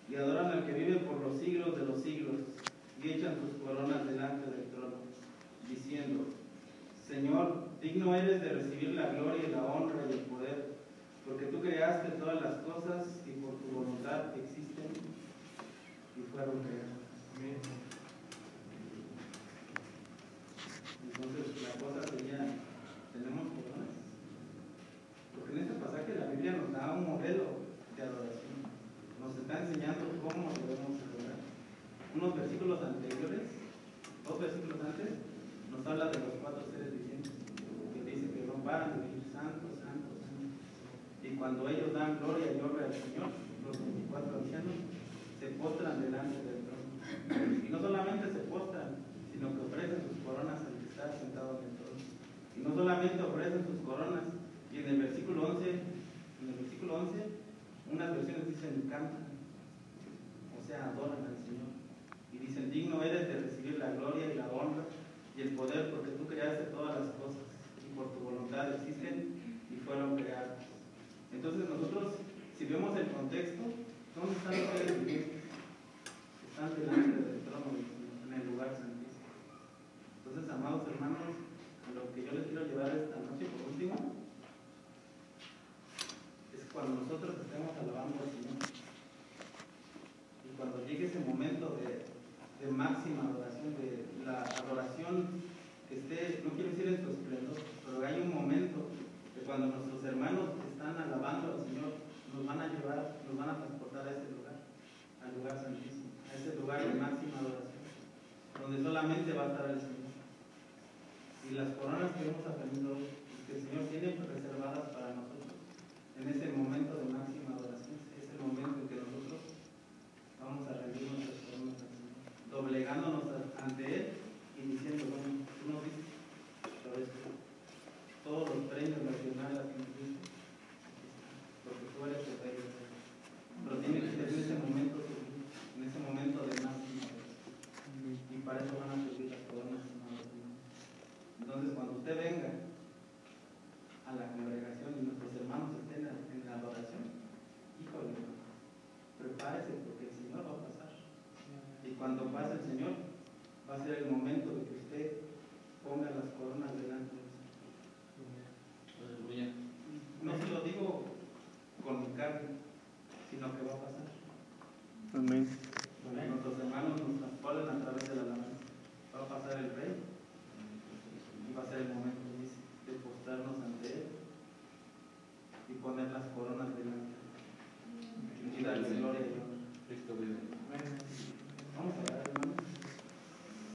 y 0.08 0.14
adoran 0.14 0.46
al 0.46 0.66
que 0.66 0.72
vive 0.72 0.96
por 1.00 1.20
los 1.20 1.38
siglos 1.38 1.76
de 1.76 1.86
los 1.86 2.02
siglos 2.02 2.36
y 3.02 3.08
echan 3.08 3.34
sus 3.34 3.60
coronas 3.62 4.06
delante 4.06 4.50
del 4.50 4.66
trono, 4.70 4.96
diciendo, 5.68 6.26
Señor, 7.06 7.64
digno 7.82 8.14
eres 8.14 8.40
de 8.42 8.48
recibir 8.50 8.94
la 8.94 9.08
gloria 9.10 9.48
y 9.48 9.50
la 9.50 9.64
honra 9.64 10.04
y 10.08 10.12
el 10.12 10.20
poder, 10.20 10.74
porque 11.26 11.46
tú 11.46 11.60
creaste 11.60 12.10
todas 12.10 12.40
las 12.40 12.54
cosas 12.58 13.22
y 13.26 13.40
por 13.40 13.58
tu 13.58 13.74
voluntad 13.74 14.36
existe 14.36 14.79
entonces 21.04 21.52
la 21.60 21.76
cosa 21.76 22.00
sería, 22.08 22.40
tenemos 23.12 23.52
problemas. 23.52 23.92
Porque 25.36 25.52
en 25.52 25.58
este 25.60 25.76
pasaje 25.76 26.16
la 26.16 26.32
Biblia 26.32 26.56
nos 26.56 26.72
da 26.72 26.96
un 26.96 27.04
modelo 27.12 27.60
de 27.92 28.02
adoración. 28.02 28.56
Nos 29.20 29.36
está 29.36 29.60
enseñando 29.60 30.16
cómo 30.24 30.48
debemos 30.56 30.96
adorar. 30.96 31.44
Unos 32.16 32.32
versículos 32.40 32.80
anteriores, 32.88 33.60
dos 34.24 34.40
versículos 34.40 34.80
antes, 34.80 35.20
nos 35.68 35.84
habla 35.84 36.08
de 36.08 36.24
los 36.24 36.40
cuatro 36.40 36.64
seres 36.72 36.96
vivientes, 36.96 37.36
que 37.36 38.00
dice 38.00 38.32
que 38.32 38.48
no 38.48 38.64
paran 38.64 38.96
de 38.96 39.12
vivir 39.12 39.28
santos, 39.28 39.76
santos, 39.76 40.24
santos. 40.24 40.56
Y 41.20 41.36
cuando 41.36 41.68
ellos 41.68 41.92
dan 41.92 42.16
gloria 42.16 42.48
y 42.48 42.60
honra 42.64 42.88
al 42.88 42.96
Señor, 42.96 43.28
los 43.60 43.76
24 43.76 44.40
ancianos, 44.40 44.99
se 45.40 45.46
postran 45.56 46.02
delante 46.02 46.36
del 46.36 46.68
trono. 46.68 47.64
Y 47.64 47.68
no 47.72 47.80
solamente 47.80 48.28
se 48.28 48.40
postran, 48.44 49.00
sino 49.32 49.48
que 49.56 49.60
ofrecen 49.64 50.04
sus 50.04 50.20
coronas 50.20 50.60
al 50.60 50.76
que 50.76 50.88
está 50.92 51.16
sentado 51.16 51.58
en 51.58 51.72
el 51.72 51.76
trono. 51.80 52.00
Y 52.54 52.60
no 52.60 52.74
solamente 52.76 53.22
ofrecen 53.22 53.64
sus 53.64 53.80
coronas, 53.80 54.24
y 54.70 54.76
en 54.78 54.86
el 54.86 54.98
versículo 54.98 55.48
11, 55.56 55.70
en 55.70 56.48
el 56.48 56.54
versículo 56.60 56.94
11, 57.08 57.16
unas 57.90 58.14
versiones 58.14 58.46
dicen 58.48 58.84
cantan, 58.90 59.32
o 60.52 60.62
sea, 60.62 60.92
adoran 60.92 61.24
al 61.24 61.40
Señor. 61.40 61.72
Y 62.32 62.38
dicen, 62.38 62.70
digno 62.70 63.02
eres 63.02 63.26
de 63.26 63.40
recibir 63.40 63.78
la 63.78 63.92
gloria 63.92 64.32
y 64.32 64.36
la 64.36 64.46
honra 64.48 64.84
y 65.36 65.40
el 65.40 65.56
poder, 65.56 65.90
porque 65.90 66.10
tú 66.20 66.26
creaste 66.26 66.64
todas 66.70 67.00
las 67.00 67.08
cosas 67.16 67.48
y 67.80 67.96
por 67.96 68.12
tu 68.12 68.20
voluntad 68.20 68.74
existen 68.74 69.40
y 69.72 69.76
fueron 69.76 70.16
creadas. 70.16 70.60
Entonces 71.32 71.68
nosotros, 71.68 72.14
si 72.58 72.66
vemos 72.66 72.96
el 72.96 73.08
contexto, 73.08 73.62
¿dónde 74.14 74.36
está 74.36 74.52
el 74.52 75.00